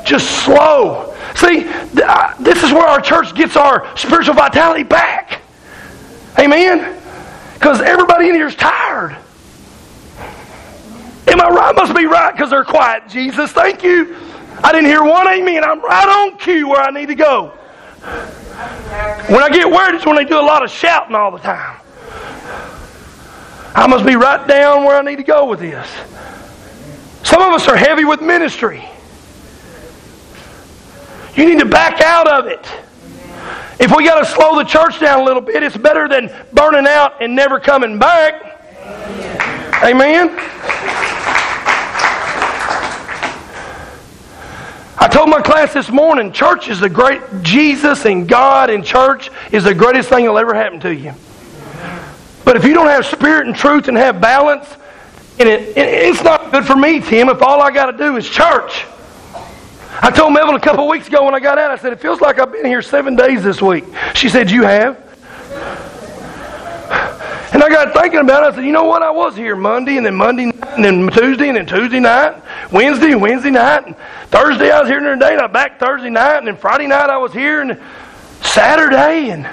just 0.05 0.43
slow. 0.43 1.15
See, 1.36 1.63
this 1.63 2.63
is 2.63 2.72
where 2.72 2.88
our 2.88 3.01
church 3.01 3.34
gets 3.34 3.55
our 3.55 3.95
spiritual 3.97 4.36
vitality 4.36 4.84
back. 4.84 5.41
Amen? 6.38 7.01
Because 7.53 7.82
everybody 7.82 8.30
in 8.30 8.36
here 8.36 8.47
is 8.47 8.55
tired. 8.55 9.17
Am 11.30 11.40
I 11.40 11.50
right? 11.50 11.76
Must 11.76 11.96
be 11.96 12.06
right 12.06 12.32
because 12.32 12.50
they're 12.50 12.64
quiet. 12.64 13.08
Jesus, 13.08 13.52
thank 13.52 13.84
you. 13.84 14.16
I 14.64 14.72
didn't 14.72 14.88
hear 14.88 15.04
one 15.04 15.28
amen. 15.28 15.64
I'm 15.64 15.82
right 15.82 16.08
on 16.08 16.38
cue 16.38 16.68
where 16.68 16.82
I 16.82 16.92
need 16.92 17.08
to 17.08 17.16
go. 17.16 17.50
When 19.28 19.44
I 19.44 19.50
get 19.50 19.70
worried, 19.70 19.96
it's 19.96 20.06
when 20.06 20.16
they 20.16 20.26
do 20.26 20.40
a 20.40 20.42
lot 20.42 20.64
of 20.64 20.72
shouting 20.72 21.16
all 21.16 21.32
the 21.32 21.40
time. 21.40 21.80
I 23.76 23.88
must 23.88 24.06
be 24.06 24.16
right 24.16 24.46
down 24.48 24.84
where 24.84 24.98
I 24.98 25.02
need 25.02 25.18
to 25.18 25.24
go 25.24 25.46
with 25.46 25.60
this. 25.60 25.88
Some 27.24 27.42
of 27.42 27.54
us 27.54 27.68
are 27.68 27.78
heavy 27.78 28.06
with 28.06 28.22
ministry. 28.22 28.84
You 31.36 31.46
need 31.46 31.60
to 31.60 31.66
back 31.66 32.02
out 32.02 32.28
of 32.28 32.48
it. 32.48 32.66
If 33.80 33.96
we 33.96 34.04
got 34.04 34.20
to 34.20 34.26
slow 34.26 34.58
the 34.58 34.66
church 34.66 35.00
down 35.00 35.22
a 35.22 35.24
little 35.24 35.42
bit, 35.42 35.64
it's 35.64 35.78
better 35.78 36.10
than 36.10 36.34
burning 36.52 36.88
out 36.88 37.22
and 37.22 37.36
never 37.36 37.60
coming 37.60 37.98
back. 37.98 38.60
Amen. 39.84 40.38
Told 45.10 45.30
my 45.30 45.41
class 45.41 45.74
this 45.74 45.89
morning, 45.89 46.32
church 46.32 46.70
is 46.70 46.80
the 46.80 46.89
great, 46.89 47.22
Jesus 47.41 48.05
and 48.05 48.28
God 48.28 48.70
and 48.70 48.84
church 48.84 49.30
is 49.51 49.64
the 49.64 49.74
greatest 49.74 50.10
thing 50.10 50.26
that'll 50.26 50.38
ever 50.38 50.53
happen 50.53 50.80
to 50.82 50.93
you. 50.93 51.14
But 52.45 52.55
if 52.55 52.64
you 52.64 52.74
don't 52.74 52.88
have 52.88 53.05
spirit 53.05 53.47
and 53.47 53.55
truth 53.55 53.88
and 53.88 53.97
have 53.97 54.22
balance, 54.22 54.68
and 55.39 55.47
it, 55.47 55.78
it's 55.78 56.24
not 56.24 56.51
good 56.51 56.66
for 56.66 56.76
me, 56.76 56.99
Tim, 56.99 57.30
if 57.30 57.41
all 57.41 57.62
I 57.62 57.72
got 57.72 57.91
to 57.91 57.97
do 57.97 58.18
is 58.18 58.30
church. 58.30 58.86
I 60.01 60.12
told 60.12 60.34
Melvin 60.34 60.55
a 60.55 60.60
couple 60.60 60.88
weeks 60.88 61.07
ago 61.07 61.26
when 61.26 61.34
I 61.34 61.39
got 61.39 61.57
out, 61.57 61.72
I 61.72 61.78
said, 61.78 61.93
it 61.93 61.99
feels 61.99 62.22
like 62.22 62.39
I've 62.39 62.51
been 62.51 62.66
here 62.66 62.82
seven 62.82 63.16
days 63.16 63.43
this 63.43 63.62
week. 63.62 63.86
She 64.16 64.30
said, 64.30 64.49
you 64.51 64.64
have? 64.64 65.09
I 67.70 67.86
got 67.86 67.93
thinking 67.93 68.20
about 68.20 68.43
it. 68.43 68.53
I 68.53 68.55
said, 68.55 68.65
you 68.65 68.72
know 68.72 68.86
what? 68.86 69.03
I 69.03 69.11
was 69.11 69.36
here 69.36 69.55
Monday, 69.55 69.97
and 69.97 70.05
then 70.05 70.15
Monday 70.15 70.45
night, 70.45 70.70
and 70.70 70.84
then 70.84 71.07
Tuesday, 71.09 71.49
and 71.49 71.57
then 71.57 71.67
Tuesday 71.67 71.99
night, 71.99 72.41
Wednesday, 72.72 73.13
Wednesday 73.13 73.51
night, 73.51 73.86
and 73.86 73.95
Thursday 74.30 74.72
I 74.72 74.80
was 74.80 74.89
here 74.89 74.99
during 74.99 75.20
the 75.20 75.26
day, 75.26 75.34
and 75.34 75.41
I 75.41 75.45
back 75.45 75.80
Thursday 75.80 76.09
night, 76.09 76.39
and 76.39 76.47
then 76.47 76.57
Friday 76.57 76.88
night 76.88 77.11
I 77.11 77.17
was 77.17 77.32
here, 77.32 77.61
and 77.61 77.80
Saturday, 78.41 79.30
and 79.30 79.47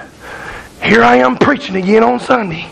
here 0.81 1.03
I 1.03 1.17
am 1.17 1.37
preaching 1.37 1.75
again 1.75 2.03
on 2.03 2.19
Sunday. 2.19 2.67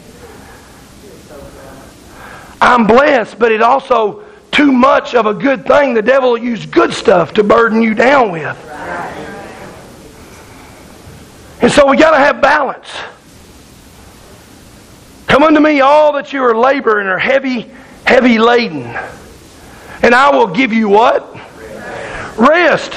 I'm 2.59 2.87
blessed, 2.87 3.37
but 3.37 3.51
it 3.51 3.61
also 3.61 4.23
too 4.51 4.71
much 4.71 5.13
of 5.13 5.27
a 5.27 5.33
good 5.35 5.67
thing, 5.67 5.93
the 5.93 6.01
devil 6.01 6.31
will 6.31 6.37
use 6.39 6.65
good 6.65 6.91
stuff 6.91 7.33
to 7.33 7.43
burden 7.43 7.83
you 7.83 7.93
down 7.93 8.31
with. 8.31 8.57
And 11.61 11.71
so 11.71 11.87
we 11.87 11.97
got 11.97 12.11
to 12.11 12.17
have 12.17 12.41
balance. 12.41 12.89
Come 15.35 15.43
unto 15.43 15.59
me, 15.59 15.81
all 15.81 16.13
that 16.13 16.31
you 16.31 16.41
are 16.45 16.55
laboring 16.55 17.07
are 17.07 17.17
heavy, 17.17 17.69
heavy 18.05 18.39
laden, 18.39 18.83
and 20.01 20.15
I 20.15 20.29
will 20.29 20.47
give 20.47 20.71
you 20.71 20.87
what? 20.87 21.29
Rest. 22.37 22.93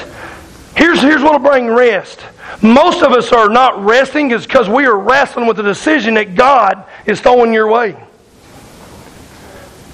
Here's, 0.76 1.00
here's 1.00 1.20
what 1.20 1.32
will 1.32 1.50
bring 1.50 1.66
rest. 1.66 2.20
Most 2.62 3.02
of 3.02 3.10
us 3.10 3.32
are 3.32 3.48
not 3.48 3.84
resting 3.84 4.30
is 4.30 4.46
because 4.46 4.68
we 4.68 4.86
are 4.86 4.96
wrestling 4.96 5.48
with 5.48 5.56
the 5.56 5.64
decision 5.64 6.14
that 6.14 6.36
God 6.36 6.84
is 7.06 7.20
throwing 7.20 7.52
your 7.52 7.66
way. 7.66 7.96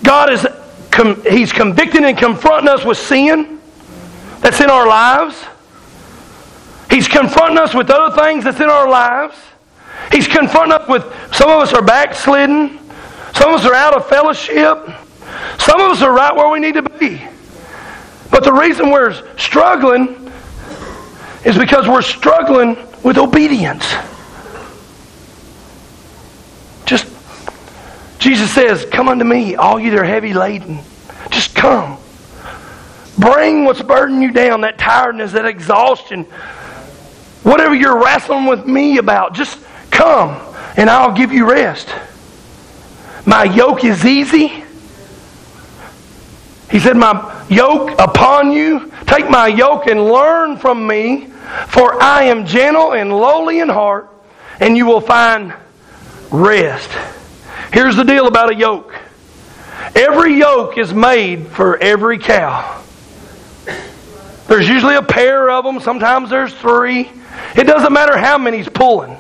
God 0.03 0.31
is 0.31 0.47
He's 1.27 1.51
convicting 1.51 2.05
and 2.05 2.19
confronting 2.19 2.69
us 2.69 2.85
with 2.85 2.99
sin 2.99 3.59
that's 4.41 4.61
in 4.61 4.69
our 4.69 4.87
lives. 4.87 5.43
He's 6.91 7.09
confronting 7.09 7.57
us 7.57 7.73
with 7.73 7.89
other 7.89 8.15
things 8.15 8.45
that's 8.45 8.61
in 8.61 8.69
our 8.69 8.87
lives. 8.87 9.35
He's 10.13 10.29
confronting 10.29 10.73
us 10.73 10.89
with 10.89 11.03
some 11.35 11.51
of 11.51 11.61
us 11.61 11.73
are 11.73 11.83
backslidden, 11.83 12.79
some 13.35 13.53
of 13.53 13.61
us 13.61 13.67
are 13.67 13.75
out 13.75 13.95
of 13.95 14.07
fellowship, 14.09 14.79
some 15.59 15.81
of 15.81 15.91
us 15.91 16.03
are 16.03 16.13
right 16.13 16.35
where 16.35 16.49
we 16.51 16.61
need 16.61 16.75
to 16.75 16.83
be. 16.83 17.23
But 18.31 18.45
the 18.45 18.53
reason 18.53 18.91
we're 18.91 19.37
struggling 19.39 20.31
is 21.45 21.59
because 21.59 21.87
we're 21.87 22.03
struggling 22.03 22.77
with 23.03 23.19
obedience. 23.19 23.95
Just, 26.87 27.07
Jesus 28.19 28.51
says, 28.51 28.87
Come 28.91 29.09
unto 29.09 29.25
me, 29.25 29.55
all 29.57 29.79
you 29.79 29.91
that 29.91 30.01
are 30.01 30.05
heavy 30.05 30.35
laden. 30.35 30.81
Just 31.31 31.55
come. 31.55 31.99
Bring 33.19 33.65
what's 33.65 33.83
burdening 33.83 34.23
you 34.23 34.33
down, 34.33 34.63
that 34.63 34.79
tiredness, 34.79 35.33
that 35.33 35.47
exhaustion, 35.47 36.25
whatever 37.43 37.75
you're 37.75 38.03
wrestling 38.03 38.47
with 38.47 38.67
me 38.67 38.99
about. 38.99 39.35
Just 39.35 39.59
come, 39.95 40.41
and 40.77 40.91
I'll 40.91 41.15
give 41.15 41.33
you 41.33 41.49
rest. 41.51 41.89
My 43.25 43.45
yoke 43.45 43.85
is 43.85 44.05
easy. 44.05 44.65
He 46.71 46.81
said, 46.81 46.97
My 46.97 47.47
yoke 47.49 47.93
upon 47.99 48.53
you. 48.53 48.93
Take 49.07 49.31
my 49.31 49.47
yoke 49.47 49.87
and 49.87 50.05
learn 50.05 50.59
from 50.59 50.87
me, 50.87 51.27
for 51.69 52.03
I 52.03 52.25
am 52.25 52.47
gentle 52.47 52.93
and 52.93 53.11
lowly 53.11 53.61
in 53.61 53.69
heart, 53.69 54.11
and 54.61 54.77
you 54.77 54.87
will 54.87 55.01
find 55.01 55.55
rest. 56.31 56.91
Here's 57.73 57.97
the 57.97 58.05
deal 58.05 58.27
about 58.27 58.51
a 58.51 58.55
yoke 58.55 58.95
every 59.95 60.35
yoke 60.35 60.79
is 60.79 60.93
made 60.93 61.47
for 61.49 61.77
every 61.77 62.19
cow. 62.19 62.83
There's 64.49 64.69
usually 64.69 64.97
a 64.97 65.03
pair 65.03 65.51
of 65.51 65.65
them, 65.65 65.81
sometimes 65.81 66.31
there's 66.31 66.53
three. 66.55 67.11
It 67.57 67.65
doesn't 67.65 67.93
matter 67.93 68.17
how 68.17 68.39
many's 68.39 68.69
pulling. 68.69 69.17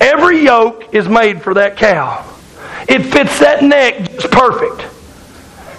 Every 0.00 0.42
yoke 0.44 0.94
is 0.94 1.08
made 1.08 1.42
for 1.42 1.54
that 1.54 1.76
cow. 1.76 2.24
It 2.88 3.02
fits 3.02 3.38
that 3.40 3.62
neck 3.62 4.12
just 4.12 4.30
perfect. 4.30 4.90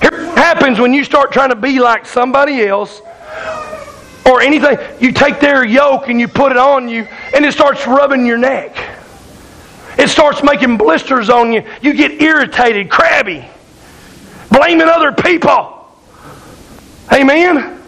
Here 0.02 0.26
happens 0.36 0.80
when 0.80 0.94
you 0.94 1.04
start 1.04 1.32
trying 1.32 1.50
to 1.50 1.56
be 1.56 1.80
like 1.80 2.06
somebody 2.06 2.66
else 2.66 3.02
or 4.26 4.42
anything. 4.42 4.78
You 5.00 5.12
take 5.12 5.40
their 5.40 5.64
yoke 5.64 6.10
and 6.10 6.20
you 6.20 6.28
put 6.28 6.52
it 6.52 6.58
on 6.58 6.90
you, 6.90 7.08
and 7.34 7.46
it 7.46 7.54
starts 7.54 7.86
rubbing 7.86 8.26
your 8.26 8.38
neck. 8.38 8.76
It 9.98 10.10
starts 10.10 10.44
making 10.44 10.78
blisters 10.78 11.30
on 11.30 11.54
you. 11.54 11.64
You 11.82 11.94
get 11.94 12.22
irritated, 12.22 12.90
crabby, 12.90 13.48
blaming 14.52 14.88
other 14.90 15.12
people. 15.12 15.88
Amen. 17.14 17.82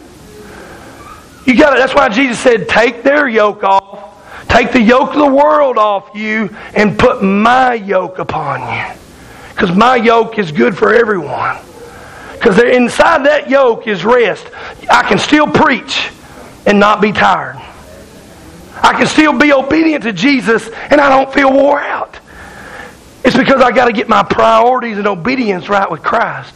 You 1.45 1.57
got 1.57 1.73
it. 1.73 1.79
That's 1.79 1.95
why 1.95 2.09
Jesus 2.09 2.39
said, 2.39 2.69
"Take 2.69 3.03
their 3.03 3.27
yoke 3.27 3.63
off." 3.63 4.06
Take 4.47 4.71
the 4.71 4.81
yoke 4.81 5.11
of 5.11 5.17
the 5.17 5.27
world 5.27 5.77
off 5.77 6.15
you 6.15 6.55
and 6.73 6.97
put 6.97 7.21
my 7.21 7.73
yoke 7.73 8.19
upon 8.19 8.61
you. 8.61 8.99
Because 9.49 9.75
my 9.75 9.95
yoke 9.95 10.37
is 10.39 10.51
good 10.51 10.77
for 10.77 10.93
everyone. 10.93 11.57
Because 12.33 12.61
inside 12.61 13.25
that 13.25 13.49
yoke 13.49 13.87
is 13.87 14.05
rest. 14.05 14.47
I 14.89 15.03
can 15.03 15.17
still 15.17 15.47
preach 15.47 16.09
and 16.65 16.79
not 16.79 17.01
be 17.01 17.11
tired. 17.11 17.57
I 18.83 18.93
can 18.93 19.07
still 19.07 19.37
be 19.37 19.51
obedient 19.51 20.03
to 20.03 20.13
Jesus 20.13 20.69
and 20.89 21.01
I 21.01 21.09
don't 21.09 21.33
feel 21.33 21.51
wore 21.51 21.79
out. 21.79 22.19
It's 23.25 23.35
because 23.35 23.61
I 23.61 23.71
got 23.71 23.85
to 23.85 23.93
get 23.93 24.07
my 24.07 24.23
priorities 24.23 24.97
and 24.97 25.07
obedience 25.07 25.67
right 25.67 25.89
with 25.89 26.03
Christ. 26.03 26.53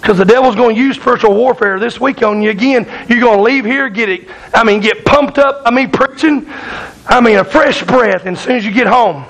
Because 0.00 0.16
the 0.16 0.24
devil's 0.24 0.56
going 0.56 0.74
to 0.76 0.80
use 0.80 0.96
spiritual 0.96 1.34
warfare 1.34 1.78
this 1.78 2.00
week 2.00 2.22
on 2.22 2.40
you 2.40 2.50
again. 2.50 2.86
You're 3.08 3.20
going 3.20 3.36
to 3.36 3.42
leave 3.42 3.66
here, 3.66 3.90
get 3.90 4.08
it, 4.08 4.28
I 4.54 4.64
mean, 4.64 4.80
get 4.80 5.04
pumped 5.04 5.38
up. 5.38 5.62
I 5.66 5.70
mean, 5.70 5.90
preaching. 5.90 6.46
I 7.06 7.20
mean, 7.20 7.36
a 7.36 7.44
fresh 7.44 7.82
breath. 7.82 8.24
And 8.24 8.36
as 8.36 8.42
soon 8.42 8.56
as 8.56 8.64
you 8.64 8.72
get 8.72 8.86
home, 8.86 9.26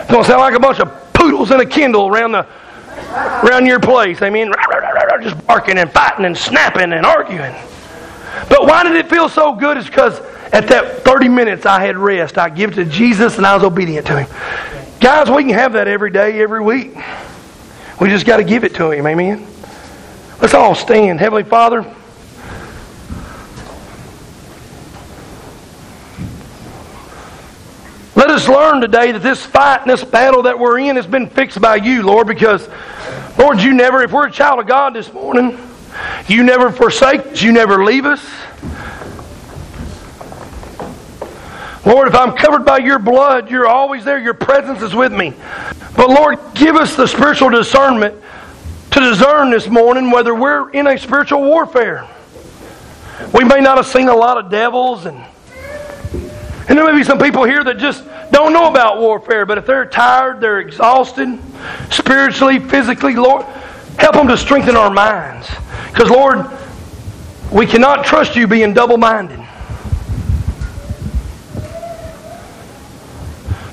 it's 0.00 0.10
going 0.10 0.22
to 0.22 0.28
sound 0.28 0.40
like 0.40 0.54
a 0.54 0.60
bunch 0.60 0.78
of 0.78 1.12
poodles 1.12 1.50
in 1.50 1.60
a 1.60 1.66
kennel 1.66 2.08
around 2.08 2.32
the 2.32 2.46
around 3.42 3.66
your 3.66 3.80
place. 3.80 4.22
I 4.22 4.30
mean, 4.30 4.52
just 5.20 5.46
barking 5.46 5.78
and 5.78 5.90
fighting 5.90 6.24
and 6.24 6.36
snapping 6.36 6.92
and 6.92 7.04
arguing. 7.04 7.54
But 8.48 8.66
why 8.66 8.84
did 8.84 8.94
it 8.94 9.08
feel 9.08 9.28
so 9.28 9.54
good? 9.54 9.76
It's 9.76 9.88
because 9.88 10.20
at 10.52 10.68
that 10.68 11.02
30 11.02 11.28
minutes 11.28 11.66
I 11.66 11.84
had 11.84 11.96
rest. 11.96 12.38
I 12.38 12.48
give 12.48 12.74
to 12.74 12.84
Jesus 12.84 13.36
and 13.36 13.46
I 13.46 13.54
was 13.54 13.64
obedient 13.64 14.06
to 14.06 14.24
Him. 14.24 14.28
Guys, 15.00 15.30
we 15.30 15.44
can 15.44 15.54
have 15.54 15.72
that 15.72 15.88
every 15.88 16.10
day, 16.10 16.40
every 16.40 16.60
week. 16.60 16.94
We 18.00 18.08
just 18.08 18.24
got 18.24 18.38
to 18.38 18.44
give 18.44 18.64
it 18.64 18.74
to 18.76 18.90
Him. 18.90 19.06
Amen. 19.06 19.46
Let's 20.40 20.54
all 20.54 20.74
stand. 20.74 21.20
Heavenly 21.20 21.44
Father, 21.44 21.82
let 28.16 28.30
us 28.30 28.48
learn 28.48 28.80
today 28.80 29.12
that 29.12 29.20
this 29.22 29.44
fight 29.44 29.82
and 29.82 29.90
this 29.90 30.02
battle 30.02 30.44
that 30.44 30.58
we're 30.58 30.78
in 30.78 30.96
has 30.96 31.06
been 31.06 31.28
fixed 31.28 31.60
by 31.60 31.76
you, 31.76 32.02
Lord, 32.02 32.26
because, 32.26 32.66
Lord, 33.38 33.60
you 33.60 33.74
never, 33.74 34.02
if 34.02 34.12
we're 34.12 34.28
a 34.28 34.32
child 34.32 34.60
of 34.60 34.66
God 34.66 34.94
this 34.94 35.12
morning, 35.12 35.58
you 36.26 36.42
never 36.42 36.72
forsake 36.72 37.26
us, 37.26 37.42
you 37.42 37.52
never 37.52 37.84
leave 37.84 38.06
us. 38.06 38.24
Lord, 41.84 42.08
if 42.08 42.14
I'm 42.14 42.34
covered 42.34 42.64
by 42.64 42.78
your 42.78 42.98
blood, 42.98 43.50
you're 43.50 43.66
always 43.66 44.04
there. 44.04 44.18
Your 44.18 44.34
presence 44.34 44.80
is 44.80 44.94
with 44.94 45.12
me. 45.12 45.34
But 46.00 46.08
Lord, 46.08 46.38
give 46.54 46.76
us 46.76 46.96
the 46.96 47.06
spiritual 47.06 47.50
discernment 47.50 48.14
to 48.92 49.00
discern 49.00 49.50
this 49.50 49.68
morning 49.68 50.10
whether 50.10 50.34
we're 50.34 50.70
in 50.70 50.86
a 50.86 50.96
spiritual 50.96 51.42
warfare. 51.42 52.08
We 53.34 53.44
may 53.44 53.60
not 53.60 53.76
have 53.76 53.86
seen 53.86 54.08
a 54.08 54.16
lot 54.16 54.42
of 54.42 54.50
devils 54.50 55.04
and 55.04 55.22
and 56.70 56.78
there 56.78 56.86
may 56.86 56.98
be 56.98 57.04
some 57.04 57.18
people 57.18 57.44
here 57.44 57.62
that 57.64 57.76
just 57.76 58.02
don't 58.30 58.54
know 58.54 58.70
about 58.70 58.98
warfare, 58.98 59.44
but 59.44 59.58
if 59.58 59.66
they're 59.66 59.84
tired, 59.84 60.40
they're 60.40 60.60
exhausted, 60.60 61.38
spiritually, 61.90 62.60
physically, 62.60 63.14
Lord, 63.14 63.44
help 63.98 64.14
them 64.14 64.28
to 64.28 64.38
strengthen 64.38 64.76
our 64.76 64.88
minds. 64.88 65.50
Because, 65.92 66.08
Lord, 66.08 66.46
we 67.52 67.66
cannot 67.66 68.06
trust 68.06 68.36
you 68.36 68.46
being 68.46 68.72
double 68.72 68.96
minded. 68.96 69.39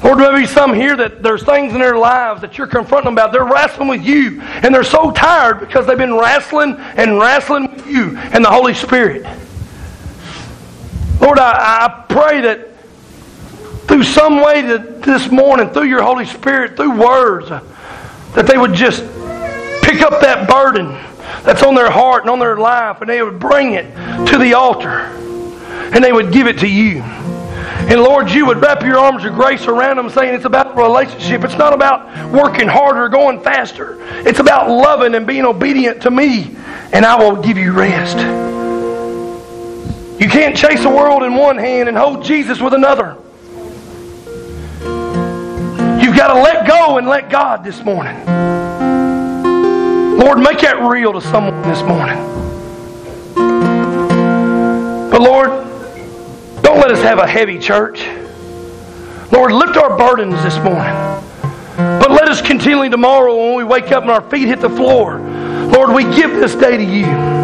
Lord, 0.08 0.20
there 0.20 0.32
may 0.32 0.40
be 0.40 0.48
some 0.48 0.74
here 0.74 0.96
that 0.96 1.22
there's 1.22 1.44
things 1.44 1.74
in 1.74 1.82
their 1.82 1.98
lives 1.98 2.40
that 2.40 2.58
you're 2.58 2.66
confronting 2.66 3.08
them 3.08 3.16
about. 3.16 3.34
They're 3.34 3.44
wrestling 3.44 3.90
with 3.90 4.06
you, 4.06 4.42
and 4.42 4.74
they're 4.74 4.86
so 4.86 5.12
tired 5.12 5.60
because 5.60 5.86
they've 5.86 5.98
been 5.98 6.14
wrestling 6.14 6.78
and 6.78 7.20
wrestling 7.20 7.70
with 7.74 7.86
you 7.86 8.18
and 8.18 8.42
the 8.42 8.50
Holy 8.50 8.74
Spirit. 8.74 9.24
Lord, 11.20 11.40
I, 11.40 11.88
I 11.88 12.06
pray 12.08 12.40
that 12.40 12.70
through 13.90 14.04
some 14.04 14.38
way 14.42 14.62
that 14.62 15.02
this 15.02 15.30
morning, 15.30 15.72
through 15.72 15.90
your 15.90 16.04
Holy 16.04 16.26
Spirit, 16.26 16.78
through 16.78 16.98
words, 16.98 17.50
that 17.50 18.48
they 18.48 18.58
would 18.58 18.74
just 18.74 19.02
pick 19.84 20.02
up 20.04 20.22
that 20.22 20.48
burden 20.50 20.88
that's 21.44 21.64
on 21.64 21.76
their 21.76 21.92
heart 21.92 22.24
and 22.24 22.30
on 22.30 22.40
their 22.40 22.56
life, 22.56 23.02
and 23.02 23.10
they 23.10 23.22
would 23.22 23.40
bring 23.40 23.74
it 23.74 23.94
to 24.28 24.38
the 24.38 24.54
altar, 24.54 24.90
and 24.90 26.02
they 26.02 26.14
would 26.14 26.32
give 26.32 26.48
it 26.48 26.60
to 26.60 26.68
you. 26.68 27.04
And 27.90 28.02
Lord, 28.02 28.30
you 28.30 28.46
would 28.46 28.58
wrap 28.62 28.82
your 28.84 28.98
arms 29.00 29.24
of 29.24 29.34
grace 29.34 29.66
around 29.66 29.96
them, 29.96 30.10
saying 30.10 30.36
it's 30.36 30.44
about 30.44 30.76
relationship. 30.76 31.46
It's 31.46 31.58
not 31.58 31.72
about 31.72 32.32
working 32.32 32.68
harder, 32.68 33.08
going 33.08 33.42
faster. 33.42 33.98
It's 34.28 34.40
about 34.40 34.70
loving 34.70 35.16
and 35.16 35.26
being 35.26 35.46
obedient 35.46 36.02
to 36.02 36.12
me, 36.12 36.54
and 36.92 37.06
I 37.06 37.16
will 37.16 37.42
give 37.42 37.58
you 37.58 37.72
rest. 37.72 38.18
You 40.20 40.28
can't 40.28 40.58
chase 40.58 40.82
the 40.82 40.90
world 40.90 41.24
in 41.24 41.36
one 41.36 41.58
hand 41.58 41.88
and 41.88 41.98
hold 41.98 42.26
Jesus 42.26 42.60
with 42.60 42.74
another. 42.74 43.16
You've 46.02 46.16
got 46.18 46.34
to 46.34 46.42
let 46.42 46.68
go 46.68 46.98
and 46.98 47.08
let 47.08 47.30
God 47.30 47.64
this 47.64 47.84
morning. 47.86 48.18
Lord, 50.18 50.40
make 50.40 50.60
that 50.60 50.82
real 50.82 51.14
to 51.14 51.22
someone 51.22 51.62
this 51.62 51.82
morning. 51.84 52.18
But 55.10 55.22
Lord, 55.22 55.68
don't 56.78 56.90
let 56.90 56.96
us 56.96 57.04
have 57.04 57.18
a 57.18 57.26
heavy 57.26 57.58
church. 57.58 58.06
Lord, 59.32 59.52
lift 59.52 59.78
our 59.78 59.98
burdens 59.98 60.42
this 60.44 60.58
morning. 60.58 60.94
But 61.76 62.12
let 62.12 62.28
us 62.28 62.40
continually 62.40 62.90
tomorrow 62.90 63.36
when 63.36 63.56
we 63.56 63.64
wake 63.64 63.92
up 63.92 64.04
and 64.04 64.12
our 64.12 64.22
feet 64.30 64.48
hit 64.48 64.62
the 64.62 64.70
floor, 64.70 65.18
Lord, 65.20 65.96
we 65.96 66.04
give 66.16 66.32
this 66.32 66.54
day 66.54 66.78
to 66.78 66.84
you. 66.84 67.37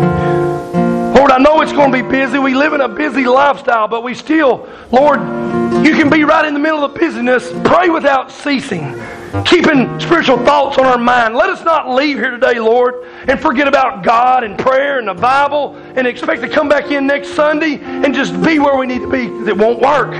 I 1.33 1.39
know 1.39 1.61
it's 1.61 1.71
going 1.71 1.91
to 1.91 2.03
be 2.03 2.07
busy. 2.07 2.37
We 2.37 2.53
live 2.53 2.73
in 2.73 2.81
a 2.81 2.87
busy 2.87 3.25
lifestyle, 3.25 3.87
but 3.87 4.03
we 4.03 4.13
still, 4.13 4.69
Lord, 4.91 5.19
you 5.83 5.95
can 5.95 6.07
be 6.07 6.23
right 6.23 6.45
in 6.45 6.53
the 6.53 6.59
middle 6.59 6.85
of 6.85 6.93
busyness. 6.93 7.51
Pray 7.63 7.89
without 7.89 8.31
ceasing, 8.31 9.01
keeping 9.43 9.99
spiritual 9.99 10.37
thoughts 10.45 10.77
on 10.77 10.85
our 10.85 10.99
mind. 10.99 11.33
Let 11.33 11.49
us 11.49 11.63
not 11.65 11.89
leave 11.89 12.19
here 12.19 12.29
today, 12.29 12.59
Lord, 12.59 13.03
and 13.27 13.39
forget 13.39 13.67
about 13.67 14.03
God 14.03 14.43
and 14.43 14.59
prayer 14.59 14.99
and 14.99 15.07
the 15.07 15.15
Bible 15.15 15.75
and 15.95 16.05
expect 16.05 16.43
to 16.43 16.49
come 16.49 16.69
back 16.69 16.91
in 16.91 17.07
next 17.07 17.29
Sunday 17.29 17.79
and 17.81 18.13
just 18.13 18.33
be 18.43 18.59
where 18.59 18.77
we 18.77 18.85
need 18.85 19.01
to 19.01 19.09
be. 19.09 19.23
It 19.49 19.57
won't 19.57 19.79
work. 19.79 20.11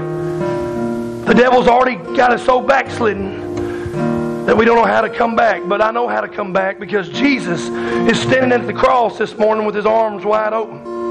The 1.28 1.36
devil's 1.36 1.68
already 1.68 1.98
got 2.18 2.32
us 2.32 2.44
so 2.44 2.60
backslidden 2.60 4.46
that 4.48 4.58
we 4.58 4.66
don't 4.66 4.78
know 4.78 4.92
how 4.92 5.02
to 5.02 5.12
come 5.12 5.36
back. 5.36 5.62
But 5.68 5.80
I 5.80 5.92
know 5.92 6.08
how 6.08 6.22
to 6.22 6.28
come 6.28 6.54
back 6.54 6.80
because 6.80 7.08
Jesus 7.08 7.68
is 8.10 8.20
standing 8.20 8.52
at 8.52 8.66
the 8.66 8.74
cross 8.74 9.20
this 9.20 9.38
morning 9.38 9.68
with 9.68 9.76
his 9.76 9.86
arms 9.86 10.26
wide 10.26 10.54
open. 10.54 11.03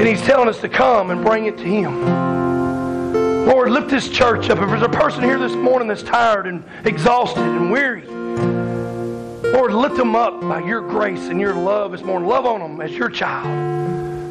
And 0.00 0.08
he's 0.08 0.22
telling 0.22 0.48
us 0.48 0.58
to 0.62 0.68
come 0.70 1.10
and 1.10 1.22
bring 1.22 1.44
it 1.44 1.58
to 1.58 1.62
him. 1.62 3.44
Lord, 3.44 3.70
lift 3.70 3.90
this 3.90 4.08
church 4.08 4.48
up. 4.48 4.58
If 4.58 4.70
there's 4.70 4.80
a 4.80 4.88
person 4.88 5.22
here 5.22 5.38
this 5.38 5.52
morning 5.52 5.88
that's 5.88 6.02
tired 6.02 6.46
and 6.46 6.64
exhausted 6.86 7.42
and 7.42 7.70
weary, 7.70 8.06
Lord, 9.52 9.74
lift 9.74 9.96
them 9.96 10.16
up 10.16 10.40
by 10.40 10.60
your 10.60 10.80
grace 10.80 11.26
and 11.26 11.38
your 11.38 11.52
love 11.52 11.92
this 11.92 12.00
morning. 12.00 12.26
Love 12.26 12.46
on 12.46 12.60
them 12.60 12.80
as 12.80 12.92
your 12.92 13.10
child. 13.10 13.44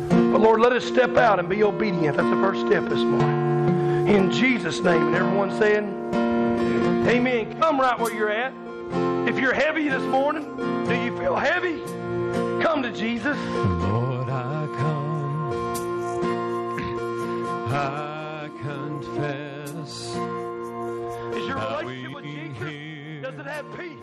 But 0.09 0.41
Lord, 0.41 0.59
let 0.59 0.72
us 0.72 0.84
step 0.84 1.17
out 1.17 1.38
and 1.38 1.47
be 1.47 1.61
obedient. 1.61 2.17
That's 2.17 2.28
the 2.28 2.41
first 2.41 2.65
step 2.65 2.86
this 2.86 3.01
morning. 3.01 4.07
In 4.07 4.32
Jesus' 4.32 4.80
name. 4.80 5.05
And 5.05 5.15
everyone 5.15 5.55
saying, 5.59 5.86
Amen. 7.07 7.59
Come 7.59 7.80
right 7.80 7.99
where 7.99 8.11
you're 8.11 8.32
at. 8.32 8.53
If 9.30 9.38
you're 9.38 9.53
heavy 9.53 9.88
this 9.88 10.01
morning, 10.01 10.57
do 10.88 10.95
you 10.95 11.15
feel 11.15 11.36
heavy? 11.36 11.78
Come 12.63 12.82
to 12.82 12.91
Jesus. 12.91 13.38
Lord, 13.38 14.28
I 14.32 14.65
come. 14.80 14.98
I 17.72 18.49
confess. 18.63 20.15
Is 21.36 21.47
your 21.47 21.57
relationship 21.57 22.15
with 22.15 22.26
Jesus? 22.26 23.22
Does 23.22 23.39
it 23.39 23.45
have 23.45 23.78
peace? 23.78 23.98